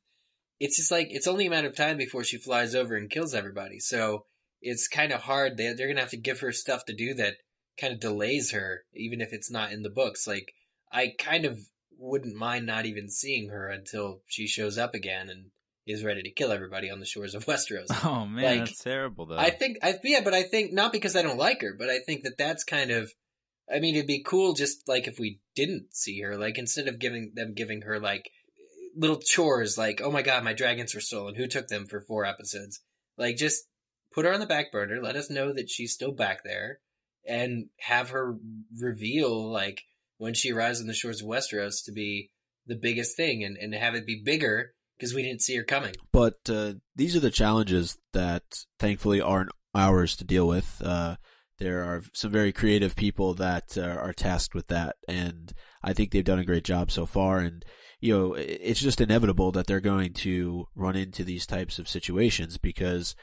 It's 0.63 0.77
just 0.77 0.93
like 0.93 1.09
it's 1.11 1.27
only 1.27 1.47
a 1.47 1.51
matter 1.51 1.67
of 1.67 1.75
time 1.75 1.97
before 1.97 2.23
she 2.23 2.37
flies 2.37 2.77
over 2.77 2.95
and 2.95 3.11
kills 3.11 3.35
everybody. 3.35 3.81
So 3.81 4.27
it's 4.61 4.87
kind 4.87 5.11
of 5.11 5.23
hard. 5.23 5.57
They 5.57 5.73
they're 5.73 5.89
gonna 5.89 6.01
have 6.01 6.11
to 6.11 6.17
give 6.17 6.39
her 6.39 6.53
stuff 6.53 6.85
to 6.85 6.95
do 6.95 7.15
that 7.15 7.35
kind 7.81 7.93
of 7.93 7.99
delays 7.99 8.53
her, 8.53 8.85
even 8.95 9.21
if 9.21 9.33
it's 9.33 9.51
not 9.51 9.73
in 9.73 9.83
the 9.83 9.91
books. 9.91 10.25
Like 10.25 10.55
I 10.93 11.15
kind 11.19 11.47
of 11.47 11.59
wouldn't 11.99 12.37
mind 12.37 12.65
not 12.65 12.87
even 12.87 13.09
seeing 13.09 13.49
her 13.49 13.69
until 13.69 14.21
she 14.29 14.47
shows 14.47 14.79
up 14.79 14.95
again 14.95 15.29
and 15.29 15.47
is 15.85 16.05
ready 16.05 16.23
to 16.23 16.31
kill 16.31 16.53
everybody 16.53 16.93
on 16.93 17.01
the 17.01 17.07
shores 17.07 17.35
of 17.35 17.45
Westeros. 17.47 17.89
Oh 18.05 18.25
man, 18.25 18.45
Like, 18.45 18.59
that's 18.61 18.85
terrible 18.85 19.27
though. 19.27 19.39
I 19.39 19.51
think, 19.51 19.79
I 19.83 19.99
yeah, 20.05 20.21
but 20.23 20.33
I 20.33 20.45
think 20.45 20.73
not 20.73 20.93
because 20.93 21.17
I 21.17 21.23
don't 21.23 21.39
like 21.39 21.61
her, 21.63 21.75
but 21.77 21.91
I 21.91 21.99
think 21.99 22.23
that 22.23 22.39
that's 22.39 22.63
kind 22.63 22.93
of. 22.93 23.13
I 23.73 23.81
mean, 23.81 23.97
it'd 23.97 24.07
be 24.07 24.23
cool 24.23 24.55
just 24.55 24.87
like 24.87 25.09
if 25.09 25.19
we 25.19 25.41
didn't 25.57 25.93
see 25.93 26.21
her, 26.21 26.37
like 26.37 26.57
instead 26.57 26.87
of 26.87 27.01
giving 27.01 27.33
them 27.35 27.53
giving 27.55 27.83
her 27.83 27.99
like 27.99 28.31
little 28.97 29.19
chores, 29.19 29.79
like 29.79 30.01
oh 30.03 30.11
my 30.11 30.23
god, 30.23 30.45
my 30.45 30.53
dragons 30.53 30.95
were 30.95 31.01
stolen. 31.01 31.35
Who 31.35 31.47
took 31.47 31.69
them 31.69 31.87
for 31.87 32.01
four 32.01 32.25
episodes? 32.25 32.81
Like 33.17 33.37
just 33.37 33.65
put 34.13 34.25
her 34.25 34.33
on 34.33 34.41
the 34.41 34.47
back 34.47 34.73
burner. 34.73 35.01
Let 35.03 35.17
us 35.17 35.31
know 35.31 35.53
that 35.53 35.71
she's 35.71 35.93
still 35.93 36.13
back 36.13 36.45
there, 36.45 36.81
and 37.27 37.67
have 37.79 38.11
her 38.11 38.37
reveal 38.79 39.51
like 39.51 39.83
when 40.19 40.35
she 40.35 40.53
arrives 40.53 40.81
on 40.81 40.87
the 40.87 40.95
shores 40.95 41.21
of 41.21 41.29
Westeros 41.29 41.85
to 41.85 41.93
be 41.93 42.31
the 42.67 42.77
biggest 42.77 43.17
thing, 43.17 43.45
and 43.45 43.57
and 43.57 43.75
have 43.75 43.95
it 43.95 44.07
be 44.07 44.23
bigger 44.25 44.75
because 44.97 45.15
we 45.15 45.23
didn't 45.23 45.43
see 45.43 45.57
her 45.57 45.65
coming. 45.65 45.95
But 46.13 46.39
uh, 46.49 46.75
these 46.95 47.17
are 47.17 47.21
the 47.21 47.31
challenges 47.31 47.99
that 48.13 48.43
thankfully 48.79 49.21
aren't 49.21 49.51
ours 49.75 50.17
to 50.17 50.25
deal 50.25 50.47
with. 50.47 50.81
Uh, 50.85 51.17
there 51.59 51.83
are 51.85 52.03
some 52.13 52.31
very 52.31 52.53
creative 52.53 52.97
people 52.97 53.35
that 53.35 53.77
uh, 53.77 53.83
are 53.83 54.13
tasked 54.13 54.55
with 54.55 54.69
that, 54.69 54.97
and 55.09 55.53
I 55.83 55.93
think 55.93 56.11
they've 56.11 56.25
done 56.25 56.39
a 56.39 56.45
great 56.45 56.65
job 56.65 56.91
so 56.91 57.07
far. 57.07 57.39
And 57.39 57.65
you 58.03 58.13
know, 58.13 58.35
it's 58.35 58.81
just 58.81 59.01
inevitable 59.01 59.53
that 59.53 59.69
they're 59.69 59.81
going 59.81 60.13
to 60.13 60.67
run 60.75 60.97
into 60.97 61.23
these 61.23 61.47
types 61.47 61.79
of 61.79 61.89
situations 61.89 62.59
because 62.59 63.15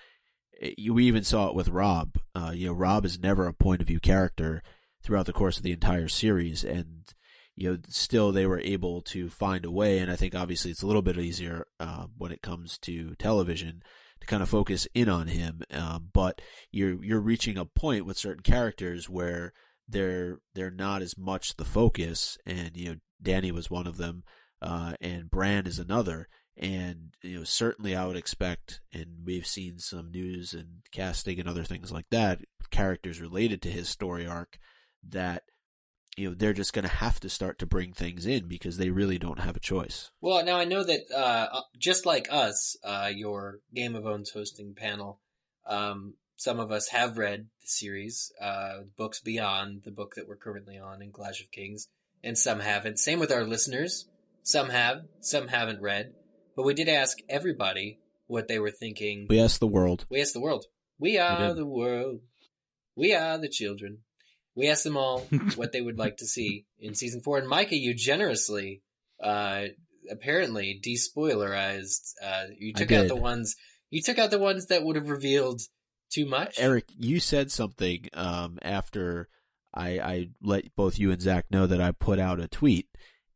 eh, 0.62 0.72
you 0.78 0.94
we 0.94 1.06
even 1.06 1.26
saw 1.26 1.50
it 1.50 1.54
with 1.54 1.68
Robb. 1.68 2.18
Uh, 2.34 2.54
you 2.56 2.68
know, 2.68 2.74
Robb 2.74 3.04
is 3.04 3.20
never 3.20 3.46
a 3.46 3.54
point 3.54 3.82
of 3.82 3.88
view 3.88 4.00
character 4.00 4.64
throughout 5.04 5.26
the 5.26 5.34
course 5.34 5.58
of 5.58 5.64
the 5.64 5.74
entire 5.74 6.08
series, 6.08 6.64
and 6.64 7.14
you 7.58 7.70
know, 7.70 7.78
still 7.90 8.32
they 8.32 8.46
were 8.46 8.62
able 8.62 9.02
to 9.02 9.28
find 9.28 9.66
a 9.66 9.72
way. 9.72 10.00
And 10.00 10.10
I 10.10 10.16
think 10.16 10.34
obviously 10.34 10.72
it's 10.72 10.82
a 10.82 10.88
little 10.88 11.02
bit 11.02 11.18
easier 11.18 11.68
uh, 11.82 12.06
when 12.18 12.32
it 12.32 12.42
comes 12.42 12.78
to 12.80 13.16
television 13.16 13.84
to 14.22 14.28
kind 14.28 14.42
of 14.42 14.48
focus 14.48 14.88
in 14.94 15.10
on 15.10 15.28
him. 15.28 15.62
Um, 15.72 16.10
but 16.14 16.42
you're 16.72 17.04
you're 17.04 17.20
reaching 17.20 17.58
a 17.58 17.66
point 17.66 18.06
with 18.06 18.18
certain 18.18 18.44
characters 18.44 19.10
where 19.10 19.52
they're 19.90 20.40
they're 20.56 20.72
not 20.72 21.02
as 21.02 21.18
much 21.18 21.58
the 21.58 21.66
focus. 21.66 22.38
And 22.46 22.78
you 22.78 22.90
know, 22.90 22.96
Dany 23.22 23.52
was 23.52 23.70
one 23.70 23.88
of 23.88 23.98
them, 23.98 24.24
uh, 24.62 24.94
and 25.02 25.30
Bran 25.30 25.68
is 25.68 25.80
another. 25.80 26.28
And 26.58 27.14
you 27.22 27.40
know, 27.40 27.44
certainly 27.46 27.96
I 27.96 28.06
would 28.06 28.18
expect, 28.18 28.82
and 28.92 29.20
we've 29.26 29.48
seen 29.48 29.80
some 29.80 30.12
news 30.12 30.54
and 30.54 30.82
casting 30.92 31.40
and 31.40 31.48
other 31.48 31.64
things 31.64 31.92
like 31.92 32.10
that, 32.12 32.42
characters 32.70 33.22
related 33.22 33.62
to 33.62 33.72
his 33.72 33.88
story 33.88 34.28
arc 34.28 34.60
that 35.08 35.44
you 36.18 36.28
know 36.28 36.36
they're 36.36 36.52
just 36.52 36.74
going 36.74 36.84
to 36.84 36.96
have 36.96 37.20
to 37.22 37.30
start 37.30 37.60
to 37.60 37.66
bring 37.66 37.94
things 37.94 38.26
in 38.26 38.48
because 38.48 38.76
they 38.76 38.90
really 38.90 39.18
don't 39.18 39.40
have 39.40 39.56
a 39.56 39.62
choice. 39.62 40.12
Well, 40.20 40.44
now 40.44 40.58
I 40.58 40.66
know 40.66 40.84
that 40.84 41.10
uh, 41.16 41.62
just 41.78 42.06
like 42.06 42.28
us, 42.30 42.76
uh, 42.84 43.10
your 43.14 43.60
Game 43.74 43.96
of 43.96 44.06
Owns 44.06 44.32
hosting 44.32 44.76
panel, 44.76 45.22
um, 45.66 46.16
some 46.36 46.60
of 46.60 46.72
us 46.72 46.90
have 46.90 47.18
read 47.18 47.48
the 47.62 47.68
series, 47.68 48.34
uh, 48.42 48.80
books 48.98 49.22
beyond 49.22 49.84
the 49.86 49.92
book 49.92 50.16
that 50.16 50.28
we're 50.28 50.36
currently 50.36 50.78
on 50.78 51.02
in 51.02 51.12
Clash 51.14 51.42
of 51.42 51.52
Kings, 51.52 51.88
and 52.22 52.38
some 52.38 52.60
haven't. 52.60 53.00
Same 53.00 53.20
with 53.20 53.32
our 53.32 53.46
listeners. 53.46 54.09
Some 54.44 54.70
have, 54.70 55.02
some 55.22 55.48
haven't 55.48 55.82
read. 55.82 56.14
But 56.56 56.66
we 56.66 56.74
did 56.74 56.90
ask 56.90 57.18
everybody 57.30 58.00
what 58.28 58.48
they 58.48 58.60
were 58.60 58.72
thinking. 58.72 59.28
We 59.30 59.40
asked 59.40 59.60
the 59.60 59.68
world. 59.68 60.06
We 60.10 60.22
asked 60.22 60.34
the 60.34 60.42
world. 60.42 60.66
We 61.00 61.18
are 61.18 61.54
the 61.54 61.66
world. 61.66 62.22
We 62.96 63.14
are 63.14 63.38
the 63.38 63.48
children. 63.48 64.00
We 64.56 64.70
asked 64.70 64.84
them 64.84 64.98
all 64.98 65.20
what 65.56 65.72
they 65.72 65.82
would 65.82 65.98
like 65.98 66.18
to 66.18 66.26
see 66.26 66.66
in 66.80 66.96
season 66.96 67.22
four. 67.22 67.38
And 67.38 67.48
Micah, 67.48 67.78
you 67.78 67.94
generously, 67.94 68.82
uh, 69.24 69.66
apparently 70.12 70.80
despoilerized. 70.84 72.14
Uh, 72.24 72.46
you 72.58 72.74
took 72.74 72.92
out 72.92 73.08
the 73.08 73.16
ones. 73.16 73.56
You 73.90 74.02
took 74.02 74.20
out 74.20 74.32
the 74.32 74.40
ones 74.40 74.68
that 74.68 74.84
would 74.84 74.98
have 74.98 75.10
revealed 75.10 75.62
too 76.12 76.26
much. 76.26 76.60
Eric, 76.60 76.86
you 76.98 77.20
said 77.20 77.52
something 77.52 78.08
um, 78.14 78.60
after 78.62 79.30
I, 79.74 79.88
I 80.00 80.30
let 80.42 80.76
both 80.76 81.00
you 81.00 81.12
and 81.12 81.22
Zach 81.22 81.46
know 81.52 81.68
that 81.68 81.82
I 81.82 81.92
put 81.92 82.20
out 82.20 82.40
a 82.40 82.48
tweet, 82.48 82.88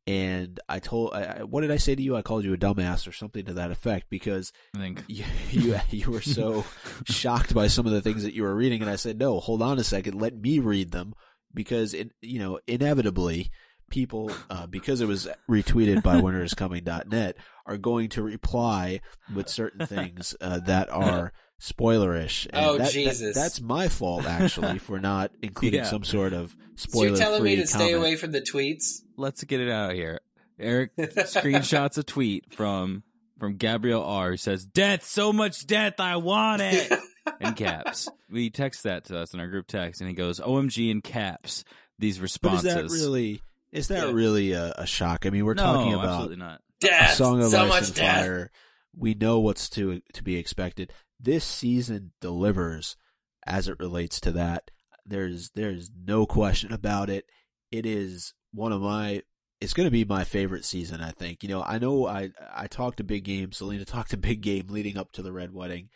and 0.06 0.60
I 0.68 0.80
told, 0.80 1.14
I, 1.14 1.44
what 1.44 1.62
did 1.62 1.72
I 1.72 1.78
say 1.78 1.96
to 1.96 2.02
you? 2.02 2.16
I 2.16 2.22
called 2.22 2.44
you 2.44 2.54
a 2.54 2.58
dumbass 2.58 3.08
or 3.08 3.14
something 3.14 3.46
to 3.46 3.54
that 3.54 3.72
effect 3.72 4.08
because 4.10 4.52
I 4.76 4.80
think. 4.80 5.04
you 5.08 5.24
you, 5.52 5.80
you 5.90 6.12
were 6.12 6.22
so 6.22 6.66
shocked 7.06 7.54
by 7.54 7.68
some 7.68 7.86
of 7.86 7.94
the 7.94 8.02
things 8.02 8.24
that 8.24 8.34
you 8.34 8.44
were 8.44 8.56
reading, 8.56 8.82
and 8.82 8.90
I 8.90 8.98
said, 8.98 9.18
no, 9.18 9.40
hold 9.40 9.62
on 9.62 9.80
a 9.80 9.84
second, 9.84 10.20
let 10.20 10.36
me 10.36 10.60
read 10.60 10.92
them 10.92 11.14
because 11.54 11.94
it, 11.94 12.12
you 12.22 12.40
know, 12.40 12.60
inevitably. 12.68 13.52
People, 13.90 14.32
uh, 14.50 14.66
because 14.66 15.02
it 15.02 15.08
was 15.08 15.28
retweeted 15.48 16.02
by 16.02 16.16
winteriscoming.net, 16.22 17.36
are 17.68 17.78
going 17.78 18.10
to 18.10 18.24
reply 18.24 19.02
with 19.36 19.48
certain 19.48 19.86
things 19.86 20.36
uh, 20.42 20.60
that 20.62 20.90
are 20.90 21.32
spoilerish. 21.64 22.48
And 22.52 22.66
Oh, 22.66 22.74
that- 22.78 22.86
that- 22.86 22.92
Jesus. 22.94 23.34
that's 23.36 23.62
my 23.62 23.88
fault 23.88 24.26
actually 24.26 24.80
for 24.80 25.00
not 25.00 25.32
including 25.42 25.80
Yeah. 25.82 25.90
some 25.90 26.04
sort 26.04 26.34
of 26.34 26.56
spoiler. 26.76 27.08
so 27.08 27.10
you're 27.10 27.18
telling 27.18 27.44
me 27.44 27.56
to 27.56 27.68
stay 27.68 27.94
away 27.94 28.16
from 28.18 28.32
the 28.32 28.42
tweets? 28.42 29.02
Let's 29.18 29.44
get 29.46 29.60
it 29.62 29.70
out 29.70 29.94
here. 29.94 30.20
Eric 30.60 30.96
screenshots 30.98 31.98
a 31.98 32.04
tweet 32.04 32.54
from 32.54 33.04
from 33.40 33.56
Gabrielle 33.58 34.04
R. 34.04 34.32
who 34.32 34.38
says, 34.38 34.64
"Death, 34.66 35.04
so 35.04 35.34
much 35.34 35.66
death, 35.66 36.00
I 36.00 36.18
want 36.18 36.62
it." 36.62 36.92
in 37.42 37.54
caps. 37.54 38.08
We 38.30 38.50
text 38.50 38.84
that 38.84 39.06
to 39.06 39.20
us 39.20 39.34
in 39.34 39.40
our 39.40 39.48
group 39.48 39.68
text, 39.68 40.02
and 40.02 40.10
he 40.10 40.16
goes, 40.16 40.40
"OMG" 40.40 40.92
in 40.92 41.02
caps. 41.02 41.64
These 42.00 42.20
responses. 42.20 42.64
But 42.64 42.70
is 42.70 42.76
responses. 42.84 43.02
that 43.02 43.06
really? 43.10 43.42
Is 43.72 43.88
that 43.88 44.08
Yeah. 44.08 44.14
really 44.14 44.52
a, 44.54 44.74
a 44.78 44.86
shock? 44.86 45.26
I 45.26 45.30
mean, 45.32 45.46
we're 45.46 45.56
no, 45.56 45.64
talking 45.64 45.94
about 45.94 46.06
absolutely 46.08 46.38
not. 46.38 46.62
Death. 46.80 47.14
Song 47.16 47.42
of 47.42 47.50
so 47.50 47.64
Ice 47.64 47.70
much 47.70 47.88
and 47.88 47.96
death. 47.96 48.20
Fire. 48.26 48.52
We 48.96 49.14
know 49.16 49.40
what's 49.40 49.70
to 49.72 50.02
to 50.14 50.24
be 50.24 50.36
expected. 50.38 50.94
This 51.24 51.46
season 51.46 52.12
delivers 52.20 52.98
as 53.46 53.70
it 53.70 53.80
relates 53.80 54.20
to 54.22 54.32
that. 54.34 54.72
There's 55.06 55.52
there's 55.56 55.90
no 56.06 56.26
question 56.26 56.74
about 56.74 57.10
it. 57.10 57.26
It 57.72 57.86
is 57.86 58.34
one 58.54 58.72
of 58.72 58.82
my. 58.82 59.24
It's 59.62 59.74
going 59.74 59.88
to 59.88 59.92
be 59.92 60.04
my 60.04 60.26
favorite 60.26 60.66
season. 60.66 61.00
I 61.00 61.12
think. 61.12 61.42
You 61.42 61.50
know, 61.50 61.64
I 61.64 61.80
know 61.80 62.08
I 62.08 62.32
I 62.54 62.68
talked 62.68 63.00
a 63.00 63.06
big 63.06 63.24
game. 63.24 63.54
Selena 63.54 63.86
talked 63.86 64.14
a 64.14 64.18
big 64.18 64.42
game 64.42 64.68
leading 64.70 64.98
up 64.98 65.14
to 65.14 65.22
the 65.22 65.32
Red 65.32 65.54
Wedding, 65.54 65.90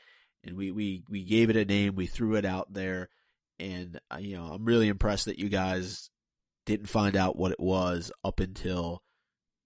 and 0.46 0.56
we 0.56 0.72
we 0.72 1.04
we 1.10 1.26
gave 1.26 1.50
it 1.50 1.58
a 1.58 1.66
name. 1.66 1.96
We 1.96 2.08
threw 2.08 2.36
it 2.36 2.46
out 2.46 2.74
there, 2.74 3.10
and 3.60 4.00
uh, 4.10 4.20
you 4.20 4.38
know, 4.38 4.46
I'm 4.46 4.64
really 4.64 4.88
impressed 4.88 5.26
that 5.26 5.40
you 5.40 5.50
guys 5.50 6.10
didn't 6.66 6.88
find 6.88 7.18
out 7.18 7.38
what 7.38 7.52
it 7.52 7.60
was 7.60 8.12
up 8.24 8.40
until 8.40 9.04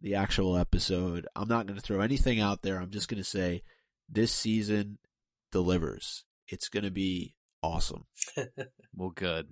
the 0.01 0.15
actual 0.15 0.57
episode. 0.57 1.27
I'm 1.35 1.47
not 1.47 1.67
going 1.67 1.79
to 1.79 1.85
throw 1.85 2.01
anything 2.01 2.39
out 2.39 2.63
there. 2.63 2.79
I'm 2.79 2.91
just 2.91 3.07
going 3.07 3.21
to 3.21 3.29
say 3.29 3.61
this 4.09 4.31
season 4.31 4.97
delivers. 5.51 6.23
It's 6.47 6.69
going 6.69 6.83
to 6.83 6.91
be 6.91 7.35
awesome. 7.63 8.05
Well, 8.93 9.11
good. 9.15 9.47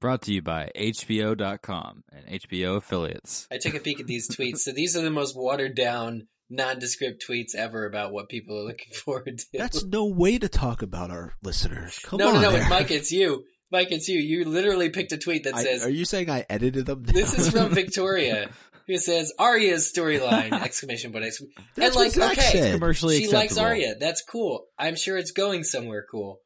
Brought 0.00 0.22
to 0.22 0.32
you 0.32 0.40
by 0.42 0.70
HBO.com 0.74 2.04
and 2.10 2.40
HBO 2.40 2.78
affiliates. 2.78 3.46
I 3.52 3.58
took 3.58 3.74
a 3.74 3.78
peek 3.80 4.00
at 4.00 4.06
these 4.06 4.28
tweets. 4.34 4.58
So 4.58 4.72
these 4.72 4.96
are 4.96 5.02
the 5.02 5.10
most 5.10 5.36
watered 5.36 5.74
down, 5.76 6.28
nondescript 6.50 7.24
tweets 7.28 7.54
ever 7.54 7.86
about 7.86 8.12
what 8.12 8.28
people 8.28 8.56
are 8.58 8.64
looking 8.64 8.92
forward 9.04 9.38
to. 9.38 9.46
That's 9.52 9.84
no 9.84 10.06
way 10.06 10.38
to 10.38 10.48
talk 10.48 10.82
about 10.82 11.10
our 11.10 11.34
listeners. 11.42 11.98
Come 12.00 12.18
no, 12.18 12.28
on, 12.28 12.34
no, 12.36 12.50
no, 12.50 12.56
Eric. 12.56 12.68
Mike, 12.70 12.90
it's 12.90 13.12
you. 13.12 13.44
Mike, 13.70 13.92
it's 13.92 14.08
you. 14.08 14.18
You 14.18 14.44
literally 14.44 14.88
picked 14.90 15.12
a 15.12 15.18
tweet 15.18 15.44
that 15.44 15.54
I- 15.56 15.62
says, 15.62 15.84
are 15.84 15.90
you 15.90 16.04
saying 16.06 16.30
I 16.30 16.46
edited 16.48 16.86
them? 16.86 17.02
"This 17.02 17.38
is 17.38 17.50
from 17.50 17.70
Victoria." 17.74 18.50
Who 18.86 18.98
says 18.98 19.32
Arya's 19.38 19.90
storyline? 19.94 20.52
Exclamation 20.62 21.12
point! 21.12 21.24
Exclamation. 21.24 21.64
And 21.76 21.94
like, 21.94 22.16
okay, 22.16 22.50
said. 22.52 22.74
Commercially 22.74 23.20
she 23.20 23.28
likes 23.28 23.52
acceptable. 23.52 23.66
Arya. 23.68 23.94
That's 23.98 24.22
cool. 24.22 24.66
I'm 24.78 24.96
sure 24.96 25.16
it's 25.16 25.32
going 25.32 25.64
somewhere 25.64 26.04
cool. 26.10 26.40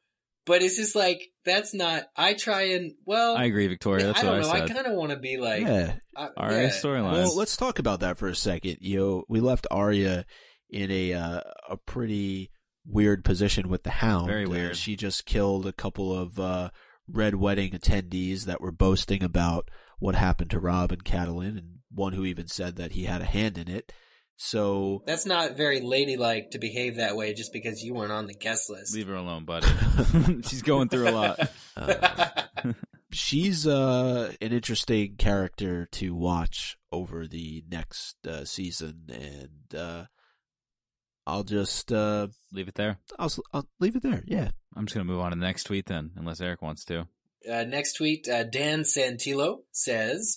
But 0.46 0.62
it's 0.62 0.76
just 0.76 0.96
like 0.96 1.20
that's 1.44 1.74
not. 1.74 2.04
I 2.16 2.32
try 2.34 2.62
and 2.70 2.92
well, 3.04 3.36
I 3.36 3.44
agree, 3.44 3.66
Victoria. 3.66 4.06
That's 4.06 4.20
I 4.20 4.22
don't 4.22 4.32
what 4.38 4.42
know. 4.46 4.50
I 4.50 4.64
I, 4.64 4.68
kind 4.68 4.86
of 4.86 4.94
want 4.94 5.10
to 5.10 5.18
be 5.18 5.36
like, 5.36 5.62
yeah. 5.62 5.96
uh, 6.16 6.28
Arya 6.36 6.62
yeah. 6.62 6.68
storyline. 6.70 7.12
Well, 7.12 7.36
let's 7.36 7.56
talk 7.56 7.78
about 7.78 8.00
that 8.00 8.16
for 8.16 8.28
a 8.28 8.34
second. 8.34 8.78
You 8.80 8.98
know, 8.98 9.24
we 9.28 9.40
left 9.40 9.66
Arya 9.70 10.24
in 10.70 10.90
a 10.90 11.12
uh, 11.12 11.40
a 11.68 11.76
pretty 11.76 12.50
weird 12.86 13.24
position 13.24 13.68
with 13.68 13.82
the 13.82 13.90
Hound. 13.90 14.28
Very 14.28 14.46
Uh, 14.46 14.50
weird. 14.50 14.76
she 14.76 14.96
just 14.96 15.26
killed 15.26 15.66
a 15.66 15.72
couple 15.72 16.16
of 16.16 16.38
uh, 16.40 16.70
Red 17.06 17.34
Wedding 17.34 17.72
attendees 17.72 18.44
that 18.44 18.60
were 18.62 18.72
boasting 18.72 19.22
about 19.22 19.68
what 19.98 20.14
happened 20.14 20.50
to 20.52 20.60
Robb 20.60 20.92
and 20.92 21.04
Catelyn, 21.04 21.58
and 21.58 21.77
one 21.92 22.12
who 22.12 22.24
even 22.24 22.46
said 22.48 22.76
that 22.76 22.92
he 22.92 23.04
had 23.04 23.20
a 23.22 23.26
hand 23.26 23.58
in 23.58 23.68
it. 23.68 23.92
So 24.36 25.02
That's 25.04 25.26
not 25.26 25.56
very 25.56 25.80
ladylike 25.80 26.50
to 26.52 26.58
behave 26.60 26.96
that 26.96 27.16
way 27.16 27.34
just 27.34 27.52
because 27.52 27.82
you 27.82 27.92
weren't 27.94 28.12
on 28.12 28.26
the 28.26 28.34
guest 28.34 28.70
list. 28.70 28.94
Leave 28.94 29.08
her 29.08 29.14
alone, 29.16 29.44
buddy. 29.46 29.66
She's 30.42 30.62
going 30.62 30.88
through 30.88 31.08
a 31.08 31.10
lot. 31.10 31.40
uh, 31.76 32.30
she's 33.12 33.66
uh, 33.66 34.32
an 34.40 34.52
interesting 34.52 35.16
character 35.16 35.86
to 35.92 36.14
watch 36.14 36.76
over 36.92 37.26
the 37.26 37.64
next 37.68 38.24
uh, 38.26 38.44
season, 38.44 39.06
and 39.08 39.78
uh, 39.80 40.04
I'll 41.26 41.44
just 41.44 41.90
uh, 41.92 42.28
Leave 42.52 42.68
it 42.68 42.74
there. 42.76 42.98
I'll, 43.18 43.32
I'll 43.52 43.68
leave 43.80 43.96
it 43.96 44.02
there. 44.02 44.22
Yeah. 44.26 44.50
I'm 44.76 44.86
just 44.86 44.94
gonna 44.94 45.04
move 45.04 45.20
on 45.20 45.32
to 45.32 45.36
the 45.36 45.44
next 45.44 45.64
tweet 45.64 45.86
then, 45.86 46.12
unless 46.16 46.40
Eric 46.40 46.62
wants 46.62 46.84
to. 46.86 47.08
Uh, 47.50 47.64
next 47.64 47.94
tweet, 47.94 48.28
uh, 48.28 48.44
Dan 48.44 48.82
Santillo 48.82 49.58
says, 49.72 50.36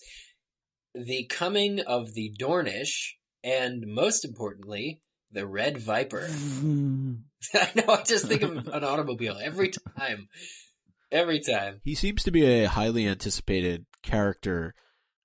"The 0.94 1.26
coming 1.26 1.80
of 1.80 2.14
the 2.14 2.34
Dornish, 2.38 3.14
and 3.44 3.86
most 3.88 4.26
importantly, 4.26 5.02
the 5.32 5.48
Red 5.48 5.78
Viper." 5.78 6.30
I 7.54 7.70
know. 7.76 7.94
I 7.94 8.04
just 8.04 8.28
think 8.28 8.42
of 8.44 8.68
an 8.68 8.84
automobile 8.84 9.38
every 9.42 9.72
time. 9.98 10.28
Every 11.12 11.40
time. 11.40 11.82
He 11.84 11.96
seems 11.96 12.24
to 12.24 12.32
be 12.32 12.46
a 12.46 12.70
highly 12.70 13.08
anticipated 13.08 13.86
character 14.04 14.76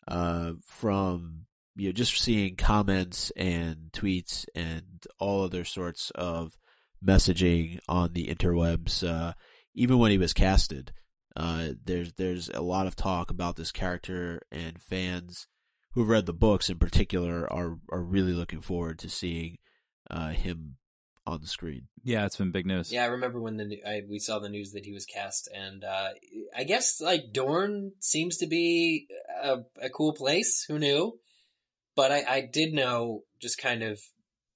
uh, 0.08 0.52
from 0.64 1.46
you 1.76 1.88
know 1.88 1.92
just 1.92 2.18
seeing 2.20 2.56
comments 2.56 3.30
and 3.36 3.90
tweets 3.92 4.46
and 4.54 5.06
all 5.18 5.44
other 5.44 5.64
sorts 5.64 6.10
of 6.14 6.56
messaging 7.04 7.78
on 7.88 8.12
the 8.12 8.26
interwebs. 8.26 9.06
Uh, 9.06 9.34
even 9.74 9.98
when 9.98 10.10
he 10.10 10.18
was 10.18 10.32
casted, 10.32 10.92
uh, 11.36 11.68
there's 11.84 12.14
there's 12.14 12.48
a 12.50 12.62
lot 12.62 12.86
of 12.86 12.96
talk 12.96 13.30
about 13.30 13.56
this 13.56 13.70
character, 13.70 14.40
and 14.50 14.80
fans 14.80 15.46
who 15.96 16.04
read 16.04 16.26
the 16.26 16.32
books 16.34 16.68
in 16.68 16.78
particular 16.78 17.50
are 17.50 17.78
are 17.90 18.02
really 18.02 18.34
looking 18.34 18.60
forward 18.60 18.98
to 18.98 19.08
seeing 19.08 19.56
uh, 20.10 20.28
him 20.28 20.76
on 21.26 21.40
the 21.40 21.46
screen. 21.46 21.88
Yeah, 22.04 22.26
it's 22.26 22.36
been 22.36 22.52
big 22.52 22.66
news. 22.66 22.92
Yeah, 22.92 23.04
I 23.04 23.08
remember 23.08 23.40
when 23.40 23.56
the 23.56 23.82
I, 23.84 24.02
we 24.08 24.18
saw 24.18 24.38
the 24.38 24.50
news 24.50 24.72
that 24.72 24.84
he 24.84 24.92
was 24.92 25.06
cast, 25.06 25.48
and 25.52 25.82
uh, 25.82 26.10
I 26.54 26.64
guess 26.64 27.00
like 27.00 27.32
Dorne 27.32 27.92
seems 27.98 28.36
to 28.36 28.46
be 28.46 29.08
a, 29.42 29.60
a 29.80 29.88
cool 29.88 30.12
place. 30.12 30.66
Who 30.68 30.78
knew? 30.78 31.18
But 31.96 32.12
I, 32.12 32.24
I 32.28 32.40
did 32.42 32.74
know 32.74 33.22
just 33.40 33.56
kind 33.56 33.82
of 33.82 33.98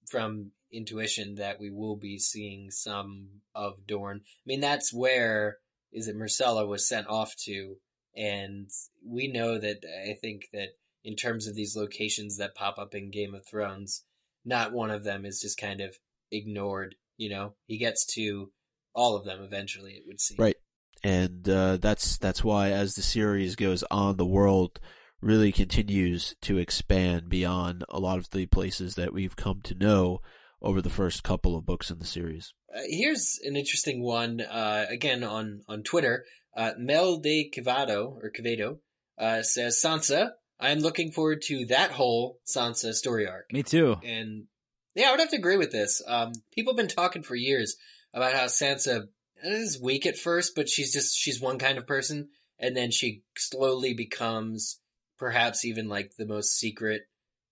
from 0.07 0.51
intuition 0.71 1.37
that 1.37 1.59
we 1.59 1.71
will 1.71 1.97
be 1.97 2.19
seeing 2.19 2.71
some 2.71 3.29
of 3.55 3.87
Dorne. 3.87 4.21
I 4.25 4.45
mean, 4.45 4.61
that's 4.61 4.93
where 4.93 5.57
is 5.91 6.07
it 6.07 6.17
Myrcella 6.17 6.69
was 6.69 6.87
sent 6.87 7.07
off 7.09 7.35
to, 7.47 7.77
and 8.15 8.69
we 9.03 9.27
know 9.27 9.59
that 9.59 9.79
I 10.07 10.19
think 10.21 10.43
that 10.53 10.69
in 11.05 11.17
terms 11.17 11.47
of 11.47 11.55
these 11.55 11.77
locations 11.77 12.37
that 12.39 12.55
pop 12.55 12.79
up 12.79 12.95
in 12.95 13.11
Game 13.11 13.35
of 13.35 13.47
Thrones, 13.47 14.05
not 14.45 14.73
one 14.73 14.91
of 14.91 15.05
them 15.05 15.25
is 15.25 15.41
just 15.41 15.59
kind 15.59 15.81
of 15.81 15.97
ignored. 16.31 16.95
You 17.17 17.31
know, 17.31 17.55
he 17.67 17.79
gets 17.79 18.07
to 18.15 18.51
all 18.95 19.17
of 19.17 19.25
them 19.25 19.43
eventually. 19.43 19.93
It 19.93 20.05
would 20.07 20.21
seem. 20.21 20.37
Right. 20.39 20.57
and 21.03 21.49
uh, 21.49 21.77
that's 21.79 22.19
that's 22.19 22.45
why 22.45 22.71
as 22.71 22.95
the 22.95 23.03
series 23.03 23.57
goes 23.57 23.85
on, 23.91 24.17
the 24.17 24.27
world 24.27 24.81
really 25.21 25.53
continues 25.53 26.35
to 26.43 26.59
expand 26.59 27.29
beyond 27.29 27.85
a 27.91 28.01
lot 28.01 28.19
of 28.19 28.31
the 28.31 28.47
places 28.47 28.95
that 28.95 29.13
we've 29.13 29.37
come 29.37 29.61
to 29.63 29.75
know 29.75 30.21
over 30.63 30.81
the 30.81 30.91
first 30.91 31.23
couple 31.23 31.57
of 31.57 31.67
books 31.67 31.91
in 31.91 31.99
the 31.99 32.07
series. 32.07 32.55
Uh, 32.75 32.81
here's 32.87 33.39
an 33.45 33.57
interesting 33.57 34.03
one. 34.03 34.41
Uh, 34.41 34.87
again 34.89 35.25
on 35.25 35.63
on 35.69 35.83
Twitter, 35.83 36.25
uh, 36.57 36.73
Mel 36.79 37.19
de 37.19 37.51
Quevedo 37.51 38.19
or 38.23 38.31
Quevedo 38.31 38.79
uh, 39.19 39.43
says 39.43 39.81
Sansa. 39.83 40.31
I'm 40.61 40.81
looking 40.81 41.11
forward 41.11 41.43
to 41.47 41.67
that 41.67 41.91
whole 41.91 42.39
Sansa 42.47 42.93
story 42.93 43.27
arc. 43.27 43.53
Me 43.53 43.63
too. 43.63 43.97
And 44.05 44.45
yeah, 44.95 45.09
I 45.09 45.11
would 45.13 45.21
have 45.21 45.31
to 45.31 45.37
agree 45.37 45.57
with 45.57 45.73
this. 45.73 46.03
Um, 46.07 46.33
people 46.53 46.73
have 46.73 46.77
been 46.77 46.89
talking 46.89 47.23
for 47.23 47.35
years 47.35 47.77
about 48.13 48.35
how 48.35 48.45
Sansa 48.45 49.09
is 49.43 49.81
weak 49.81 50.07
at 50.07 50.19
first, 50.19 50.55
but 50.55 50.69
she's 50.69 50.93
just 50.93 51.17
she's 51.17 51.41
one 51.41 51.59
kind 51.59 51.79
of 51.79 51.87
person, 51.87 52.29
and 52.59 52.77
then 52.77 52.91
she 52.91 53.23
slowly 53.37 53.95
becomes 53.95 54.81
perhaps 55.19 55.65
even 55.65 55.89
like 55.89 56.17
the 56.17 56.27
most 56.27 56.59
secret, 56.59 57.03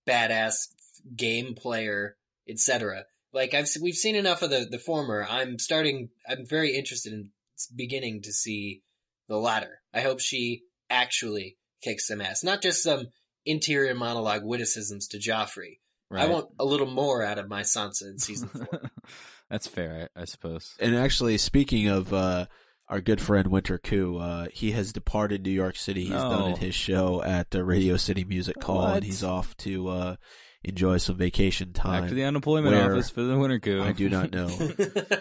badass 0.07 0.69
game 1.15 1.55
player, 1.55 2.17
etc. 2.49 3.05
Like 3.33 3.55
I've 3.55 3.69
we've 3.81 3.95
seen 3.95 4.17
enough 4.17 4.43
of 4.43 4.51
the 4.51 4.67
the 4.71 4.79
former. 4.79 5.27
I'm 5.29 5.59
starting. 5.59 6.11
I'm 6.29 6.45
very 6.47 6.77
interested 6.77 7.13
in 7.13 7.31
beginning 7.75 8.23
to 8.23 8.33
see 8.33 8.83
the 9.29 9.37
latter. 9.37 9.81
I 9.95 10.01
hope 10.01 10.21
she 10.21 10.63
actually 10.91 11.57
kicks 11.83 12.07
some 12.09 12.21
ass, 12.21 12.43
not 12.45 12.63
just 12.63 12.83
some 12.83 13.07
interior 13.47 13.95
monologue 13.95 14.43
witticisms 14.45 15.09
to 15.09 15.19
Joffrey. 15.19 15.79
I 16.11 16.27
want 16.27 16.47
a 16.59 16.65
little 16.65 16.87
more 16.91 17.23
out 17.23 17.39
of 17.39 17.49
my 17.49 17.61
Sansa 17.63 18.03
in 18.11 18.19
season 18.19 18.49
four. 18.49 18.91
That's 19.51 19.67
fair, 19.67 20.09
I, 20.17 20.23
I 20.23 20.25
suppose. 20.25 20.75
And 20.81 20.97
actually, 20.97 21.37
speaking 21.39 21.89
of 21.89 22.13
uh, 22.15 22.47
our 22.89 23.01
good 23.03 23.21
friend 23.21 23.49
Winter 23.49 23.77
Koo, 23.79 24.17
uh, 24.19 24.47
he 24.53 24.73
has 24.73 24.93
departed 24.93 25.43
New 25.45 25.51
York 25.51 25.77
City. 25.77 26.03
He's 26.05 26.11
No. 26.13 26.31
done 26.31 26.57
his 26.57 26.75
show 26.75 27.23
at 27.23 27.55
uh, 27.55 27.63
Radio 27.63 27.97
City 27.99 28.25
Music 28.25 28.63
Hall, 28.63 28.79
What? 28.85 28.97
and 28.97 29.05
he's 29.05 29.23
off 29.23 29.55
to 29.59 29.89
uh, 29.89 30.17
enjoy 30.65 30.97
some 30.97 31.17
vacation 31.17 31.75
time. 31.75 32.03
Back 32.05 32.09
to 32.09 32.15
the 32.15 32.25
unemployment 32.25 32.75
office 32.75 33.11
for 33.11 33.21
the 33.23 33.37
winter 33.39 33.59
coup. 33.59 33.83
I 33.83 33.93
do 33.93 34.09
not 34.09 34.33
know. 34.33 34.49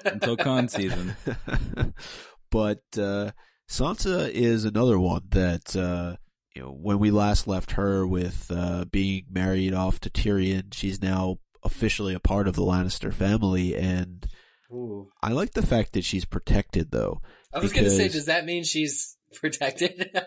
Until 0.06 0.38
con 0.38 0.70
season. 0.70 1.15
but 2.50 2.82
uh, 2.98 3.32
Sansa 3.70 4.30
is 4.30 4.65
another 4.65 5.00
one 5.00 5.24
that 5.32 5.76
uh, 5.76 6.15
you 6.58 6.63
know 6.63 6.72
when 6.72 6.98
we 6.98 7.12
last 7.12 7.46
left 7.48 7.74
her 7.74 8.08
with 8.08 8.50
uh, 8.50 8.86
being 8.86 9.26
married 9.30 9.76
off 9.76 10.00
to 10.00 10.10
Tyrion, 10.10 10.74
she's 10.74 11.04
now 11.04 11.38
officially 11.63 12.15
a 12.15 12.20
part 12.20 12.48
of 12.48 12.56
the 12.56 12.63
Lannister 12.63 13.13
family, 13.13 13.76
and 13.76 14.26
Ooh. 14.72 15.12
I 15.22 15.34
like 15.34 15.52
the 15.52 15.65
fact 15.65 15.93
that 15.93 16.04
she's 16.04 16.26
protected 16.26 16.89
though. 16.89 17.22
I 17.54 17.60
was 17.60 17.74
going 17.74 17.84
to 17.84 17.91
say, 17.91 18.10
does 18.10 18.26
that 18.26 18.46
mean 18.46 18.63
she's 18.63 19.17
protected 19.36 20.20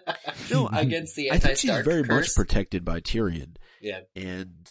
No, 0.53 0.69
against 0.73 1.17
the 1.17 1.33
I 1.33 1.39
think 1.39 1.59
she's 1.59 1.69
anti-Stark 1.69 1.85
very 1.85 2.03
much 2.03 2.27
curse? 2.27 2.35
protected 2.35 2.85
by 2.85 3.01
Tyrion, 3.01 3.57
yeah, 3.81 4.03
and 4.15 4.71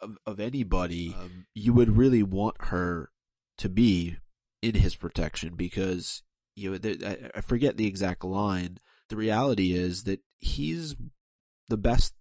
of, 0.00 0.16
of 0.24 0.40
anybody, 0.40 1.14
um, 1.18 1.44
you 1.54 1.74
would 1.74 1.98
really 1.98 2.22
want 2.22 2.56
her 2.60 3.10
to 3.58 3.68
be 3.68 4.16
in 4.62 4.76
his 4.76 4.96
protection 4.96 5.54
because 5.54 6.22
you 6.56 6.70
know 6.70 6.78
there, 6.78 6.96
I, 7.06 7.38
I 7.38 7.40
forget 7.42 7.76
the 7.76 7.86
exact 7.86 8.24
line. 8.24 8.78
The 9.12 9.18
reality 9.18 9.74
is 9.74 10.04
that 10.04 10.20
he's 10.38 10.96
the 11.68 11.76
best 11.76 12.14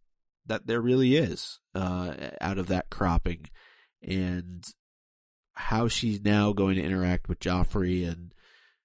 that 0.45 0.67
there 0.67 0.81
really 0.81 1.15
is 1.15 1.61
uh, 1.73 2.13
out 2.41 2.57
of 2.57 2.67
that 2.67 2.89
cropping, 2.89 3.45
and 4.03 4.61
how 5.53 5.87
she's 5.87 6.19
now 6.21 6.51
going 6.51 6.75
to 6.75 6.83
interact 6.83 7.29
with 7.29 7.39
Joffrey 7.39 8.05
and 8.05 8.33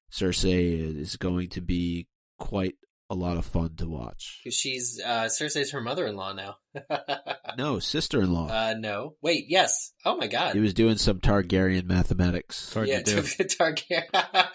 Cersei 0.08 0.96
is 0.96 1.16
going 1.16 1.48
to 1.48 1.60
be 1.60 2.06
quite 2.38 2.76
a 3.10 3.16
lot 3.16 3.38
of 3.38 3.44
fun 3.44 3.74
to 3.78 3.88
watch. 3.88 4.40
'Cause 4.44 4.54
she's 4.54 5.00
uh, 5.04 5.24
Cersei's 5.24 5.72
her 5.72 5.80
mother-in-law 5.80 6.34
now. 6.34 6.58
No, 7.58 7.80
sister-in-law. 7.80 8.48
uh, 8.48 8.74
no, 8.78 9.16
wait, 9.20 9.46
yes. 9.48 9.92
Oh 10.04 10.16
my 10.16 10.28
God, 10.28 10.54
He 10.54 10.60
was 10.60 10.74
doing 10.74 10.96
some 10.98 11.18
Targaryen 11.18 11.86
mathematics. 11.86 12.66
It's 12.66 12.74
hard 12.74 12.86
yeah, 12.88 13.00
to 13.02 13.14
do. 13.22 13.22
Targaryen. 13.22 14.48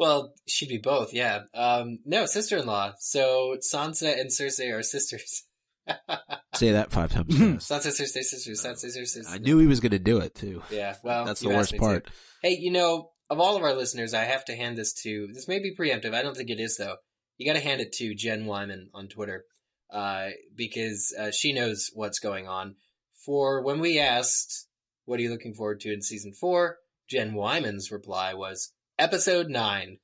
Well, 0.00 0.32
she'd 0.48 0.70
be 0.70 0.78
both. 0.78 1.12
Yeah. 1.12 1.42
Um, 1.54 1.98
no, 2.06 2.24
sister-in-law. 2.24 2.94
So 3.00 3.58
Sansa 3.60 4.18
and 4.18 4.30
Cersei 4.30 4.72
are 4.74 4.82
sisters. 4.82 5.44
Say 6.54 6.72
that 6.72 6.90
five 6.90 7.12
times. 7.12 7.34
Sansa, 7.36 7.88
Cersei, 7.88 8.22
sisters. 8.22 8.64
Sansa, 8.64 8.86
Cersei, 8.86 9.06
sisters. 9.06 9.26
I 9.28 9.36
knew 9.36 9.58
he 9.58 9.66
was 9.66 9.80
going 9.80 9.92
to 9.92 9.98
do 9.98 10.16
it 10.18 10.34
too. 10.34 10.62
Yeah. 10.70 10.96
Well, 11.04 11.26
That's 11.26 11.40
the 11.40 11.50
worst 11.50 11.72
me 11.72 11.78
to. 11.78 11.84
part. 11.84 12.08
Hey, 12.42 12.56
you 12.58 12.72
know, 12.72 13.10
of 13.28 13.38
all 13.40 13.58
of 13.58 13.62
our 13.62 13.74
listeners, 13.74 14.14
I 14.14 14.24
have 14.24 14.46
to 14.46 14.56
hand 14.56 14.78
this 14.78 14.94
to. 15.02 15.28
This 15.34 15.46
may 15.46 15.58
be 15.58 15.76
preemptive. 15.78 16.14
I 16.14 16.22
don't 16.22 16.34
think 16.36 16.48
it 16.48 16.60
is 16.60 16.78
though. 16.78 16.96
You 17.36 17.46
got 17.46 17.58
to 17.58 17.64
hand 17.64 17.82
it 17.82 17.92
to 17.92 18.14
Jen 18.14 18.46
Wyman 18.46 18.88
on 18.94 19.08
Twitter, 19.08 19.44
uh, 19.92 20.28
because 20.56 21.14
uh, 21.18 21.30
she 21.30 21.52
knows 21.52 21.90
what's 21.92 22.20
going 22.20 22.48
on. 22.48 22.76
For 23.26 23.62
when 23.62 23.80
we 23.80 23.98
asked, 23.98 24.66
"What 25.04 25.20
are 25.20 25.22
you 25.22 25.30
looking 25.30 25.52
forward 25.54 25.80
to 25.80 25.92
in 25.92 26.00
season 26.00 26.32
four? 26.32 26.78
Jen 27.08 27.34
Wyman's 27.34 27.90
reply 27.90 28.32
was 28.32 28.72
episode 29.00 29.48
nine. 29.48 29.98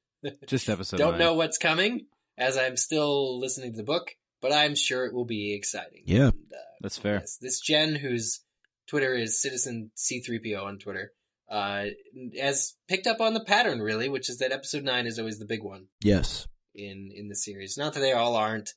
Just 0.46 0.68
episode 0.68 0.96
Don't 0.96 1.12
nine. 1.12 1.20
know 1.20 1.34
what's 1.34 1.58
coming, 1.58 2.06
as 2.36 2.56
I'm 2.56 2.76
still 2.76 3.38
listening 3.38 3.72
to 3.72 3.76
the 3.76 3.84
book, 3.84 4.10
but 4.40 4.52
I'm 4.52 4.74
sure 4.74 5.04
it 5.06 5.14
will 5.14 5.24
be 5.26 5.54
exciting. 5.54 6.02
Yeah. 6.06 6.28
And, 6.28 6.52
uh, 6.52 6.56
That's 6.80 6.98
fair. 6.98 7.18
Yes, 7.20 7.36
this 7.40 7.60
Jen, 7.60 7.94
whose 7.94 8.40
Twitter 8.88 9.14
is 9.14 9.40
Citizen 9.40 9.90
C3PO 9.96 10.62
on 10.64 10.78
Twitter, 10.78 11.12
uh, 11.48 11.84
has 12.40 12.74
picked 12.88 13.06
up 13.06 13.20
on 13.20 13.34
the 13.34 13.44
pattern 13.44 13.80
really, 13.80 14.08
which 14.08 14.28
is 14.28 14.38
that 14.38 14.50
episode 14.52 14.82
nine 14.82 15.06
is 15.06 15.18
always 15.18 15.38
the 15.38 15.44
big 15.46 15.62
one 15.62 15.86
Yes. 16.02 16.48
in 16.74 17.12
in 17.14 17.28
the 17.28 17.36
series. 17.36 17.76
Not 17.78 17.92
that 17.94 18.00
they 18.00 18.12
all 18.12 18.34
aren't 18.34 18.70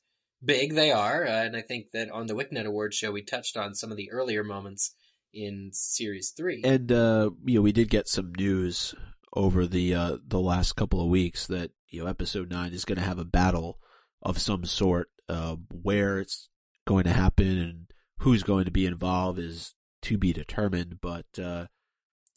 big, 0.44 0.74
they 0.74 0.92
are, 0.92 1.26
uh, 1.26 1.44
and 1.46 1.56
I 1.56 1.62
think 1.62 1.86
that 1.92 2.10
on 2.10 2.26
the 2.26 2.34
Wicknet 2.34 2.66
Award 2.66 2.94
show 2.94 3.10
we 3.10 3.22
touched 3.22 3.56
on 3.56 3.74
some 3.74 3.90
of 3.90 3.96
the 3.96 4.10
earlier 4.12 4.44
moments 4.44 4.94
in 5.34 5.70
series 5.72 6.30
three. 6.36 6.62
And 6.64 6.92
uh, 6.92 7.30
you 7.44 7.56
know, 7.56 7.62
we 7.62 7.72
did 7.72 7.90
get 7.90 8.06
some 8.08 8.32
news 8.36 8.94
over 9.34 9.66
the 9.66 9.94
uh, 9.94 10.16
the 10.26 10.40
last 10.40 10.76
couple 10.76 11.00
of 11.00 11.08
weeks 11.08 11.46
that 11.46 11.70
you 11.88 12.02
know 12.02 12.08
episode 12.08 12.50
nine 12.50 12.72
is 12.72 12.84
going 12.84 12.98
to 12.98 13.04
have 13.04 13.18
a 13.18 13.24
battle 13.24 13.78
of 14.22 14.38
some 14.38 14.64
sort. 14.64 15.08
Uh, 15.28 15.54
where 15.70 16.18
it's 16.18 16.48
going 16.88 17.04
to 17.04 17.12
happen 17.12 17.56
and 17.56 17.86
who's 18.18 18.42
going 18.42 18.64
to 18.64 18.72
be 18.72 18.84
involved 18.84 19.38
is 19.38 19.76
to 20.02 20.18
be 20.18 20.32
determined. 20.32 21.00
But 21.00 21.26
uh, 21.40 21.66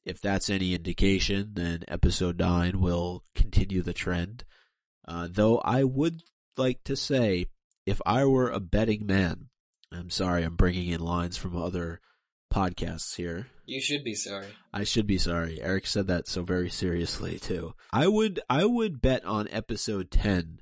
if 0.06 0.22
that's 0.22 0.50
any 0.50 0.76
indication, 0.76 1.54
then 1.54 1.84
episode 1.88 2.38
nine 2.40 2.80
will 2.80 3.24
continue 3.36 3.82
the 3.82 3.94
trend. 3.94 4.44
Uh, 5.08 5.28
though 5.32 5.58
I 5.60 5.84
would 5.84 6.22
like 6.56 6.84
to 6.86 6.96
say, 6.96 7.48
if 7.86 8.02
I 8.06 8.26
were 8.26 8.50
a 8.50 8.60
betting 8.60 9.06
man, 9.06 9.50
I'm 9.92 10.10
sorry, 10.10 10.44
I'm 10.44 10.56
bringing 10.56 10.90
in 10.90 11.02
lines 11.02 11.38
from 11.38 11.56
other 11.56 12.00
podcasts 12.54 13.16
here. 13.16 13.48
you 13.66 13.82
should 13.82 14.04
be 14.04 14.14
sorry. 14.14 14.48
I 14.72 14.84
should 14.84 15.08
be 15.08 15.18
sorry. 15.18 15.60
Eric 15.62 15.88
said 15.88 16.08
that 16.08 16.28
so 16.28 16.44
very 16.44 16.70
seriously 16.70 17.40
too. 17.40 17.74
I 17.92 18.08
would 18.08 18.40
I 18.50 18.66
would 18.66 19.02
bet 19.02 19.26
on 19.26 19.48
episode 19.50 20.12
10 20.12 20.60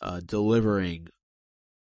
uh 0.00 0.20
delivering 0.24 1.08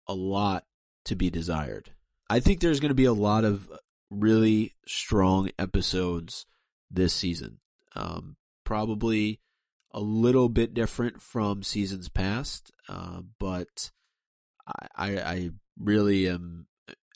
a 0.08 0.14
lot 0.14 0.64
to 1.04 1.14
be 1.14 1.30
desired. 1.30 1.92
I 2.28 2.40
think 2.40 2.60
there's 2.60 2.80
going 2.80 2.90
to 2.90 2.94
be 2.94 3.04
a 3.04 3.12
lot 3.12 3.44
of 3.44 3.70
really 4.10 4.74
strong 4.86 5.50
episodes 5.58 6.46
this 6.90 7.14
season. 7.14 7.58
Um 7.94 8.36
probably 8.64 9.40
a 9.92 10.00
little 10.00 10.48
bit 10.48 10.74
different 10.74 11.20
from 11.20 11.62
seasons 11.62 12.08
past, 12.08 12.72
uh, 12.88 13.20
but 13.38 13.90
I, 14.66 14.86
I 14.96 15.20
I 15.20 15.50
really 15.78 16.28
am. 16.28 16.66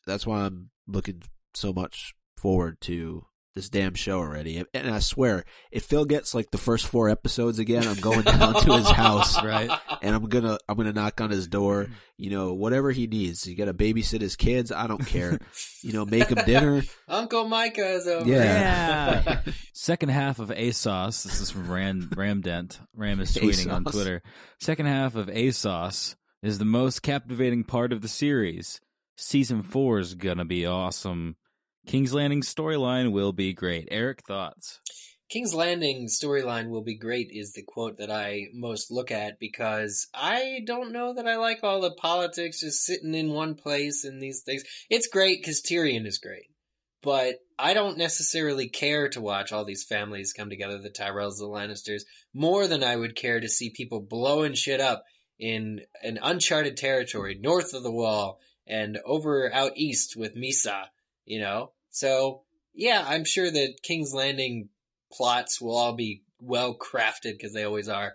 That's 0.07 0.27
why 0.27 0.41
I'm 0.45 0.71
looking 0.87 1.23
so 1.57 1.73
much 1.73 2.15
forward 2.37 2.81
to 2.83 3.25
this 3.55 3.71
damn 3.71 3.95
show 3.95 4.19
already. 4.19 4.63
And 4.75 4.91
I 4.91 4.99
swear, 4.99 5.47
if 5.73 5.85
Phil 5.85 6.05
gets 6.05 6.35
like 6.35 6.51
the 6.51 6.59
first 6.59 6.87
four 6.87 7.09
episodes 7.09 7.59
again, 7.59 7.89
I'm 7.89 7.97
going 7.99 8.21
down 8.23 8.53
to 8.53 8.77
his 8.77 8.91
house 8.91 9.43
Right. 9.43 9.71
and 10.03 10.15
I'm 10.15 10.27
gonna 10.29 10.59
I'm 10.69 10.77
gonna 10.77 10.93
knock 10.93 11.23
on 11.23 11.31
his 11.31 11.49
door. 11.49 11.87
You 12.19 12.29
know, 12.29 12.53
whatever 12.53 12.91
he 12.93 13.07
needs. 13.07 13.43
He 13.45 13.55
got 13.55 13.65
to 13.67 13.73
babysit 13.75 14.21
his 14.21 14.37
kids. 14.37 14.71
I 14.73 14.87
don't 14.87 15.05
care. 15.07 15.39
You 15.83 15.95
know, 15.95 16.05
make 16.05 16.29
him 16.29 16.45
dinner. 16.45 16.83
Uncle 17.09 17.49
Micah 17.49 17.95
is 17.95 18.07
over. 18.07 18.29
Yeah. 18.29 19.23
Yeah. 19.25 19.41
Second 19.73 20.11
half 20.11 20.39
of 20.39 20.51
ASOS. 20.51 21.23
This 21.25 21.41
is 21.41 21.51
from 21.51 21.71
Ram 21.71 22.11
Ramdent. 22.15 22.79
Ram 22.95 23.21
is 23.21 23.35
tweeting 23.35 23.73
on 23.73 23.85
Twitter. 23.85 24.23
Second 24.61 24.85
half 24.87 25.15
of 25.17 25.29
ASOS 25.29 26.15
is 26.43 26.59
the 26.59 26.65
most 26.67 27.01
captivating 27.03 27.65
part 27.65 27.93
of 27.95 28.03
the 28.03 28.09
series. 28.09 28.83
Season 29.17 29.63
four 29.63 29.99
is 29.99 30.15
gonna 30.15 30.45
be 30.45 30.67
awesome. 30.67 31.37
King's 31.87 32.13
Landing 32.13 32.43
storyline 32.43 33.13
will 33.13 33.33
be 33.33 33.53
great. 33.53 33.87
Eric, 33.93 34.25
thoughts? 34.25 34.81
King's 35.29 35.55
Landing 35.55 36.07
storyline 36.07 36.69
will 36.69 36.83
be 36.83 36.97
great 36.97 37.29
is 37.31 37.53
the 37.53 37.63
quote 37.63 37.99
that 37.99 38.11
I 38.11 38.47
most 38.53 38.91
look 38.91 39.13
at 39.13 39.39
because 39.39 40.09
I 40.13 40.63
don't 40.67 40.93
know 40.93 41.15
that 41.15 41.29
I 41.29 41.37
like 41.37 41.61
all 41.63 41.81
the 41.81 41.93
politics 41.93 42.61
just 42.61 42.85
sitting 42.85 43.15
in 43.15 43.31
one 43.31 43.55
place 43.55 44.05
and 44.05 44.21
these 44.21 44.43
things. 44.43 44.65
It's 44.91 45.07
great 45.07 45.41
because 45.41 45.63
Tyrion 45.63 46.07
is 46.07 46.19
great, 46.19 46.51
but 47.03 47.37
I 47.59 47.73
don't 47.73 47.99
necessarily 47.99 48.69
care 48.69 49.09
to 49.11 49.21
watch 49.21 49.53
all 49.53 49.65
these 49.65 49.85
families 49.85 50.33
come 50.33 50.51
together, 50.51 50.79
the 50.79 50.91
Tyrells, 50.91 51.39
the 51.39 51.47
Lannisters, 51.47 52.03
more 52.35 52.67
than 52.67 52.83
I 52.83 52.97
would 52.97 53.15
care 53.15 53.39
to 53.39 53.49
see 53.49 53.71
people 53.71 54.01
blowing 54.01 54.55
shit 54.55 54.81
up 54.81 55.05
in 55.39 55.83
an 56.03 56.19
uncharted 56.21 56.77
territory 56.77 57.39
north 57.41 57.75
of 57.75 57.85
the 57.85 57.93
wall 57.93 58.41
and 58.67 58.99
over 59.05 59.53
out 59.53 59.73
east 59.77 60.17
with 60.17 60.37
Misa, 60.37 60.87
you 61.25 61.41
know? 61.41 61.73
So, 61.97 62.43
yeah, 62.75 63.03
I'm 63.07 63.25
sure 63.25 63.51
that 63.51 63.83
King's 63.83 64.13
Landing 64.13 64.69
plots 65.11 65.63
will 65.63 65.75
all 65.75 65.95
be 65.95 66.25
well 66.39 66.77
crafted 66.77 67.33
because 67.33 67.55
they 67.55 67.65
always 67.65 67.89
are. 67.89 68.13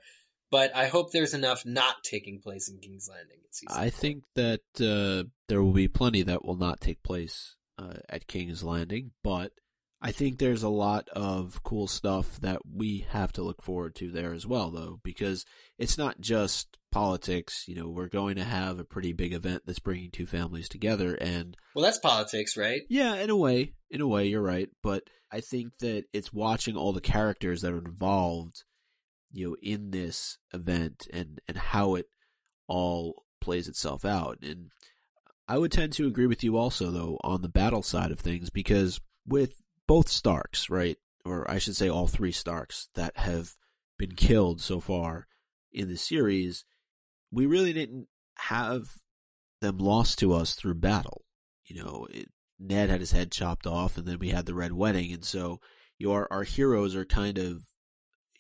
But 0.52 0.76
I 0.76 0.86
hope 0.86 1.12
there's 1.12 1.34
enough 1.34 1.66
not 1.66 2.04
taking 2.04 2.42
place 2.42 2.70
in 2.70 2.78
King's 2.78 3.10
Landing. 3.10 3.38
I 3.68 3.90
think 3.90 4.24
that 4.36 4.62
uh, 4.80 5.28
there 5.48 5.64
will 5.64 5.74
be 5.74 5.88
plenty 5.88 6.22
that 6.22 6.46
will 6.46 6.58
not 6.58 6.80
take 6.80 7.02
place 7.02 7.56
uh, 7.80 7.96
at 8.08 8.28
King's 8.28 8.64
Landing, 8.64 9.12
but 9.24 9.52
I 10.04 10.12
think 10.12 10.40
there's 10.40 10.64
a 10.64 10.70
lot 10.70 11.08
of 11.10 11.62
cool 11.64 11.88
stuff 11.88 12.40
that 12.42 12.62
we 12.66 13.06
have 13.10 13.32
to 13.34 13.44
look 13.44 13.62
forward 13.62 13.94
to 13.96 14.10
there 14.10 14.34
as 14.34 14.48
well, 14.48 14.72
though, 14.72 15.00
because 15.04 15.46
it's 15.78 15.96
not 15.98 16.20
just 16.20 16.80
politics. 16.92 17.66
You 17.68 17.76
know, 17.76 17.88
we're 17.88 18.08
going 18.08 18.36
to 18.38 18.44
have 18.44 18.80
a 18.80 18.84
pretty 18.84 19.14
big 19.14 19.32
event 19.32 19.64
that's 19.66 19.78
bringing 19.80 20.10
two 20.10 20.26
families 20.26 20.68
together, 20.68 21.14
and 21.16 21.56
Well, 21.76 21.86
that's 21.86 22.00
politics, 22.00 22.58
right? 22.58 22.82
yeah, 22.90 23.16
in 23.16 23.30
a 23.30 23.36
way, 23.36 23.74
in 23.92 24.02
a 24.02 24.08
way, 24.08 24.26
you're 24.26 24.42
right. 24.42 24.70
But 24.82 25.04
I 25.32 25.40
think 25.40 25.78
that 25.82 26.06
it's 26.14 26.34
watching 26.34 26.76
all 26.76 26.94
the 26.94 27.00
characters 27.02 27.62
that 27.62 27.72
are 27.72 27.78
involved, 27.78 28.64
you 29.32 29.50
know, 29.50 29.56
in 29.62 29.92
this 29.92 30.40
event 30.52 31.08
and 31.14 31.40
and 31.48 31.58
how 31.58 31.94
it 31.94 32.08
all 32.68 33.24
plays 33.40 33.68
itself 33.68 34.04
out. 34.04 34.40
And 34.42 34.72
I 35.48 35.58
would 35.60 35.72
tend 35.72 35.94
to 35.94 36.08
agree 36.08 36.28
with 36.28 36.44
you 36.44 36.58
also, 36.58 36.90
though, 36.90 37.18
on 37.24 37.42
the 37.44 37.50
battle 37.50 37.84
side 37.84 38.10
of 38.12 38.20
things, 38.20 38.50
because 38.50 39.00
with 39.28 39.62
both 39.88 40.08
Starks, 40.08 40.70
right, 40.70 40.98
or 41.26 41.50
I 41.50 41.58
should 41.58 41.76
say 41.76 41.90
all 41.90 42.08
three 42.08 42.32
Starks 42.32 42.90
that 42.96 43.18
have 43.18 43.56
been 43.98 44.16
killed 44.16 44.62
so 44.62 44.80
far 44.80 45.28
in 45.72 45.88
the 45.88 45.98
series, 45.98 46.66
we 47.32 47.46
really 47.46 47.74
didn't 47.74 48.08
have 48.36 48.98
them 49.62 49.78
lost 49.78 50.20
to 50.20 50.34
us 50.34 50.56
through 50.56 50.76
battle. 50.76 51.24
You 51.66 51.84
know, 51.84 52.08
it, 52.10 52.30
Ned 52.60 52.90
had 52.90 53.00
his 53.00 53.12
head 53.12 53.32
chopped 53.32 53.66
off, 53.66 53.98
and 53.98 54.08
then 54.08 54.20
we 54.20 54.30
had 54.30 54.46
the 54.46 54.54
Red 54.54 54.74
Wedding, 54.74 55.14
and 55.14 55.24
so 55.24 55.60
your 55.98 56.28
our 56.32 56.44
heroes 56.44 56.96
are 56.96 57.06
kind 57.06 57.38
of 57.38 57.64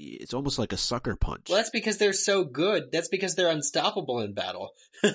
it's 0.01 0.33
almost 0.33 0.59
like 0.59 0.73
a 0.73 0.77
sucker 0.77 1.15
punch. 1.15 1.47
Well, 1.49 1.57
that's 1.57 1.69
because 1.69 1.97
they're 1.97 2.13
so 2.13 2.43
good. 2.43 2.91
That's 2.91 3.07
because 3.07 3.35
they're 3.35 3.49
unstoppable 3.49 4.19
in 4.21 4.33
battle. 4.33 4.71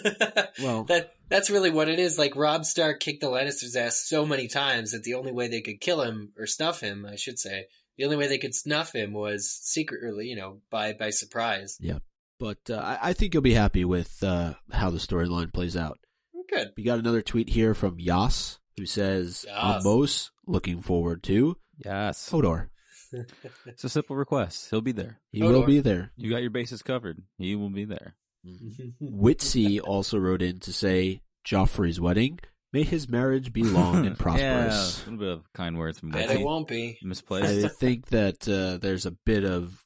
Well- 0.63 0.85
that 0.85 1.13
that's 1.29 1.51
really 1.51 1.71
what 1.71 1.89
it 1.89 1.99
is. 1.99 2.19
Like 2.19 2.37
Robb 2.37 2.65
Stark 2.65 3.01
kicked 3.01 3.21
the 3.21 3.27
Lannisters' 3.29 3.77
ass 3.77 4.05
so 4.07 4.25
many 4.25 4.49
times 4.49 4.93
that 4.93 5.03
the 5.03 5.15
only 5.15 5.33
way 5.33 5.49
they 5.49 5.61
could 5.61 5.81
kill 5.81 6.03
him 6.03 6.33
or 6.39 6.47
snuff 6.47 6.81
him, 6.81 7.05
I 7.05 7.17
should 7.17 7.39
say, 7.39 7.67
the 7.99 8.05
only 8.05 8.17
way 8.17 8.27
they 8.29 8.39
could 8.39 8.55
snuff 8.55 8.95
him 8.95 9.13
was 9.13 9.51
secretly, 9.63 10.27
you 10.27 10.37
know, 10.37 10.61
by 10.71 10.93
by 10.93 11.11
surprise. 11.11 11.77
Yeah, 11.81 11.99
but 12.39 12.59
uh, 12.71 12.77
I, 12.77 13.11
I 13.11 13.13
think 13.13 13.35
you'll 13.35 13.43
be 13.43 13.55
happy 13.55 13.85
with 13.85 14.23
uh, 14.23 14.55
how 14.73 14.91
the 14.91 14.99
storyline 14.99 15.53
plays 15.53 15.77
out. 15.77 15.99
Good. 16.51 16.69
We 16.77 16.85
got 16.85 16.99
another 17.01 17.23
tweet 17.23 17.49
here 17.51 17.75
from 17.75 17.99
Yas 17.99 18.59
who 18.77 18.87
says, 18.87 19.45
Yas. 19.49 19.85
"Amos 19.85 20.31
looking 20.47 20.81
forward 20.81 21.23
to 21.25 21.57
Yes. 21.85 22.31
Hodor. 22.31 22.69
It's 23.67 23.85
a 23.85 23.89
simple 23.89 24.17
request. 24.17 24.71
He'll 24.71 24.81
be 24.81 24.93
there. 24.93 25.21
He 25.33 25.41
Hodor. 25.41 25.53
will 25.53 25.67
be 25.67 25.81
there." 25.81 26.13
You 26.17 26.31
got 26.31 26.43
your 26.43 26.51
bases 26.51 26.83
covered. 26.83 27.23
He 27.39 27.55
will 27.55 27.71
be 27.71 27.85
there. 27.85 28.15
Witsy 29.03 29.81
also 29.83 30.19
wrote 30.19 30.43
in 30.43 30.61
to 30.61 30.73
say, 30.73 31.23
"Joffrey's 31.47 32.01
wedding. 32.01 32.39
May 32.73 32.83
his 32.83 33.09
marriage 33.09 33.53
be 33.53 33.63
long 33.63 34.07
and 34.07 34.17
yeah, 34.19 34.23
prosperous." 34.23 35.03
a 35.07 35.11
little 35.11 35.19
bit 35.19 35.33
of 35.39 35.53
kind 35.53 35.79
words 35.79 35.99
from 36.01 36.15
and 36.15 36.31
it 36.31 36.41
won't 36.41 36.69
be. 36.69 36.99
Misplaced. 37.03 37.65
I 37.65 37.69
think 37.69 38.07
that 38.09 38.49
uh, 38.49 38.79
there's 38.79 39.07
a 39.07 39.13
bit 39.13 39.45
of 39.45 39.85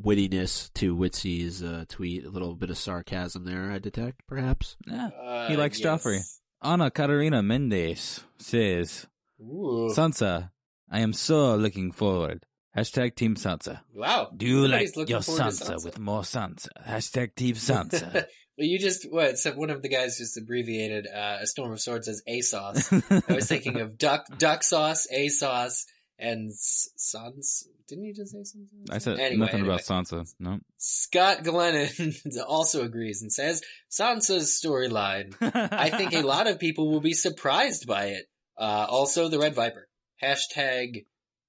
wittiness 0.00 0.72
to 0.74 0.96
Witsy's 0.96 1.62
uh, 1.62 1.84
tweet, 1.88 2.24
a 2.24 2.30
little 2.30 2.54
bit 2.54 2.70
of 2.70 2.78
sarcasm 2.78 3.44
there. 3.44 3.70
I 3.70 3.78
detect, 3.78 4.26
perhaps. 4.26 4.76
Yeah. 4.86 5.08
Uh, 5.08 5.48
He 5.48 5.56
likes 5.56 5.80
Joffrey. 5.80 6.20
Ana 6.62 6.90
Catarina 6.90 7.42
Mendes 7.42 8.22
says, 8.38 9.06
Ooh. 9.40 9.90
Sansa, 9.92 10.50
I 10.90 11.00
am 11.00 11.12
so 11.12 11.56
looking 11.56 11.90
forward. 11.90 12.44
Hashtag 12.76 13.14
Team 13.16 13.34
Sansa. 13.34 13.80
wow. 13.94 14.30
Do 14.36 14.46
you 14.46 14.58
Everybody's 14.64 14.96
like 14.96 15.08
your 15.08 15.20
to 15.20 15.30
Sansa, 15.30 15.84
with 15.84 15.98
more 15.98 16.22
Sansa? 16.22 16.68
Hashtag 16.86 17.34
Team 17.34 17.54
Sansa. 17.56 18.12
well, 18.12 18.24
you 18.58 18.78
just 18.78 19.06
what? 19.10 19.38
So 19.38 19.52
one 19.52 19.70
of 19.70 19.82
the 19.82 19.88
guys 19.88 20.18
just 20.18 20.36
abbreviated 20.38 21.06
uh, 21.12 21.38
a 21.40 21.46
storm 21.46 21.72
of 21.72 21.80
swords 21.80 22.06
as 22.08 22.22
ASOS. 22.28 23.24
I 23.28 23.34
was 23.34 23.48
thinking 23.48 23.80
of 23.80 23.98
duck 23.98 24.26
duck 24.38 24.62
sauce, 24.62 25.06
ASOS, 25.12 25.84
and 26.18 26.50
sans. 26.54 27.66
Didn't 27.88 28.04
you 28.04 28.14
just 28.14 28.30
say 28.30 28.44
something? 28.44 28.86
I 28.88 28.98
said 28.98 29.18
Anyway, 29.18 29.46
nothing 29.46 29.60
anyway. 29.62 29.74
about 29.74 29.80
Sansa. 29.80 30.32
No. 30.38 30.60
Scott 30.78 31.38
Glennon 31.42 32.38
also 32.46 32.84
agrees 32.84 33.20
and 33.20 33.32
says 33.32 33.62
Sansa's 33.90 34.60
storyline. 34.64 35.34
I 35.40 35.90
think 35.90 36.12
a 36.14 36.20
lot 36.26 36.46
of 36.46 36.60
people 36.60 36.88
will 36.92 37.00
be 37.00 37.14
surprised 37.14 37.88
by 37.88 38.04
it. 38.10 38.26
Uh, 38.56 38.86
also, 38.88 39.26
the 39.28 39.40
Red 39.40 39.56
Viper. 39.56 39.88
Hashtag 40.22 41.04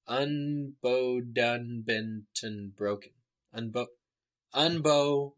unbowdunbenton 0.07 2.75
broken. 2.75 3.11
Unbow, 3.55 3.87
unbow, 4.53 5.33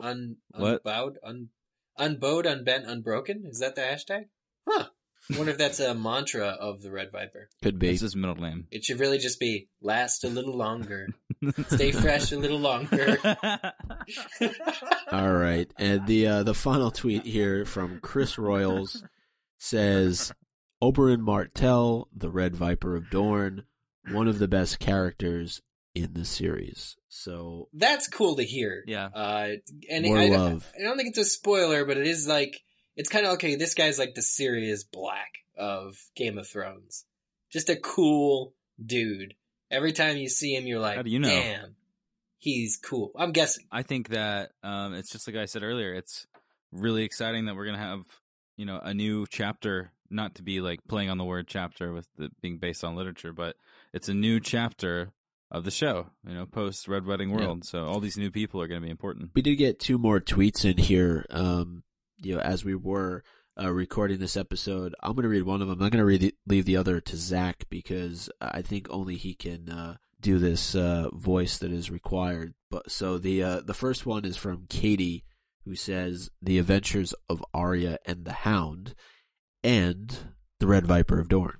un, 0.00 0.36
unbowed, 0.54 1.18
un, 1.22 1.50
unbowed, 1.96 2.46
unbent, 2.46 2.86
unbroken. 2.86 3.44
Is 3.46 3.58
that 3.60 3.74
the 3.74 3.82
hashtag? 3.82 4.26
Huh. 4.66 4.86
I 5.32 5.38
wonder 5.38 5.52
if 5.52 5.58
that's 5.58 5.80
a 5.80 5.94
mantra 5.94 6.48
of 6.48 6.82
the 6.82 6.90
Red 6.90 7.10
Viper. 7.10 7.48
Could 7.62 7.78
be. 7.78 7.88
It's 7.90 8.02
his 8.02 8.14
middle 8.14 8.36
name. 8.36 8.66
It 8.70 8.84
should 8.84 9.00
really 9.00 9.16
just 9.16 9.40
be 9.40 9.68
last 9.80 10.22
a 10.22 10.28
little 10.28 10.54
longer, 10.54 11.08
stay 11.68 11.92
fresh 11.92 12.30
a 12.32 12.38
little 12.38 12.58
longer. 12.58 13.16
All 15.10 15.32
right, 15.32 15.72
and 15.78 16.06
the 16.06 16.26
uh, 16.26 16.42
the 16.42 16.52
final 16.52 16.90
tweet 16.90 17.24
here 17.24 17.64
from 17.64 18.00
Chris 18.00 18.36
Royals 18.36 19.02
says, 19.56 20.30
"Oberyn 20.82 21.20
Martell, 21.20 22.08
the 22.14 22.28
Red 22.28 22.54
Viper 22.54 22.94
of 22.94 23.08
Dorne, 23.08 23.64
one 24.10 24.28
of 24.28 24.38
the 24.38 24.48
best 24.48 24.78
characters 24.78 25.62
in 25.94 26.14
the 26.14 26.24
series." 26.24 26.96
So 27.08 27.68
That's 27.72 28.08
cool 28.08 28.36
to 28.36 28.44
hear. 28.44 28.82
yeah. 28.86 29.06
Uh, 29.06 29.48
and 29.90 30.04
More 30.04 30.18
I, 30.18 30.28
love. 30.28 30.70
I 30.78 30.82
don't 30.82 30.96
think 30.96 31.10
it's 31.10 31.18
a 31.18 31.24
spoiler, 31.24 31.84
but 31.84 31.96
it 31.96 32.06
is 32.06 32.26
like 32.26 32.60
it's 32.96 33.08
kind 33.08 33.26
of 33.26 33.34
okay. 33.34 33.54
This 33.56 33.74
guy's 33.74 33.98
like 33.98 34.14
the 34.14 34.22
Sirius 34.22 34.84
Black 34.84 35.32
of 35.56 35.96
Game 36.16 36.38
of 36.38 36.48
Thrones, 36.48 37.04
just 37.50 37.68
a 37.68 37.76
cool 37.76 38.54
dude. 38.84 39.34
Every 39.70 39.92
time 39.92 40.16
you 40.16 40.28
see 40.28 40.54
him, 40.54 40.66
you're 40.66 40.80
like, 40.80 40.96
How 40.96 41.02
do 41.02 41.10
you 41.10 41.18
know? 41.18 41.28
Damn, 41.28 41.76
he's 42.38 42.76
cool. 42.76 43.12
I'm 43.16 43.32
guessing. 43.32 43.66
I 43.72 43.82
think 43.82 44.08
that 44.08 44.50
um, 44.62 44.94
it's 44.94 45.10
just 45.10 45.26
like 45.26 45.36
I 45.36 45.46
said 45.46 45.62
earlier. 45.62 45.94
It's 45.94 46.26
really 46.72 47.04
exciting 47.04 47.46
that 47.46 47.54
we're 47.56 47.66
gonna 47.66 47.78
have 47.78 48.02
you 48.56 48.66
know 48.66 48.80
a 48.82 48.92
new 48.92 49.26
chapter. 49.28 49.92
Not 50.10 50.36
to 50.36 50.42
be 50.42 50.60
like 50.60 50.80
playing 50.86 51.10
on 51.10 51.18
the 51.18 51.24
word 51.24 51.48
chapter 51.48 51.92
with 51.92 52.06
it 52.18 52.30
being 52.40 52.58
based 52.58 52.84
on 52.84 52.94
literature, 52.94 53.32
but 53.32 53.56
it's 53.94 54.08
a 54.08 54.14
new 54.14 54.40
chapter 54.40 55.12
of 55.50 55.64
the 55.64 55.70
show. 55.70 56.10
You 56.26 56.34
know, 56.34 56.46
post 56.46 56.88
Red 56.88 57.06
Wedding 57.06 57.30
Yeah. 57.30 57.36
World. 57.36 57.64
So 57.64 57.86
all 57.86 58.00
these 58.00 58.18
new 58.18 58.30
people 58.30 58.60
are 58.60 58.66
gonna 58.66 58.80
be 58.82 58.90
important. 58.90 59.30
we 59.34 59.40
did 59.42 59.56
get 59.56 59.78
two 59.80 59.96
more 59.98 60.20
tweets 60.20 60.64
in 60.64 60.76
here. 60.76 61.24
Um, 61.30 61.84
you 62.18 62.34
know, 62.34 62.40
as 62.40 62.64
we 62.64 62.74
were 62.74 63.22
uh, 63.60 63.70
recording 63.70 64.18
this 64.18 64.36
episode, 64.36 64.94
I'm 65.00 65.12
going 65.14 65.22
to 65.22 65.28
read 65.28 65.44
one 65.44 65.62
of 65.62 65.68
them. 65.68 65.80
I'm 65.80 65.90
going 65.90 66.18
to 66.18 66.32
leave 66.46 66.64
the 66.64 66.76
other 66.76 67.00
to 67.00 67.16
Zach 67.16 67.64
because 67.70 68.28
I 68.40 68.62
think 68.62 68.88
only 68.90 69.16
he 69.16 69.34
can 69.34 69.68
uh, 69.68 69.96
do 70.20 70.38
this 70.38 70.74
uh, 70.74 71.08
voice 71.12 71.58
that 71.58 71.70
is 71.70 71.90
required. 71.90 72.54
But 72.70 72.90
so 72.90 73.18
the 73.18 73.42
uh, 73.42 73.60
the 73.60 73.74
first 73.74 74.06
one 74.06 74.24
is 74.24 74.36
from 74.36 74.66
Katie, 74.68 75.24
who 75.64 75.76
says 75.76 76.30
the 76.42 76.58
Adventures 76.58 77.14
of 77.28 77.44
Arya 77.52 77.98
and 78.06 78.24
the 78.24 78.32
Hound, 78.32 78.94
and 79.62 80.34
the 80.58 80.66
Red 80.66 80.86
Viper 80.86 81.20
of 81.20 81.28
Dorne. 81.28 81.58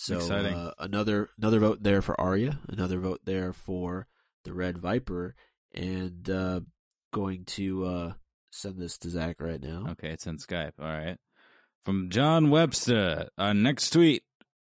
So 0.00 0.18
uh, 0.20 0.70
another 0.78 1.28
another 1.38 1.58
vote 1.58 1.82
there 1.82 2.00
for 2.00 2.18
Arya, 2.20 2.60
another 2.68 3.00
vote 3.00 3.22
there 3.24 3.52
for 3.52 4.06
the 4.44 4.52
Red 4.52 4.78
Viper, 4.78 5.34
and 5.74 6.30
uh, 6.30 6.60
going 7.12 7.44
to 7.46 7.84
uh, 7.84 8.12
send 8.52 8.78
this 8.78 8.96
to 8.98 9.10
Zach 9.10 9.40
right 9.40 9.60
now. 9.60 9.86
Okay, 9.90 10.10
it's 10.10 10.28
in 10.28 10.36
Skype. 10.36 10.74
All 10.78 10.86
right. 10.86 11.16
From 11.82 12.10
John 12.10 12.48
Webster, 12.48 13.28
our 13.36 13.52
next 13.52 13.90
tweet, 13.90 14.22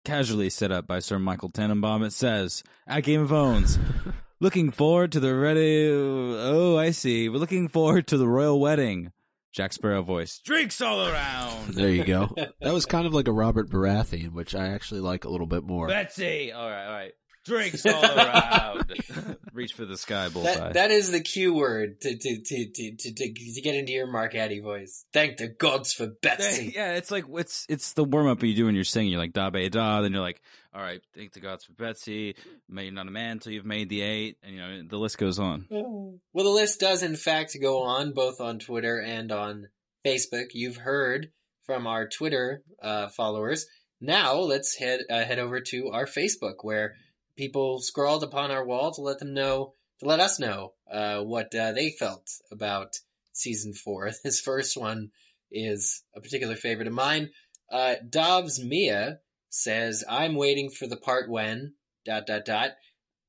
casually 0.05 0.49
set 0.49 0.71
up 0.71 0.87
by 0.87 1.01
Sir 1.01 1.19
Michael 1.19 1.51
Tannenbaum, 1.51 2.05
it 2.05 2.13
says, 2.13 2.63
at 2.87 3.03
Game 3.03 3.21
of 3.21 3.33
Owns, 3.33 3.81
looking 4.41 4.71
forward 4.71 5.11
to 5.11 5.19
the 5.19 5.35
ready. 5.35 5.91
Oh, 5.91 6.79
I 6.79 6.93
see. 6.93 7.29
We're 7.29 7.39
looking 7.39 7.67
forward 7.67 8.07
to 8.07 8.17
the 8.17 8.29
royal 8.29 8.61
wedding. 8.61 9.11
Jack 9.57 9.73
Sparrow 9.73 10.03
voice. 10.03 10.39
Drinks 10.45 10.83
all 10.83 11.09
around. 11.09 11.73
There 11.73 11.89
you 11.89 12.05
go. 12.05 12.29
that 12.61 12.75
was 12.75 12.85
kind 12.85 13.07
of 13.07 13.15
like 13.15 13.27
a 13.27 13.33
Robert 13.33 13.71
Baratheon, 13.71 14.35
which 14.35 14.55
I 14.55 14.67
actually 14.67 15.01
like 15.01 15.25
a 15.25 15.31
little 15.31 15.47
bit 15.47 15.65
more. 15.65 15.89
Betsy. 15.89 16.53
All 16.53 16.69
right, 16.69 16.85
all 16.85 16.93
right. 16.93 17.13
Drinks 17.47 17.87
all 17.87 18.05
around. 18.05 18.93
Reach 19.53 19.73
for 19.73 19.87
the 19.87 19.97
sky, 19.97 20.29
bullseye. 20.29 20.55
That, 20.55 20.75
that 20.75 20.91
is 20.91 21.11
the 21.11 21.21
cue 21.21 21.55
word 21.55 22.01
to 22.03 22.17
to, 22.17 22.43
to, 22.43 22.67
to, 22.73 22.97
to, 22.97 23.13
to 23.15 23.33
to 23.55 23.61
get 23.63 23.75
into 23.75 23.93
your 23.93 24.07
Mark 24.07 24.35
Addy 24.35 24.61
voice. 24.61 25.07
Thank 25.13 25.39
the 25.39 25.49
gods 25.49 25.93
for 25.93 26.09
Betsy. 26.21 26.73
yeah, 26.75 26.95
it's 26.95 27.11
like 27.11 27.25
it's 27.35 27.65
it's 27.69 27.93
the 27.95 28.05
warm 28.05 28.27
up 28.27 28.43
you 28.43 28.55
do 28.55 28.67
when 28.67 28.75
you're 28.75 28.85
singing. 28.85 29.13
You're 29.13 29.21
like 29.21 29.33
da 29.33 29.49
ba 29.51 29.71
da, 29.71 30.03
then 30.03 30.13
you're 30.13 30.21
like, 30.21 30.43
all 30.75 30.83
right, 30.83 31.01
thank 31.15 31.33
the 31.33 31.41
gods 31.41 31.65
for 31.65 31.73
Betsy. 31.73 32.35
May 32.69 32.85
you're 32.85 32.93
not 32.93 33.09
a 33.09 33.11
man 33.11 33.33
until 33.33 33.53
you've 33.53 33.65
made 33.65 33.89
the 33.89 34.03
eight, 34.03 34.37
and 34.43 34.55
you 34.55 34.61
know 34.61 34.83
the 34.87 34.99
list 34.99 35.17
goes 35.19 35.39
on. 35.39 35.67
Well, 36.33 36.45
the 36.45 36.51
list 36.51 36.81
does 36.81 37.03
in 37.03 37.17
fact 37.17 37.57
go 37.63 37.85
on 37.85 38.13
both 38.13 38.43
on 38.43 38.59
Twitter 38.59 39.01
and 39.01 39.33
on 39.33 39.69
Facebook. 40.07 40.49
You've 40.53 40.77
heard 40.77 41.31
from 41.65 41.87
our 41.87 42.07
Twitter 42.07 42.63
uh, 42.83 43.09
followers. 43.09 43.67
Now 44.01 44.35
let's 44.35 44.77
head 44.77 45.01
uh, 45.09 45.25
head 45.25 45.39
over 45.39 45.61
to 45.61 45.89
our 45.93 46.05
Facebook 46.05 46.57
where 46.61 46.95
people 47.37 47.81
scrawled 47.81 48.23
upon 48.23 48.51
our 48.51 48.65
wall 48.65 48.93
to 48.93 49.01
let 49.03 49.19
them 49.19 49.35
know 49.35 49.75
to 50.01 50.07
let 50.07 50.21
us 50.21 50.39
know 50.39 50.73
uh, 50.91 51.21
what 51.21 51.55
uh, 51.55 51.73
they 51.73 51.91
felt 51.91 52.29
about 52.51 52.97
season 53.33 53.73
four. 53.73 54.11
This 54.25 54.41
first 54.41 54.77
one 54.77 55.11
is 55.51 56.03
a 56.15 56.21
particular 56.21 56.57
favorite 56.57 56.89
of 56.89 56.93
mine. 56.95 57.31
Uh, 57.71 57.95
Dobbs 58.09 58.63
Mia 58.63 59.21
says, 59.49 60.05
"I'm 60.09 60.35
waiting 60.35 60.71
for 60.71 60.87
the 60.87 60.97
part 60.97 61.31
when 61.31 61.75
dot 62.05 62.27
dot 62.27 62.45
dot." 62.45 62.71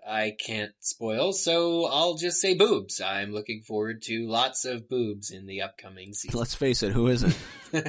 I 0.10 0.36
can't 0.40 0.72
spoil, 0.80 1.34
so 1.34 1.86
I'll 1.86 2.16
just 2.16 2.40
say 2.40 2.54
boobs. 2.56 3.02
I'm 3.02 3.34
looking 3.34 3.62
forward 3.68 4.02
to 4.04 4.26
lots 4.26 4.64
of 4.64 4.88
boobs 4.88 5.32
in 5.32 5.48
the 5.48 5.62
upcoming 5.62 6.14
season. 6.14 6.40
Let's 6.40 6.56
face 6.56 6.82
it, 6.82 6.94
who 6.94 7.08
isn't? 7.08 7.38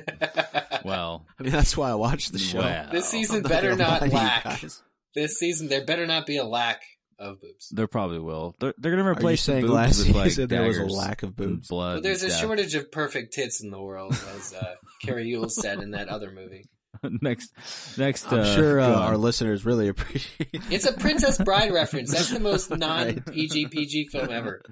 Well, 0.85 1.27
I 1.39 1.43
mean, 1.43 1.53
that's 1.53 1.77
why 1.77 1.91
I 1.91 1.95
watched 1.95 2.33
the 2.33 2.39
show. 2.39 2.61
well, 2.61 2.89
this 2.91 3.09
season 3.09 3.43
better 3.43 3.77
not 3.77 4.01
lie 4.01 4.09
to 4.09 4.13
you 4.13 4.13
lack. 4.15 4.45
guys. 4.45 4.83
This 5.23 5.39
season 5.39 5.69
there 5.69 5.85
better 5.85 6.07
not 6.07 6.27
be 6.27 6.37
a 6.37 6.45
lack 6.45 6.81
of 7.19 7.41
boobs. 7.41 7.69
there 7.71 7.89
probably 7.89 8.21
will. 8.21 8.55
They're, 8.61 8.75
they're 8.79 8.93
gonna 8.93 9.03
Are 9.03 9.13
you 9.13 9.19
replace 9.19 9.45
the 9.45 9.53
saying 9.53 9.63
boobs 9.63 9.75
last 9.75 9.99
with 9.99 10.17
like 10.17 10.25
season 10.31 10.49
there 10.49 10.63
was 10.63 10.79
a 10.79 10.85
lack 10.85 11.23
of 11.23 11.35
boobs? 11.35 11.69
blood. 11.69 11.97
But 11.97 12.03
there's 12.05 12.23
a 12.23 12.29
death. 12.29 12.41
shortage 12.41 12.75
of 12.75 12.93
perfect 12.93 13.33
tits 13.33 13.61
in 13.63 13.71
the 13.71 13.81
world, 13.81 14.13
as 14.37 14.55
uh, 14.55 14.75
Cary 15.05 15.35
Elwes 15.35 15.57
said 15.57 15.81
in 15.81 15.91
that 15.93 16.09
other 16.09 16.31
movie. 16.31 16.67
next, 17.23 17.53
next. 17.99 18.33
I'm 18.33 18.41
uh, 18.41 18.55
sure 18.55 18.81
uh, 18.81 18.95
our 18.95 19.17
listeners 19.17 19.65
really 19.65 19.89
appreciate. 19.89 20.63
It's 20.71 20.87
a 20.87 20.93
Princess 20.93 21.39
Bride 21.39 21.73
reference. 21.73 22.13
That's 22.13 22.31
the 22.31 22.41
most 22.41 22.71
non 22.71 23.21
PG 23.21 23.67
PG 23.69 24.09
film 24.09 24.31
ever. 24.31 24.63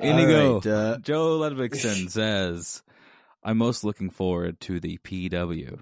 Inigo. 0.00 0.46
All 0.46 0.54
right, 0.56 0.66
uh, 0.66 0.98
Joe 0.98 1.38
Ludvigson 1.38 2.10
says, 2.10 2.82
"I'm 3.42 3.58
most 3.58 3.84
looking 3.84 4.10
forward 4.10 4.60
to 4.60 4.80
the 4.80 4.98
PW," 4.98 5.80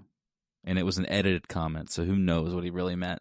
and 0.65 0.79
it 0.79 0.85
was 0.85 0.99
an 0.99 1.07
edited 1.09 1.49
comment, 1.49 1.91
so 1.91 2.05
who 2.05 2.17
knows 2.17 2.55
what 2.55 2.65
he 2.65 2.71
really 2.71 2.97
meant? 2.97 3.21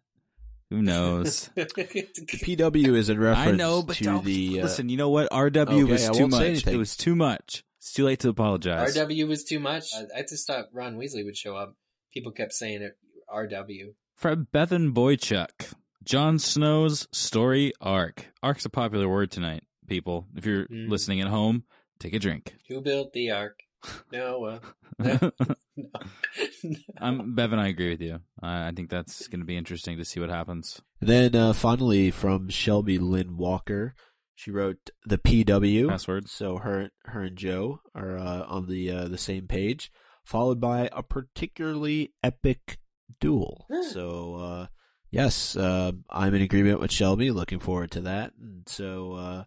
Who 0.69 0.81
knows? 0.81 1.49
PW 1.57 2.95
is 2.95 3.09
in 3.09 3.19
reference 3.19 3.47
I 3.47 3.51
know, 3.55 3.81
but 3.83 3.95
to 3.97 4.03
don't 4.03 4.25
the. 4.25 4.59
Uh, 4.59 4.63
listen. 4.63 4.89
You 4.89 4.97
know 4.97 5.09
what? 5.09 5.29
RW 5.31 5.61
Okay, 5.67 5.83
was 5.83 6.09
I 6.09 6.13
too 6.13 6.27
much. 6.27 6.67
It 6.67 6.75
was 6.77 6.97
too 6.97 7.15
much. 7.15 7.63
It's 7.79 7.93
too 7.93 8.03
late 8.05 8.19
to 8.21 8.29
apologize. 8.29 8.97
RW 8.97 9.27
was 9.27 9.43
too 9.45 9.59
much. 9.59 9.85
I, 9.95 10.19
I 10.19 10.21
just 10.23 10.45
thought 10.45 10.65
Ron 10.73 10.97
Weasley 10.97 11.23
would 11.23 11.37
show 11.37 11.55
up. 11.55 11.75
People 12.13 12.31
kept 12.33 12.53
saying 12.53 12.81
it. 12.81 12.97
RW. 13.33 13.93
From 14.15 14.47
Bethan 14.53 14.93
Boychuk, 14.93 15.73
Jon 16.03 16.39
Snow's 16.39 17.07
story 17.11 17.71
arc. 17.79 18.25
Arc's 18.41 18.65
a 18.65 18.69
popular 18.69 19.07
word 19.07 19.31
tonight, 19.31 19.63
people. 19.87 20.25
If 20.35 20.45
you're 20.45 20.65
Mm. 20.65 20.89
listening 20.89 21.21
at 21.21 21.27
home, 21.27 21.63
take 21.99 22.13
a 22.13 22.19
drink. 22.19 22.55
Who 22.67 22.81
built 22.81 23.13
the 23.13 23.31
ark? 23.31 23.59
Noah. 24.11 24.61
No. 25.77 25.89
I'm 26.99 27.35
Bevan. 27.35 27.59
I 27.59 27.67
agree 27.67 27.91
with 27.91 28.01
you. 28.01 28.19
I 28.41 28.67
I 28.67 28.71
think 28.71 28.89
that's 28.89 29.27
going 29.27 29.41
to 29.41 29.45
be 29.45 29.57
interesting 29.57 29.97
to 29.97 30.05
see 30.05 30.19
what 30.19 30.29
happens. 30.29 30.81
Then 30.99 31.35
uh, 31.35 31.53
finally, 31.53 32.11
from 32.11 32.49
Shelby 32.49 32.97
Lynn 32.97 33.37
Walker, 33.37 33.93
she 34.35 34.51
wrote 34.51 34.91
the 35.05 35.17
PW. 35.17 35.89
Password. 35.89 36.29
So 36.29 36.57
her, 36.57 36.91
her 37.05 37.23
and 37.23 37.37
Joe 37.37 37.81
are 37.95 38.17
uh, 38.17 38.43
on 38.47 38.67
the 38.67 38.91
uh, 38.91 39.07
the 39.07 39.17
same 39.17 39.47
page, 39.47 39.91
followed 40.23 40.59
by 40.59 40.89
a 40.91 41.03
particularly 41.03 42.13
epic 42.23 42.77
duel. 43.19 43.65
Hmm. 43.71 43.81
so 43.83 44.35
uh, 44.35 44.67
yes, 45.09 45.55
uh, 45.55 45.93
I'm 46.09 46.35
in 46.35 46.41
agreement 46.41 46.79
with 46.79 46.91
Shelby. 46.91 47.31
Looking 47.31 47.59
forward 47.59 47.91
to 47.91 48.01
that. 48.01 48.33
And 48.39 48.67
so 48.67 49.13
uh, 49.13 49.43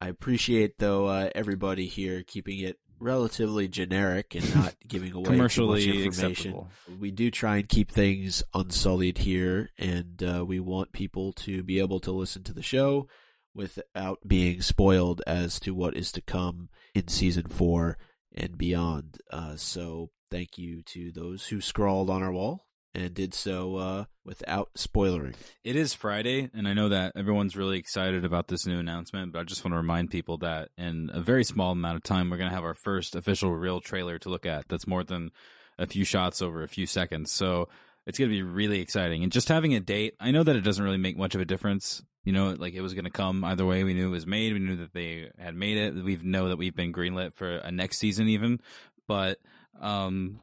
I 0.00 0.08
appreciate 0.08 0.78
though 0.78 1.06
uh, 1.06 1.30
everybody 1.34 1.86
here 1.86 2.22
keeping 2.26 2.58
it 2.58 2.78
relatively 3.02 3.68
generic 3.68 4.34
and 4.34 4.54
not 4.54 4.74
giving 4.88 5.12
away 5.12 5.24
too 5.24 5.30
much 5.32 5.54
Commercially 5.54 6.04
information. 6.04 6.52
acceptable. 6.52 6.68
We 6.98 7.10
do 7.10 7.30
try 7.30 7.56
and 7.56 7.68
keep 7.68 7.90
things 7.90 8.42
unsullied 8.54 9.18
here, 9.18 9.70
and 9.78 10.22
uh, 10.22 10.44
we 10.44 10.60
want 10.60 10.92
people 10.92 11.32
to 11.34 11.62
be 11.62 11.78
able 11.78 12.00
to 12.00 12.12
listen 12.12 12.42
to 12.44 12.54
the 12.54 12.62
show 12.62 13.08
without 13.54 14.20
being 14.26 14.62
spoiled 14.62 15.22
as 15.26 15.60
to 15.60 15.74
what 15.74 15.96
is 15.96 16.12
to 16.12 16.22
come 16.22 16.68
in 16.94 17.08
season 17.08 17.44
four 17.48 17.98
and 18.34 18.56
beyond. 18.56 19.18
Uh, 19.30 19.56
so, 19.56 20.10
thank 20.30 20.56
you 20.56 20.82
to 20.82 21.12
those 21.12 21.46
who 21.46 21.60
scrawled 21.60 22.08
on 22.08 22.22
our 22.22 22.32
wall 22.32 22.64
and 22.94 23.14
did 23.14 23.34
so 23.34 23.76
uh, 23.76 24.04
without 24.24 24.70
spoilering. 24.74 25.34
It 25.64 25.76
is 25.76 25.94
Friday, 25.94 26.50
and 26.54 26.68
I 26.68 26.74
know 26.74 26.88
that 26.90 27.12
everyone's 27.16 27.56
really 27.56 27.78
excited 27.78 28.24
about 28.24 28.48
this 28.48 28.66
new 28.66 28.78
announcement, 28.78 29.32
but 29.32 29.40
I 29.40 29.44
just 29.44 29.64
want 29.64 29.72
to 29.72 29.78
remind 29.78 30.10
people 30.10 30.38
that 30.38 30.70
in 30.76 31.10
a 31.12 31.20
very 31.20 31.44
small 31.44 31.72
amount 31.72 31.96
of 31.96 32.02
time, 32.02 32.30
we're 32.30 32.36
going 32.36 32.50
to 32.50 32.54
have 32.54 32.64
our 32.64 32.74
first 32.74 33.16
official 33.16 33.54
real 33.54 33.80
trailer 33.80 34.18
to 34.18 34.28
look 34.28 34.46
at 34.46 34.68
that's 34.68 34.86
more 34.86 35.04
than 35.04 35.30
a 35.78 35.86
few 35.86 36.04
shots 36.04 36.42
over 36.42 36.62
a 36.62 36.68
few 36.68 36.86
seconds. 36.86 37.32
So 37.32 37.68
it's 38.06 38.18
going 38.18 38.30
to 38.30 38.36
be 38.36 38.42
really 38.42 38.80
exciting. 38.80 39.22
And 39.22 39.32
just 39.32 39.48
having 39.48 39.74
a 39.74 39.80
date, 39.80 40.14
I 40.20 40.30
know 40.30 40.42
that 40.42 40.56
it 40.56 40.62
doesn't 40.62 40.84
really 40.84 40.98
make 40.98 41.16
much 41.16 41.34
of 41.34 41.40
a 41.40 41.46
difference. 41.46 42.02
You 42.24 42.32
know, 42.32 42.50
like 42.50 42.74
it 42.74 42.82
was 42.82 42.94
going 42.94 43.04
to 43.04 43.10
come 43.10 43.42
either 43.42 43.66
way. 43.66 43.82
We 43.82 43.94
knew 43.94 44.06
it 44.06 44.10
was 44.10 44.26
made. 44.26 44.52
We 44.52 44.60
knew 44.60 44.76
that 44.76 44.92
they 44.92 45.30
had 45.38 45.56
made 45.56 45.76
it. 45.76 45.94
We 45.94 46.16
know 46.22 46.48
that 46.48 46.56
we've 46.56 46.74
been 46.74 46.92
greenlit 46.92 47.34
for 47.34 47.56
a 47.56 47.72
next 47.72 47.98
season, 47.98 48.28
even. 48.28 48.60
But 49.08 49.38
um, 49.80 50.40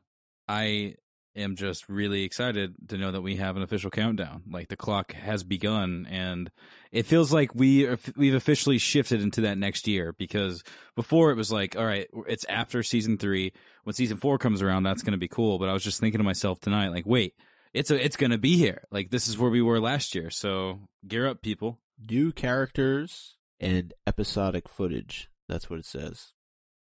I 0.47 0.95
am 1.39 1.55
just 1.55 1.89
really 1.89 2.23
excited 2.23 2.75
to 2.89 2.97
know 2.97 3.11
that 3.11 3.21
we 3.21 3.37
have 3.37 3.57
an 3.57 3.63
official 3.63 3.89
countdown. 3.89 4.43
Like 4.49 4.67
the 4.67 4.77
clock 4.77 5.13
has 5.13 5.43
begun, 5.43 6.07
and 6.09 6.51
it 6.91 7.05
feels 7.05 7.33
like 7.33 7.55
we 7.55 7.85
are, 7.85 7.97
we've 8.15 8.35
officially 8.35 8.77
shifted 8.77 9.21
into 9.21 9.41
that 9.41 9.57
next 9.57 9.87
year. 9.87 10.13
Because 10.13 10.63
before 10.95 11.31
it 11.31 11.37
was 11.37 11.51
like, 11.51 11.75
all 11.75 11.85
right, 11.85 12.07
it's 12.27 12.45
after 12.45 12.83
season 12.83 13.17
three. 13.17 13.53
When 13.83 13.93
season 13.93 14.17
four 14.17 14.37
comes 14.37 14.61
around, 14.61 14.83
that's 14.83 15.01
going 15.03 15.13
to 15.13 15.17
be 15.17 15.27
cool. 15.27 15.57
But 15.57 15.69
I 15.69 15.73
was 15.73 15.83
just 15.83 15.99
thinking 15.99 16.19
to 16.19 16.23
myself 16.23 16.59
tonight, 16.59 16.89
like, 16.89 17.05
wait, 17.05 17.33
it's 17.73 17.91
a, 17.91 18.03
it's 18.03 18.17
going 18.17 18.31
to 18.31 18.37
be 18.37 18.57
here. 18.57 18.83
Like 18.91 19.09
this 19.09 19.27
is 19.27 19.37
where 19.37 19.49
we 19.49 19.61
were 19.61 19.79
last 19.79 20.15
year. 20.15 20.29
So 20.29 20.79
gear 21.07 21.27
up, 21.27 21.41
people. 21.41 21.79
New 22.09 22.31
characters 22.31 23.35
and 23.59 23.93
episodic 24.07 24.69
footage. 24.69 25.29
That's 25.47 25.69
what 25.69 25.79
it 25.79 25.85
says, 25.85 26.33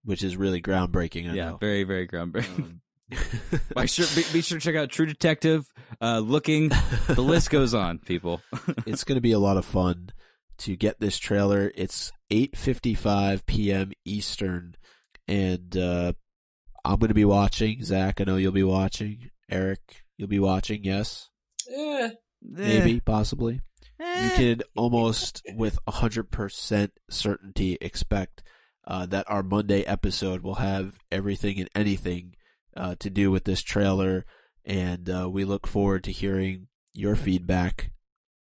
which 0.04 0.22
is 0.22 0.36
really 0.36 0.62
groundbreaking. 0.62 1.30
I 1.30 1.34
yeah, 1.34 1.50
know. 1.50 1.56
very 1.56 1.84
very 1.84 2.06
groundbreaking. 2.06 2.59
Um, 2.59 2.80
Be 3.11 3.86
sure, 3.86 4.06
be, 4.14 4.24
be 4.32 4.42
sure 4.42 4.59
to 4.59 4.64
check 4.64 4.76
out 4.76 4.90
True 4.90 5.06
Detective. 5.06 5.72
Uh, 6.00 6.18
looking, 6.18 6.70
the 7.09 7.22
list 7.22 7.50
goes 7.50 7.74
on, 7.74 7.98
people. 7.98 8.40
it's 8.86 9.04
going 9.04 9.16
to 9.16 9.22
be 9.22 9.32
a 9.32 9.38
lot 9.38 9.56
of 9.56 9.64
fun 9.64 10.11
to 10.59 10.76
get 10.76 11.00
this 11.00 11.18
trailer. 11.18 11.72
It's 11.74 12.12
8:55 12.30 13.46
p.m. 13.46 13.92
Eastern 14.04 14.76
and 15.28 15.76
uh 15.76 16.12
I'm 16.84 16.98
going 16.98 17.09
to 17.09 17.14
be 17.14 17.24
watching. 17.24 17.84
Zach, 17.84 18.20
I 18.20 18.24
know 18.24 18.36
you'll 18.36 18.52
be 18.52 18.62
watching. 18.62 19.30
Eric, 19.50 20.04
you'll 20.16 20.28
be 20.28 20.38
watching. 20.38 20.84
Yes. 20.84 21.28
Eh, 21.70 22.11
Maybe, 22.40 23.00
possibly. 23.00 23.61
Eh. 24.00 24.24
You 24.24 24.30
can 24.30 24.62
almost 24.74 25.42
with 25.54 25.78
100% 25.86 26.90
certainty 27.11 27.76
expect 27.80 28.42
uh, 28.86 29.04
that 29.06 29.28
our 29.28 29.42
Monday 29.42 29.82
episode 29.82 30.42
will 30.42 30.54
have 30.54 30.98
everything 31.12 31.59
and 31.61 31.68
anything 31.74 32.36
uh, 32.79 32.95
to 33.01 33.11
do 33.11 33.31
with 33.31 33.45
this 33.45 33.62
trailer, 33.62 34.24
and 34.64 35.11
uh, 35.11 35.29
we 35.29 35.45
look 35.45 35.66
forward 35.66 36.05
to 36.05 36.12
hearing 36.12 36.68
your 36.95 37.16
feedback 37.16 37.91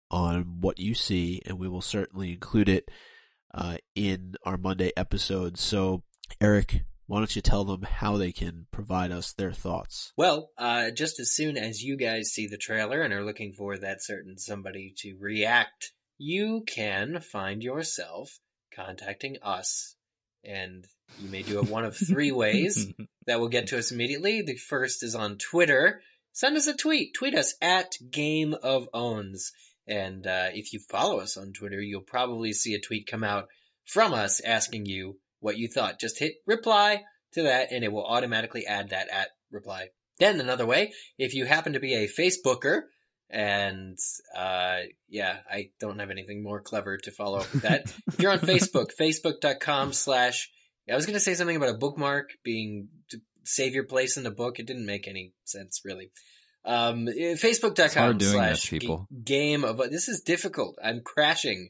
on 0.10 0.62
what 0.62 0.80
you 0.80 0.94
see, 0.94 1.42
and 1.46 1.60
we 1.60 1.68
will 1.68 1.82
certainly 1.82 2.32
include 2.32 2.70
it 2.70 2.90
uh, 3.54 3.78
in 3.96 4.36
our 4.46 4.58
Monday 4.58 4.92
episode. 4.96 5.58
So, 5.58 6.04
Eric, 6.40 6.84
why 7.08 7.20
don't 7.20 7.36
you 7.36 7.42
tell 7.42 7.66
them 7.66 7.82
how 7.84 8.18
they 8.18 8.32
can 8.32 8.68
provide 8.72 9.12
us 9.12 9.34
their 9.34 9.52
thoughts? 9.52 10.14
Well, 10.16 10.52
uh, 10.58 10.92
just 10.92 11.20
as 11.20 11.34
soon 11.34 11.58
as 11.58 11.82
you 11.82 11.98
guys 11.98 12.30
see 12.30 12.48
the 12.48 12.58
trailer 12.58 13.02
and 13.02 13.14
are 13.14 13.26
looking 13.26 13.54
for 13.54 13.78
that 13.78 14.04
certain 14.04 14.38
somebody 14.38 14.94
to 15.00 15.18
react, 15.20 15.94
you 16.18 16.64
can 16.68 17.20
find 17.22 17.64
yourself 17.64 18.40
contacting 18.74 19.38
us. 19.42 19.97
And 20.44 20.86
you 21.20 21.30
may 21.30 21.42
do 21.42 21.60
it 21.60 21.70
one 21.70 21.86
of 21.86 21.96
three 21.96 22.32
ways 22.44 22.88
that 23.26 23.40
will 23.40 23.50
get 23.50 23.68
to 23.68 23.78
us 23.78 23.92
immediately. 23.92 24.42
The 24.42 24.56
first 24.56 25.04
is 25.04 25.16
on 25.16 25.38
Twitter. 25.38 26.02
Send 26.34 26.58
us 26.58 26.68
a 26.68 26.76
tweet. 26.76 27.14
Tweet 27.14 27.36
us 27.36 27.56
at 27.62 27.96
Game 28.12 28.56
of 28.62 28.88
Owns. 28.94 29.52
And 29.88 30.28
uh, 30.28 30.50
if 30.54 30.74
you 30.74 30.80
follow 30.80 31.20
us 31.20 31.38
on 31.38 31.54
Twitter, 31.54 31.82
you'll 31.82 32.02
probably 32.02 32.54
see 32.54 32.74
a 32.74 32.80
tweet 32.80 33.08
come 33.08 33.24
out 33.24 33.48
from 33.86 34.14
us 34.14 34.42
asking 34.42 34.86
you 34.86 35.20
what 35.40 35.58
you 35.58 35.68
thought. 35.68 36.00
Just 36.00 36.20
hit 36.20 36.36
reply 36.46 37.04
to 37.34 37.44
that 37.44 37.72
and 37.72 37.84
it 37.84 37.92
will 37.92 38.06
automatically 38.06 38.66
add 38.66 38.90
that 38.90 39.08
at 39.10 39.30
reply. 39.52 39.88
Then 40.20 40.40
another 40.40 40.66
way, 40.66 40.94
if 41.18 41.34
you 41.34 41.46
happen 41.46 41.74
to 41.74 41.80
be 41.80 41.94
a 41.94 42.08
Facebooker, 42.08 42.84
And 43.30 43.98
uh, 44.36 44.80
yeah, 45.10 45.38
I 45.50 45.72
don't 45.80 46.00
have 46.00 46.12
anything 46.12 46.44
more 46.44 46.62
clever 46.62 46.98
to 46.98 47.12
follow 47.12 47.40
up 47.40 47.52
with 47.52 47.64
that. 47.64 47.94
if 48.08 48.20
you're 48.20 48.32
on 48.32 48.40
Facebook, 48.40 48.92
facebook.com 49.00 49.94
slash. 49.94 50.50
I 50.90 50.96
was 50.96 51.06
going 51.06 51.16
to 51.16 51.20
say 51.20 51.34
something 51.34 51.58
about 51.58 51.76
a 51.76 51.78
bookmark 51.78 52.30
being 52.46 52.88
to 53.10 53.20
save 53.44 53.74
your 53.74 53.84
place 53.84 54.16
in 54.16 54.24
the 54.24 54.32
book. 54.32 54.58
It 54.60 54.68
didn't 54.68 54.86
make 54.86 55.06
any 55.08 55.34
sense, 55.44 55.82
really. 55.84 56.12
Um, 56.64 57.08
Facebook.com 57.08 58.20
slash 58.22 58.62
this, 58.62 58.70
people. 58.70 59.08
game 59.24 59.66
of. 59.66 59.78
This 59.90 60.08
is 60.08 60.22
difficult. 60.22 60.78
I'm 60.82 61.02
crashing. 61.04 61.70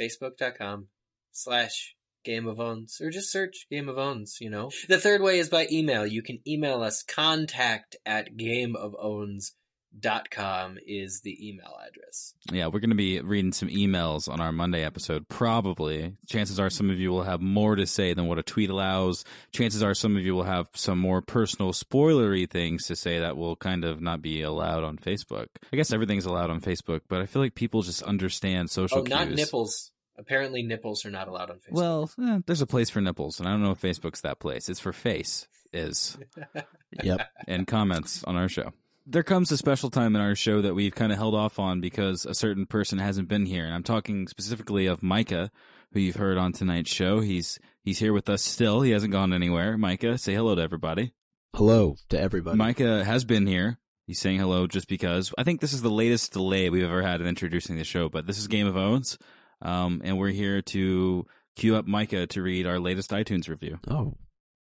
Facebook.com 0.00 0.88
slash 1.32 1.94
Game 2.24 2.46
of 2.46 2.60
Owns, 2.60 3.00
or 3.00 3.10
just 3.10 3.32
search 3.32 3.66
Game 3.70 3.88
of 3.88 3.98
Owns, 3.98 4.38
you 4.40 4.48
know. 4.48 4.70
The 4.88 4.98
third 4.98 5.22
way 5.22 5.38
is 5.38 5.48
by 5.48 5.66
email. 5.72 6.06
You 6.06 6.22
can 6.22 6.38
email 6.46 6.82
us 6.82 7.02
contact 7.02 7.96
at 8.06 8.36
game 8.36 8.76
of 8.76 8.92
gameofowns.com 8.92 9.61
is 10.00 11.20
the 11.20 11.48
email 11.48 11.74
address. 11.86 12.34
Yeah, 12.50 12.66
we're 12.66 12.80
going 12.80 12.90
to 12.90 12.96
be 12.96 13.20
reading 13.20 13.52
some 13.52 13.68
emails 13.68 14.28
on 14.28 14.40
our 14.40 14.52
Monday 14.52 14.84
episode. 14.84 15.28
Probably. 15.28 16.16
Chances 16.28 16.58
are 16.58 16.70
some 16.70 16.90
of 16.90 16.98
you 16.98 17.10
will 17.10 17.22
have 17.22 17.40
more 17.40 17.76
to 17.76 17.86
say 17.86 18.14
than 18.14 18.26
what 18.26 18.38
a 18.38 18.42
tweet 18.42 18.70
allows. 18.70 19.24
Chances 19.52 19.82
are 19.82 19.94
some 19.94 20.16
of 20.16 20.22
you 20.24 20.34
will 20.34 20.42
have 20.44 20.68
some 20.74 20.98
more 20.98 21.22
personal 21.22 21.72
spoilery 21.72 22.48
things 22.48 22.86
to 22.86 22.96
say 22.96 23.20
that 23.20 23.36
will 23.36 23.56
kind 23.56 23.84
of 23.84 24.00
not 24.00 24.22
be 24.22 24.42
allowed 24.42 24.84
on 24.84 24.96
Facebook. 24.98 25.46
I 25.72 25.76
guess 25.76 25.92
everything's 25.92 26.26
allowed 26.26 26.50
on 26.50 26.60
Facebook, 26.60 27.00
but 27.08 27.20
I 27.20 27.26
feel 27.26 27.42
like 27.42 27.54
people 27.54 27.82
just 27.82 28.02
understand 28.02 28.70
social 28.70 28.98
Oh, 28.98 29.02
not 29.02 29.30
nipples. 29.30 29.90
Apparently, 30.18 30.62
nipples 30.62 31.06
are 31.06 31.10
not 31.10 31.26
allowed 31.28 31.50
on 31.50 31.56
Facebook. 31.56 31.72
Well, 31.72 32.10
eh, 32.22 32.38
there's 32.46 32.60
a 32.60 32.66
place 32.66 32.90
for 32.90 33.00
nipples, 33.00 33.40
and 33.40 33.48
I 33.48 33.52
don't 33.52 33.62
know 33.62 33.70
if 33.70 33.80
Facebook's 33.80 34.20
that 34.20 34.38
place. 34.40 34.68
It's 34.68 34.78
for 34.80 34.92
face 34.92 35.48
is 35.72 36.18
Yep. 37.02 37.28
and 37.48 37.66
comments 37.66 38.22
on 38.24 38.36
our 38.36 38.48
show. 38.48 38.72
There 39.04 39.24
comes 39.24 39.50
a 39.50 39.56
special 39.56 39.90
time 39.90 40.14
in 40.14 40.22
our 40.22 40.36
show 40.36 40.62
that 40.62 40.74
we've 40.74 40.94
kind 40.94 41.10
of 41.10 41.18
held 41.18 41.34
off 41.34 41.58
on 41.58 41.80
because 41.80 42.24
a 42.24 42.34
certain 42.34 42.66
person 42.66 42.98
hasn't 42.98 43.28
been 43.28 43.46
here, 43.46 43.64
and 43.64 43.74
I'm 43.74 43.82
talking 43.82 44.28
specifically 44.28 44.86
of 44.86 45.02
Micah, 45.02 45.50
who 45.92 46.00
you've 46.00 46.16
heard 46.16 46.38
on 46.38 46.52
tonight's 46.52 46.92
show. 46.92 47.20
He's 47.20 47.58
he's 47.82 47.98
here 47.98 48.12
with 48.12 48.28
us 48.28 48.42
still. 48.42 48.80
He 48.82 48.92
hasn't 48.92 49.12
gone 49.12 49.32
anywhere. 49.32 49.76
Micah, 49.76 50.18
say 50.18 50.34
hello 50.34 50.54
to 50.54 50.62
everybody. 50.62 51.14
Hello 51.54 51.96
to 52.10 52.20
everybody. 52.20 52.56
Micah 52.56 53.04
has 53.04 53.24
been 53.24 53.46
here. 53.46 53.78
He's 54.06 54.20
saying 54.20 54.38
hello 54.38 54.68
just 54.68 54.88
because 54.88 55.32
I 55.36 55.42
think 55.42 55.60
this 55.60 55.72
is 55.72 55.82
the 55.82 55.90
latest 55.90 56.32
delay 56.32 56.70
we've 56.70 56.84
ever 56.84 57.02
had 57.02 57.20
in 57.20 57.26
introducing 57.26 57.76
the 57.76 57.84
show. 57.84 58.08
But 58.08 58.26
this 58.26 58.38
is 58.38 58.46
Game 58.46 58.68
of 58.68 58.76
Owns, 58.76 59.18
um, 59.60 60.00
and 60.04 60.16
we're 60.16 60.28
here 60.28 60.62
to 60.62 61.26
queue 61.56 61.74
up 61.74 61.86
Micah 61.88 62.28
to 62.28 62.42
read 62.42 62.66
our 62.68 62.78
latest 62.78 63.10
iTunes 63.10 63.48
review. 63.48 63.80
Oh, 63.88 64.14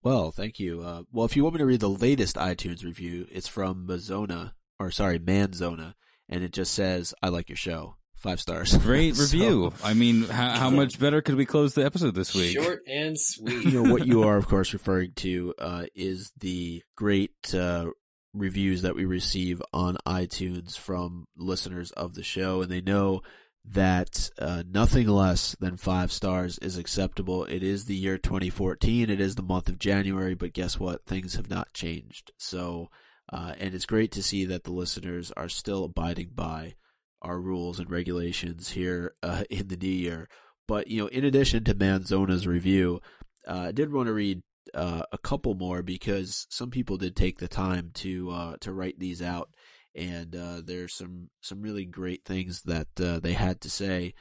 well, 0.04 0.32
thank 0.32 0.60
you. 0.60 0.82
Uh, 0.82 1.04
well, 1.12 1.26
if 1.26 1.36
you 1.36 1.44
want 1.44 1.56
me 1.56 1.60
to 1.60 1.66
read 1.66 1.80
the 1.80 1.90
latest 1.90 2.36
iTunes 2.36 2.84
review, 2.84 3.28
it's 3.32 3.48
from 3.48 3.88
Mazona, 3.88 4.54
or 4.80 4.92
sorry, 4.92 5.20
Manzona, 5.20 5.94
and 6.30 6.44
it 6.44 6.52
just 6.54 6.74
says, 6.74 7.14
"I 7.22 7.30
like 7.30 7.50
your 7.50 7.56
show." 7.58 7.96
Five 8.16 8.40
stars. 8.40 8.78
Great 8.84 9.16
So, 9.16 9.24
review. 9.24 9.74
I 9.84 9.96
mean, 9.96 10.24
how, 10.26 10.50
how 10.52 10.70
much 10.70 11.00
better 11.00 11.24
could 11.24 11.34
we 11.34 11.46
close 11.48 11.74
the 11.74 11.84
episode 11.84 12.14
this 12.14 12.36
week? 12.36 12.54
Short 12.54 12.84
and 12.88 13.20
sweet. 13.20 13.66
you 13.66 13.82
know 13.82 13.92
what 13.92 14.06
you 14.06 14.22
are, 14.22 14.38
of 14.38 14.48
course, 14.48 14.74
referring 14.74 15.14
to 15.16 15.56
uh, 15.58 15.86
is 15.96 16.32
the 16.38 16.84
great 16.96 17.32
uh, 17.56 17.88
reviews 18.36 18.84
that 18.84 18.94
we 18.96 19.06
receive 19.06 19.60
on 19.74 19.98
iTunes 20.06 20.78
from 20.78 21.26
listeners 21.36 21.90
of 21.94 22.14
the 22.14 22.22
show, 22.22 22.62
and 22.62 22.72
they 22.72 22.82
know 22.82 23.22
that 23.64 24.30
uh, 24.40 24.64
nothing 24.70 25.08
less 25.08 25.56
than 25.60 25.78
five 25.78 26.12
stars 26.12 26.58
is 26.60 26.78
acceptable. 26.78 27.46
It 27.46 27.64
is 27.64 27.86
the 27.86 27.96
year 27.96 28.18
2014. 28.18 29.10
It 29.10 29.22
is 29.22 29.36
the 29.36 29.44
month 29.44 29.70
of 29.70 29.80
January, 29.80 30.34
but 30.34 30.54
guess 30.54 30.80
what? 30.80 31.06
Things 31.06 31.36
have 31.36 31.50
not 31.50 31.74
changed. 31.74 32.32
So, 32.38 32.90
uh, 33.32 33.54
and 33.60 33.74
it's 33.74 33.86
great 33.86 34.12
to 34.14 34.24
see 34.24 34.46
that 34.46 34.64
the 34.64 34.72
listeners 34.72 35.32
are 35.38 35.50
still 35.50 35.86
abiding 35.86 36.32
by 36.34 36.76
our 37.22 37.40
rules 37.40 37.80
and 37.80 37.90
regulations 37.90 38.72
here 38.72 39.14
uh, 39.22 39.44
in 39.50 39.68
the 39.68 39.78
new 39.78 39.88
year. 39.88 40.28
But 40.68 40.88
you 40.88 41.02
know, 41.02 41.08
in 41.08 41.24
addition 41.24 41.64
to 41.66 41.76
Manzona's 41.76 42.48
review, 42.48 43.02
uh, 43.48 43.66
I 43.68 43.72
did 43.72 43.92
want 43.92 44.08
to 44.08 44.14
read 44.14 44.42
uh, 44.74 45.04
a 45.12 45.18
couple 45.18 45.54
more 45.54 45.82
because 45.82 46.48
some 46.50 46.72
people 46.72 46.98
did 46.98 47.16
take 47.16 47.40
the 47.40 47.48
time 47.48 47.92
to 47.96 48.32
uh, 48.32 48.56
to 48.62 48.74
write 48.74 49.00
these 49.00 49.22
out, 49.22 49.50
and 49.96 50.36
uh, 50.36 50.62
there's 50.64 50.94
some 50.94 51.30
some 51.42 51.62
really 51.62 51.86
great 51.86 52.24
things 52.26 52.64
that 52.64 52.88
uh, 53.00 53.20
they 53.20 53.34
had 53.34 53.62
to 53.62 53.70
say. 53.70 54.14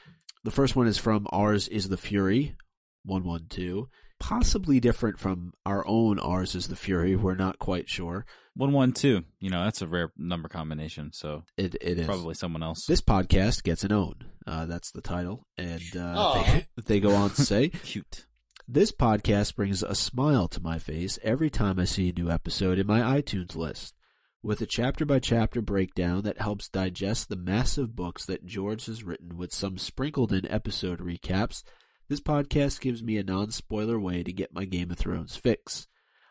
The 0.44 0.50
first 0.50 0.74
one 0.74 0.86
is 0.86 0.98
from 0.98 1.26
ours 1.30 1.68
is 1.68 1.88
the 1.88 1.96
Fury, 1.96 2.56
one 3.04 3.24
one 3.24 3.46
two, 3.48 3.88
possibly 4.18 4.80
different 4.80 5.18
from 5.18 5.52
our 5.66 5.86
own 5.86 6.18
ours 6.18 6.54
is 6.54 6.68
the 6.68 6.76
Fury. 6.76 7.16
We're 7.16 7.34
not 7.34 7.58
quite 7.58 7.88
sure. 7.88 8.24
One 8.54 8.72
one 8.72 8.92
two. 8.92 9.24
You 9.38 9.50
know, 9.50 9.64
that's 9.64 9.82
a 9.82 9.86
rare 9.86 10.12
number 10.16 10.48
combination. 10.48 11.12
So 11.12 11.44
It 11.56 11.74
it 11.80 11.98
is 11.98 12.06
probably 12.06 12.34
someone 12.34 12.62
else. 12.62 12.86
This 12.86 13.00
podcast 13.00 13.62
gets 13.62 13.84
an 13.84 13.92
own. 13.92 14.14
Uh, 14.46 14.66
that's 14.66 14.90
the 14.90 15.02
title, 15.02 15.46
and 15.56 15.82
uh, 15.96 16.42
they, 16.42 16.66
they 16.86 17.00
go 17.00 17.14
on 17.14 17.30
to 17.30 17.42
say. 17.44 17.68
cute. 17.84 18.26
This 18.66 18.92
podcast 18.92 19.56
brings 19.56 19.82
a 19.82 19.94
smile 19.96 20.46
to 20.48 20.60
my 20.60 20.78
face 20.78 21.18
every 21.24 21.50
time 21.50 21.80
I 21.80 21.84
see 21.84 22.08
a 22.10 22.12
new 22.12 22.30
episode 22.30 22.78
in 22.78 22.86
my 22.86 23.00
iTunes 23.00 23.56
list. 23.56 23.94
With 24.42 24.62
a 24.62 24.66
chapter 24.66 25.04
by 25.04 25.18
chapter 25.18 25.60
breakdown 25.60 26.22
that 26.22 26.40
helps 26.40 26.70
digest 26.70 27.28
the 27.28 27.36
massive 27.36 27.94
books 27.94 28.24
that 28.24 28.46
George 28.46 28.86
has 28.86 29.04
written 29.04 29.36
with 29.36 29.52
some 29.52 29.76
sprinkled 29.76 30.32
in 30.32 30.50
episode 30.50 31.00
recaps, 31.00 31.62
this 32.08 32.22
podcast 32.22 32.80
gives 32.80 33.02
me 33.02 33.18
a 33.18 33.22
non 33.22 33.50
spoiler 33.50 34.00
way 34.00 34.22
to 34.22 34.32
get 34.32 34.54
my 34.54 34.64
Game 34.64 34.90
of 34.90 34.96
Thrones 34.96 35.36
fix. 35.36 35.88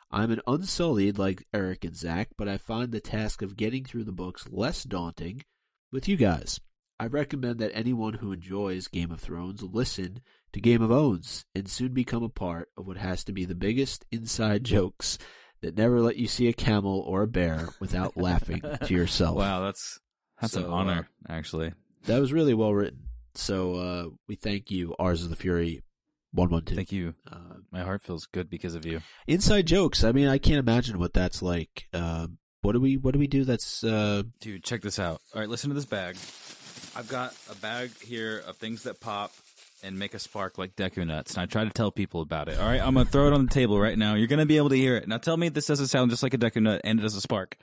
I'm 0.09 0.31
an 0.31 0.41
unsullied 0.47 1.19
like 1.19 1.45
Eric 1.53 1.85
and 1.85 1.95
Zach, 1.95 2.29
but 2.35 2.47
I 2.47 2.57
find 2.57 2.91
the 2.91 2.99
task 2.99 3.43
of 3.43 3.55
getting 3.55 3.85
through 3.85 4.05
the 4.05 4.11
books 4.11 4.47
less 4.49 4.83
daunting 4.83 5.43
with 5.91 6.07
you 6.07 6.17
guys. 6.17 6.59
I 6.99 7.05
recommend 7.05 7.59
that 7.59 7.75
anyone 7.75 8.15
who 8.15 8.31
enjoys 8.31 8.87
Game 8.87 9.11
of 9.11 9.21
Thrones 9.21 9.61
listen 9.61 10.21
to 10.53 10.59
Game 10.59 10.81
of 10.81 10.91
Owns 10.91 11.45
and 11.53 11.69
soon 11.69 11.93
become 11.93 12.23
a 12.23 12.29
part 12.29 12.69
of 12.75 12.87
what 12.87 12.97
has 12.97 13.23
to 13.25 13.31
be 13.31 13.45
the 13.45 13.53
biggest 13.53 14.03
inside 14.11 14.63
jokes 14.63 15.19
that 15.61 15.77
never 15.77 15.99
let 16.01 16.15
you 16.17 16.27
see 16.27 16.47
a 16.47 16.53
camel 16.53 16.99
or 17.05 17.23
a 17.23 17.27
bear 17.27 17.69
without 17.79 18.15
laughing 18.27 18.61
to 18.85 18.93
yourself. 18.93 19.37
Wow, 19.37 19.61
that's 19.61 19.99
that's 20.41 20.55
an 20.55 20.63
So, 20.63 20.71
honor, 20.71 21.07
actually. 21.27 21.73
That 22.05 22.19
was 22.19 22.31
really 22.33 22.53
well 22.53 22.73
written. 22.73 22.99
So 23.35 23.75
uh, 23.75 24.05
we 24.27 24.35
thank 24.35 24.71
you, 24.71 24.95
Ours 24.99 25.21
is 25.21 25.29
the 25.29 25.35
Fury, 25.35 25.81
one 26.31 26.49
one 26.49 26.63
two. 26.63 26.75
Thank 26.75 26.91
you. 26.91 27.13
Uh, 27.31 27.55
My 27.71 27.81
heart 27.83 28.01
feels 28.01 28.25
good 28.25 28.49
because 28.49 28.73
of 28.75 28.85
you. 28.85 29.01
inside 29.27 29.67
jokes. 29.67 30.03
I 30.03 30.11
mean, 30.11 30.27
I 30.27 30.37
can't 30.37 30.59
imagine 30.59 30.97
what 30.99 31.13
that's 31.13 31.41
like. 31.41 31.85
Uh, 31.93 32.27
what 32.61 32.71
do 32.73 32.79
we 32.81 32.97
What 32.97 33.13
do 33.13 33.19
we 33.19 33.27
do? 33.27 33.45
That's 33.45 33.83
uh, 33.83 34.23
Dude, 34.41 34.63
check 34.63 34.81
this 34.81 34.99
out. 34.99 35.21
All 35.33 35.39
right, 35.41 35.49
listen 35.49 35.69
to 35.69 35.73
this 35.75 35.85
bag. 35.85 36.15
I've 36.95 37.07
got 37.07 37.35
a 37.51 37.55
bag 37.55 37.91
here 38.01 38.43
of 38.47 38.57
things 38.57 38.83
that 38.83 38.99
pop 38.99 39.31
and 39.83 39.97
make 39.97 40.13
a 40.13 40.19
spark 40.19 40.57
like 40.57 40.75
Deku 40.75 41.05
Nuts, 41.07 41.33
and 41.33 41.41
I 41.41 41.45
try 41.45 41.63
to 41.63 41.69
tell 41.69 41.91
people 41.91 42.21
about 42.21 42.47
it. 42.49 42.59
All 42.59 42.65
right, 42.67 42.81
I'm 42.81 42.93
gonna 42.93 43.05
throw 43.05 43.27
it 43.27 43.33
on 43.33 43.45
the 43.45 43.51
table 43.51 43.79
right 43.79 43.97
now. 43.97 44.15
You're 44.15 44.27
gonna 44.27 44.45
be 44.45 44.57
able 44.57 44.69
to 44.69 44.75
hear 44.77 44.95
it. 44.97 45.07
Now 45.07 45.17
tell 45.17 45.37
me 45.37 45.47
if 45.47 45.53
this 45.53 45.67
doesn't 45.67 45.87
sound 45.87 46.11
just 46.11 46.23
like 46.23 46.33
a 46.33 46.37
Deku 46.37 46.61
Nut 46.61 46.81
and 46.83 46.99
it 46.99 47.03
does 47.03 47.15
a 47.15 47.21
spark. 47.21 47.57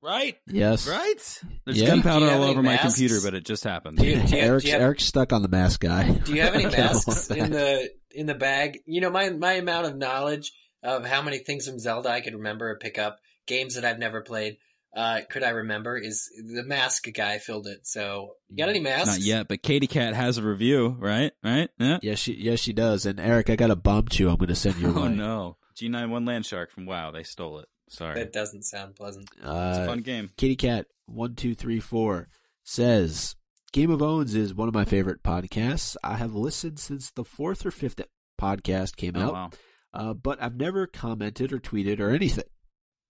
Right? 0.00 0.36
yes. 0.46 0.86
Right? 0.88 1.42
There's 1.64 1.80
Yeah. 1.80 1.88
gunpowder 1.88 2.20
Do 2.20 2.24
you 2.26 2.30
have 2.30 2.38
all 2.40 2.44
any 2.44 2.52
over 2.52 2.62
my 2.62 2.74
masks? 2.76 2.94
computer, 2.94 3.20
but 3.22 3.34
it 3.34 3.44
just 3.44 3.64
happened. 3.64 3.98
Do 3.98 4.06
you- 4.06 4.22
do 4.22 4.36
you 4.36 4.42
Eric's 4.42 4.68
have- 4.70 4.80
Eric's 4.80 5.04
stuck 5.04 5.32
on 5.32 5.42
the 5.42 5.48
mask 5.48 5.80
guy. 5.80 6.12
Do 6.12 6.34
you 6.34 6.42
have 6.42 6.54
any 6.54 6.66
masks 6.76 7.30
in 7.30 7.50
the 7.50 7.90
in 8.12 8.26
the 8.26 8.34
bag? 8.34 8.78
You 8.86 9.00
know, 9.00 9.10
my 9.10 9.30
my 9.30 9.54
amount 9.54 9.86
of 9.86 9.96
knowledge 9.96 10.52
of 10.84 11.04
how 11.04 11.20
many 11.20 11.38
things 11.38 11.66
from 11.66 11.80
Zelda 11.80 12.10
I 12.10 12.20
could 12.20 12.34
remember 12.34 12.70
or 12.70 12.76
pick 12.78 12.96
up, 12.96 13.18
games 13.46 13.74
that 13.74 13.84
I've 13.84 13.98
never 13.98 14.20
played, 14.20 14.58
uh, 14.96 15.20
could 15.30 15.42
I 15.42 15.50
remember? 15.50 15.96
Is 15.96 16.30
the 16.52 16.62
mask 16.64 17.04
guy 17.14 17.38
filled 17.38 17.66
it? 17.66 17.86
So, 17.86 18.34
you 18.48 18.56
got 18.56 18.68
any 18.68 18.80
masks? 18.80 19.08
Not 19.08 19.20
yet, 19.20 19.48
but 19.48 19.62
Katie 19.62 19.86
Cat 19.86 20.14
has 20.14 20.38
a 20.38 20.42
review, 20.42 20.96
right? 20.98 21.32
Right? 21.44 21.68
Yeah. 21.78 21.98
Yes, 22.02 22.18
she 22.18 22.32
yes 22.34 22.60
she 22.60 22.72
does. 22.72 23.06
And 23.06 23.20
Eric, 23.20 23.50
I 23.50 23.56
got 23.56 23.70
a 23.70 23.76
bomb 23.76 24.08
chew. 24.08 24.28
I'm 24.28 24.36
going 24.36 24.48
to 24.48 24.54
send 24.54 24.76
you. 24.76 24.88
Oh 24.96 25.02
way. 25.02 25.08
no. 25.14 25.56
G91 25.76 26.26
Land 26.26 26.44
Shark 26.46 26.70
from 26.72 26.86
WoW. 26.86 27.10
They 27.12 27.22
stole 27.22 27.58
it. 27.60 27.68
Sorry. 27.90 28.14
That 28.14 28.32
doesn't 28.32 28.64
sound 28.64 28.96
pleasant. 28.96 29.28
It's 29.36 29.44
a 29.46 29.48
Uh, 29.48 29.86
fun 29.86 30.00
game. 30.00 30.30
Kitty 30.36 30.56
Cat 30.56 30.86
one 31.06 31.34
two 31.34 31.54
three 31.54 31.80
four 31.80 32.28
says 32.64 33.36
Game 33.72 33.90
of 33.90 34.02
Owns 34.02 34.34
is 34.34 34.54
one 34.54 34.68
of 34.68 34.74
my 34.74 34.84
favorite 34.84 35.22
podcasts. 35.22 35.96
I 36.02 36.16
have 36.16 36.34
listened 36.34 36.78
since 36.80 37.10
the 37.10 37.24
fourth 37.24 37.64
or 37.64 37.70
fifth 37.70 38.00
podcast 38.40 38.96
came 38.96 39.16
Oh, 39.16 39.20
out, 39.20 39.32
wow. 39.32 39.50
uh, 39.94 40.14
but 40.14 40.42
I've 40.42 40.56
never 40.56 40.86
commented 40.86 41.52
or 41.52 41.58
tweeted 41.58 42.00
or 42.00 42.10
anything 42.10 42.44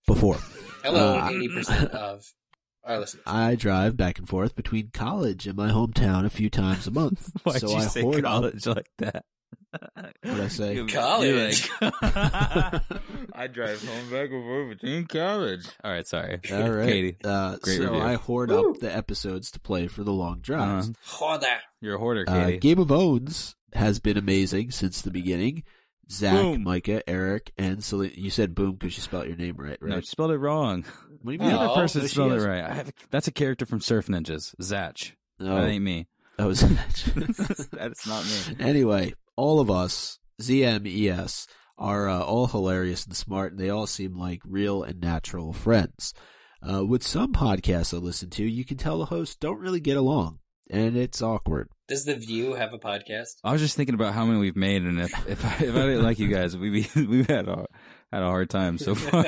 before. 0.07 0.37
Hello, 0.83 1.17
Uh, 1.19 1.29
eighty 1.31 1.47
percent 1.49 1.91
of 1.93 2.25
our 2.83 2.99
listeners. 2.99 3.23
I 3.25 3.55
drive 3.55 3.97
back 3.97 4.17
and 4.19 4.27
forth 4.27 4.55
between 4.55 4.89
college 4.93 5.45
and 5.47 5.55
my 5.57 5.69
hometown 5.69 6.25
a 6.25 6.29
few 6.29 6.49
times 6.49 6.87
a 6.87 6.91
month. 6.91 7.29
Why'd 7.43 7.61
so 7.61 7.69
you 7.69 7.75
I 7.77 7.81
say 7.87 8.01
hoard 8.01 8.17
up- 8.17 8.23
college 8.23 8.65
like 8.65 8.89
that? 8.99 9.25
What'd 10.23 10.41
I 10.41 10.47
say? 10.47 10.83
College. 10.87 11.69
like- 11.81 11.91
I 13.33 13.47
drive 13.51 13.87
home 13.87 14.09
back 14.09 14.29
and 14.31 14.43
forth 14.43 14.69
between 14.79 15.05
college. 15.05 15.67
All 15.83 15.91
right, 15.91 16.07
sorry. 16.07 16.39
All 16.51 16.69
right, 16.71 16.87
Katie. 16.87 17.17
Uh, 17.23 17.57
Great 17.61 17.77
so 17.77 17.83
review. 17.91 17.99
I 18.01 18.13
hoard 18.15 18.49
Woo. 18.49 18.71
up 18.71 18.79
the 18.79 18.93
episodes 18.95 19.51
to 19.51 19.59
play 19.59 19.87
for 19.87 20.03
the 20.03 20.11
long 20.11 20.39
drives. 20.39 20.89
Uh-huh. 20.89 21.17
Hoarder. 21.17 21.57
You're 21.81 21.95
a 21.95 21.99
hoarder, 21.99 22.25
Uh, 22.27 22.45
Katie. 22.45 22.57
Game 22.57 22.79
of 22.79 22.91
Owns 22.91 23.55
has 23.73 23.99
been 23.99 24.17
amazing 24.17 24.71
since 24.71 25.01
the 25.01 25.11
beginning. 25.11 25.63
Zach, 26.11 26.33
Boom. 26.33 26.63
Micah, 26.63 27.07
Eric, 27.07 27.51
and 27.57 27.83
Celine. 27.83 28.13
You 28.15 28.29
said 28.31 28.55
boom 28.55 28.73
because 28.73 28.97
you 28.97 29.03
spelled 29.03 29.27
your 29.27 29.35
name 29.37 29.55
right, 29.57 29.77
right? 29.81 29.89
No, 29.89 29.95
you 29.97 30.01
spelled 30.01 30.31
it 30.31 30.37
wrong. 30.37 30.83
what 31.21 31.25
do 31.25 31.31
you 31.33 31.37
The 31.37 31.43
mean? 31.45 31.53
Oh, 31.53 31.59
other 31.59 31.81
person 31.81 32.07
spelled 32.07 32.31
it 32.31 32.37
is. 32.37 32.45
right. 32.45 32.63
I 32.63 32.73
have 32.73 32.89
a, 32.89 32.93
that's 33.11 33.27
a 33.27 33.31
character 33.31 33.65
from 33.65 33.79
Surf 33.81 34.07
Ninjas. 34.07 34.55
Zach. 34.61 34.95
No, 35.39 35.55
That 35.61 35.69
ain't 35.69 35.83
me. 35.83 36.07
that 36.37 36.47
was. 36.47 36.61
That's 37.71 38.07
not 38.07 38.25
me. 38.25 38.55
anyway, 38.59 39.13
all 39.35 39.59
of 39.59 39.69
us, 39.69 40.17
ZMES, 40.41 41.47
are 41.77 42.09
uh, 42.09 42.21
all 42.21 42.47
hilarious 42.47 43.05
and 43.05 43.15
smart, 43.15 43.51
and 43.51 43.59
they 43.61 43.69
all 43.69 43.87
seem 43.87 44.17
like 44.17 44.41
real 44.45 44.83
and 44.83 44.99
natural 44.99 45.53
friends. 45.53 46.13
Uh, 46.67 46.85
with 46.85 47.03
some 47.03 47.31
podcasts 47.33 47.93
I 47.93 47.97
listen 47.97 48.29
to, 48.31 48.43
you 48.43 48.65
can 48.65 48.75
tell 48.77 48.99
the 48.99 49.05
hosts 49.05 49.35
don't 49.37 49.59
really 49.59 49.79
get 49.79 49.95
along, 49.95 50.39
and 50.69 50.97
it's 50.97 51.21
awkward. 51.21 51.69
Does 51.89 52.05
the 52.05 52.15
View 52.15 52.53
have 52.53 52.71
a 52.71 52.77
podcast? 52.77 53.37
I 53.43 53.51
was 53.51 53.61
just 53.61 53.75
thinking 53.75 53.95
about 53.95 54.13
how 54.13 54.23
many 54.23 54.39
we've 54.39 54.55
made, 54.55 54.83
and 54.83 55.01
if 55.01 55.11
if 55.27 55.43
I, 55.43 55.55
if 55.65 55.75
I 55.75 55.85
didn't 55.87 56.03
like 56.03 56.19
you 56.19 56.27
guys, 56.27 56.55
we 56.55 56.69
be, 56.69 56.89
we've 57.05 57.27
had 57.27 57.47
a 57.47 57.65
had 58.13 58.21
a 58.21 58.27
hard 58.27 58.49
time 58.49 58.77
so 58.77 58.93
far. 58.95 59.23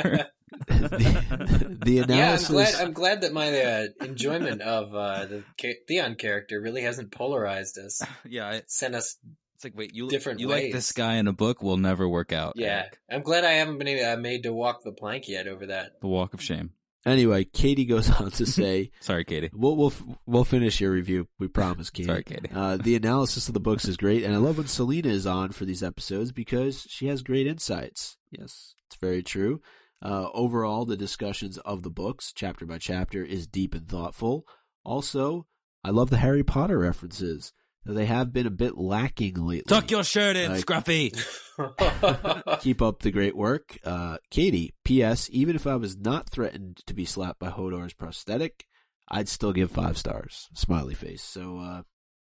the, 0.68 1.80
the 1.84 2.06
Yeah, 2.08 2.38
I'm 2.38 2.44
glad. 2.46 2.76
I'm 2.76 2.94
glad 2.94 3.22
that 3.22 3.34
my 3.34 3.62
uh, 3.62 3.86
enjoyment 4.02 4.62
of 4.62 4.94
uh, 4.94 5.26
the 5.26 5.44
Theon 5.88 6.16
character 6.16 6.62
really 6.62 6.84
hasn't 6.84 7.12
polarized 7.12 7.80
us. 7.80 8.02
yeah, 8.30 8.48
I, 8.48 8.62
Sent 8.68 8.94
us. 8.94 9.18
it's 9.56 9.64
like 9.64 9.76
wait, 9.76 9.96
you 9.96 10.08
Different 10.08 10.40
you 10.40 10.48
like 10.48 10.72
this 10.72 10.92
guy 10.92 11.16
in 11.16 11.28
a 11.28 11.34
book 11.34 11.64
will 11.64 11.78
never 11.78 12.08
work 12.08 12.32
out. 12.32 12.54
Yeah, 12.58 12.84
Eric. 12.84 13.00
I'm 13.10 13.22
glad 13.24 13.44
I 13.44 13.54
haven't 13.54 13.80
been 13.80 14.06
uh, 14.06 14.18
made 14.18 14.44
to 14.44 14.54
walk 14.54 14.84
the 14.84 14.92
plank 14.92 15.28
yet 15.28 15.48
over 15.48 15.66
that. 15.66 16.00
the 16.00 16.08
walk 16.08 16.36
of 16.36 16.44
shame. 16.44 16.74
Anyway, 17.06 17.44
Katie 17.46 17.86
goes 17.86 18.10
on 18.10 18.32
to 18.32 18.46
say, 18.46 18.92
Sorry, 19.00 19.24
Katie. 19.24 19.50
"We'll 19.54 19.76
we'll 19.76 19.94
we'll 20.26 20.44
finish 20.44 20.80
your 20.80 20.92
review. 20.92 21.28
We 21.40 21.48
promise, 21.48 21.90
Katie." 21.90 22.08
Sorry, 22.08 22.24
Katie. 22.24 22.50
Uh, 22.54 22.78
the 22.78 22.96
analysis 22.96 23.48
of 23.48 23.54
the 23.54 23.60
books 23.60 23.86
is 23.86 23.98
great, 23.98 24.24
and 24.24 24.34
I 24.34 24.38
love 24.38 24.58
when 24.58 24.68
Selena 24.68 25.10
is 25.10 25.26
on 25.26 25.52
for 25.52 25.66
these 25.66 25.84
episodes 25.84 26.32
because 26.32 26.86
she 26.90 27.08
has 27.08 27.24
great 27.24 27.48
insights. 27.48 28.18
Yes, 28.30 28.76
it's 28.88 28.98
very 28.98 29.24
true. 29.24 29.62
Uh, 30.04 30.30
overall, 30.34 30.86
the 30.86 30.98
discussions 30.98 31.58
of 31.60 31.84
the 31.84 31.92
books, 31.92 32.34
chapter 32.36 32.66
by 32.66 32.78
chapter, 32.78 33.24
is 33.24 33.48
deep 33.48 33.76
and 33.76 33.88
thoughtful. 33.88 34.46
Also, 34.84 35.46
I 35.84 35.90
love 35.92 36.10
the 36.10 36.18
Harry 36.18 36.44
Potter 36.44 36.80
references. 36.80 37.54
They 37.86 38.06
have 38.06 38.32
been 38.32 38.46
a 38.46 38.52
bit 38.52 38.78
lacking 38.78 39.36
lately. 39.36 39.64
Tuck 39.68 39.90
your 39.90 40.04
shirt 40.04 40.36
in, 40.36 40.52
Like- 40.52 40.66
Scruffy. 40.66 41.12
Keep 42.62 42.82
up 42.82 43.00
the 43.02 43.12
great 43.12 43.36
work. 43.36 43.78
Uh, 43.84 44.18
Katie, 44.30 44.74
P.S. 44.84 45.30
Even 45.32 45.56
if 45.56 45.66
I 45.66 45.76
was 45.76 45.98
not 45.98 46.30
threatened 46.30 46.78
to 46.86 46.94
be 46.94 47.06
slapped 47.06 47.40
by 47.40 47.50
Hodor's 47.50 47.94
prosthetic, 47.94 48.66
I'd 49.10 49.28
still 49.30 49.52
give 49.54 49.72
five 49.72 49.98
stars. 49.98 50.48
Smiley 50.54 50.94
face. 50.94 51.24
So, 51.24 51.58
uh, 51.60 51.82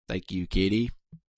thank 0.07 0.31
you, 0.31 0.47
Katie. 0.47 0.91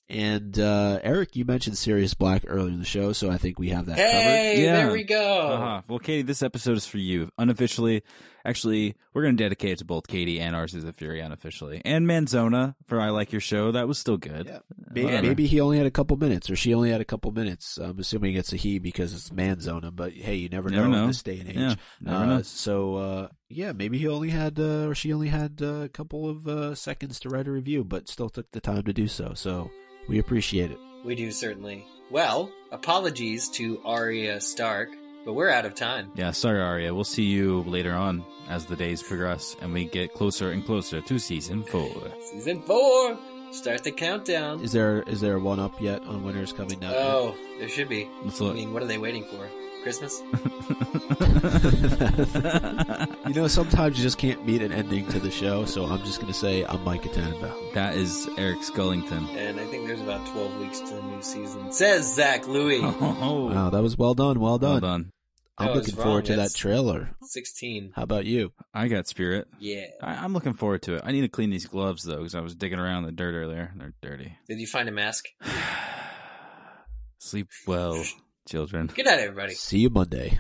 And, 0.10 0.58
uh, 0.58 1.00
Eric, 1.04 1.36
you 1.36 1.44
mentioned 1.44 1.78
Sirius 1.78 2.14
Black 2.14 2.44
earlier 2.48 2.70
in 2.72 2.80
the 2.80 2.86
show, 2.86 3.12
so 3.12 3.30
I 3.30 3.38
think 3.38 3.60
we 3.60 3.70
have 3.70 3.88
that 3.88 3.98
hey, 3.98 4.64
Yeah. 4.64 4.76
there 4.78 4.92
we 4.94 5.04
go. 5.04 5.40
Uh-huh. 5.50 5.82
Well, 5.90 6.00
Katie, 6.00 6.22
this 6.22 6.42
episode 6.42 6.78
is 6.78 6.86
for 6.86 6.98
you. 6.98 7.30
Unofficially, 7.38 8.04
actually, 8.46 8.96
we're 9.14 9.24
going 9.24 9.36
to 9.36 9.44
dedicate 9.44 9.72
it 9.72 9.80
to 9.80 9.86
both 9.86 10.08
Katie 10.08 10.40
and 10.40 10.56
Ours 10.56 10.74
is 10.74 10.86
a 10.86 10.94
Fury 10.94 11.20
unofficially. 11.20 11.82
And 11.84 12.08
Manzona 12.08 12.76
for 12.86 13.02
I 13.02 13.10
Like 13.10 13.34
Your 13.34 13.42
Show. 13.42 13.74
That 13.74 13.90
was 13.90 14.00
still 14.00 14.16
good. 14.16 14.46
Yeah. 14.48 14.60
Maybe, 14.92 15.04
Whatever. 15.08 15.28
maybe 15.28 15.46
he 15.46 15.60
only 15.60 15.78
had 15.78 15.88
a 15.88 15.92
couple 15.92 16.16
minutes, 16.16 16.50
or 16.50 16.56
she 16.56 16.74
only 16.74 16.90
had 16.90 17.02
a 17.02 17.06
couple 17.06 17.32
minutes. 17.34 17.78
I'm 17.78 18.00
assuming 18.00 18.36
it's 18.36 18.54
a 18.54 18.56
he 18.56 18.80
because 18.80 19.14
it's 19.14 19.30
Manzona, 19.32 19.94
but 19.94 20.14
hey, 20.14 20.36
you 20.36 20.48
never, 20.48 20.70
Never 20.70 20.88
know, 20.88 20.94
know. 20.94 21.02
in 21.02 21.08
this 21.08 21.22
day 21.24 21.40
and 21.42 21.50
age. 21.50 21.56
Yeah, 21.58 21.76
never 22.00 22.18
Uh, 22.18 22.26
know. 22.28 22.42
So, 22.44 22.96
uh, 22.96 23.28
yeah, 23.50 23.72
maybe 23.72 23.98
he 23.98 24.08
only 24.08 24.30
had, 24.30 24.60
uh, 24.60 24.88
or 24.88 24.96
she 24.96 25.14
only 25.14 25.30
had 25.30 25.60
uh, 25.62 25.84
a 25.84 25.90
couple 25.90 26.30
of 26.30 26.48
uh, 26.48 26.76
seconds 26.76 27.20
to 27.22 27.30
write 27.30 27.48
a 27.48 27.52
review, 27.52 27.84
but 27.84 28.08
still 28.10 28.30
took 28.30 28.52
the 28.52 28.60
time 28.62 28.84
to 28.84 28.94
do 28.94 29.08
so. 29.08 29.34
So, 29.34 29.70
we 30.08 30.20
appreciate 30.20 30.72
it. 30.72 30.80
We 31.04 31.16
do 31.16 31.32
certainly. 31.32 31.86
Well, 32.10 32.52
apologies 32.72 33.50
to 33.50 33.82
Arya 33.84 34.42
Stark, 34.42 34.90
but 35.26 35.34
we're 35.34 35.50
out 35.50 35.66
of 35.66 35.76
time. 35.76 36.12
Yeah, 36.16 36.32
sorry, 36.32 36.62
Arya. 36.62 36.94
We'll 36.94 37.04
see 37.04 37.24
you 37.24 37.64
later 37.64 37.94
on 37.94 38.24
as 38.48 38.66
the 38.66 38.76
days 38.76 39.04
progress 39.04 39.56
and 39.62 39.74
we 39.74 39.86
get 39.86 40.14
closer 40.14 40.52
and 40.52 40.66
closer 40.66 41.02
to 41.02 41.20
season 41.20 41.64
four. 41.64 41.92
Season 42.32 42.62
four. 42.62 43.18
Start 43.52 43.84
the 43.84 43.92
countdown. 43.92 44.60
Is 44.62 44.72
there 44.72 45.02
is 45.04 45.22
there 45.22 45.36
a 45.36 45.40
one 45.40 45.60
up 45.60 45.80
yet 45.82 46.04
on 46.06 46.24
winners 46.24 46.54
coming 46.54 46.80
down? 46.80 46.94
Oh, 46.96 47.36
there 47.60 47.70
should 47.70 47.90
be. 47.90 48.08
Let's 48.24 48.40
I 48.42 48.52
mean, 48.54 48.74
what 48.74 48.84
are 48.84 48.88
they 48.88 48.98
waiting 48.98 49.24
for? 49.24 49.48
Christmas? 49.84 50.22
you 53.28 53.34
know, 53.34 53.48
sometimes 53.48 53.98
you 53.98 54.04
just 54.04 54.18
can't 54.18 54.46
meet 54.46 54.62
an 54.62 54.72
ending 54.72 55.08
to 55.10 55.20
the 55.20 55.32
show, 55.32 55.66
so 55.66 55.86
I'm 55.86 56.00
just 56.04 56.20
going 56.20 56.32
to 56.32 56.38
say 56.38 56.66
I'm 56.66 56.84
Micah 56.84 57.10
Tannenbaum. 57.10 57.54
that 57.74 57.96
is 57.96 58.28
Eric 58.38 58.60
Scullington. 58.60 59.28
And 59.36 59.60
I 59.60 59.66
think 59.66 59.88
there's 59.88 60.02
about 60.02 60.26
12 60.28 60.60
weeks 60.60 60.80
to 60.82 60.94
the 60.96 61.02
new 61.04 61.22
season. 61.22 61.72
Says 61.72 62.14
Zach 62.16 62.48
Louie. 62.48 62.82
Oh, 62.84 63.50
Wow, 63.54 63.70
that 63.70 63.82
was 63.82 63.98
well 63.98 64.14
done, 64.14 64.40
well 64.40 64.58
done. 64.58 64.72
well 64.72 64.80
done. 64.82 65.12
I'm 65.60 65.70
oh, 65.70 65.72
I 65.72 65.76
was 65.76 65.88
looking 65.88 65.96
wrong, 66.00 66.06
forward 66.06 66.26
to 66.26 66.32
that's- 66.34 66.54
that 66.54 66.58
trailer. 66.60 67.10
16. 67.24 67.94
How 67.96 68.04
about 68.04 68.26
you? 68.26 68.54
I 68.74 68.88
got 68.88 69.08
spirit. 69.08 69.48
Yeah. 69.60 69.86
I, 70.02 70.14
I'm 70.16 70.34
looking 70.34 70.54
forward 70.54 70.84
to 70.84 70.96
it. 70.96 71.02
I 71.04 71.12
need 71.12 71.22
to 71.22 71.30
clean 71.30 71.50
these 71.50 71.66
gloves 71.66 72.04
though, 72.04 72.18
because 72.18 72.36
I 72.36 72.42
was 72.42 72.56
digging 72.56 72.80
around 72.80 73.00
in 73.00 73.06
the 73.06 73.12
dirt 73.12 73.34
earlier. 73.34 73.74
They're 73.76 73.94
dirty. 74.02 74.38
Did 74.48 74.60
you 74.60 74.68
find 74.68 74.88
a 74.88 74.92
mask? 74.92 75.26
Sleep 77.20 77.48
well, 77.66 78.04
children. 78.48 78.88
Good 78.94 79.06
night, 79.06 79.20
everybody. 79.20 79.54
See 79.56 79.80
you 79.80 79.90
Monday. 79.90 80.40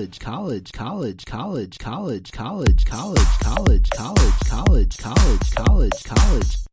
College, 0.00 0.18
college, 0.18 0.72
college, 0.72 1.26
college, 1.26 1.78
college, 1.78 2.32
college, 2.32 2.32
college, 2.32 2.84
college, 2.86 3.90
college, 3.90 3.90
college, 4.48 4.96
college, 4.96 5.50
college, 5.54 6.04
college. 6.04 6.69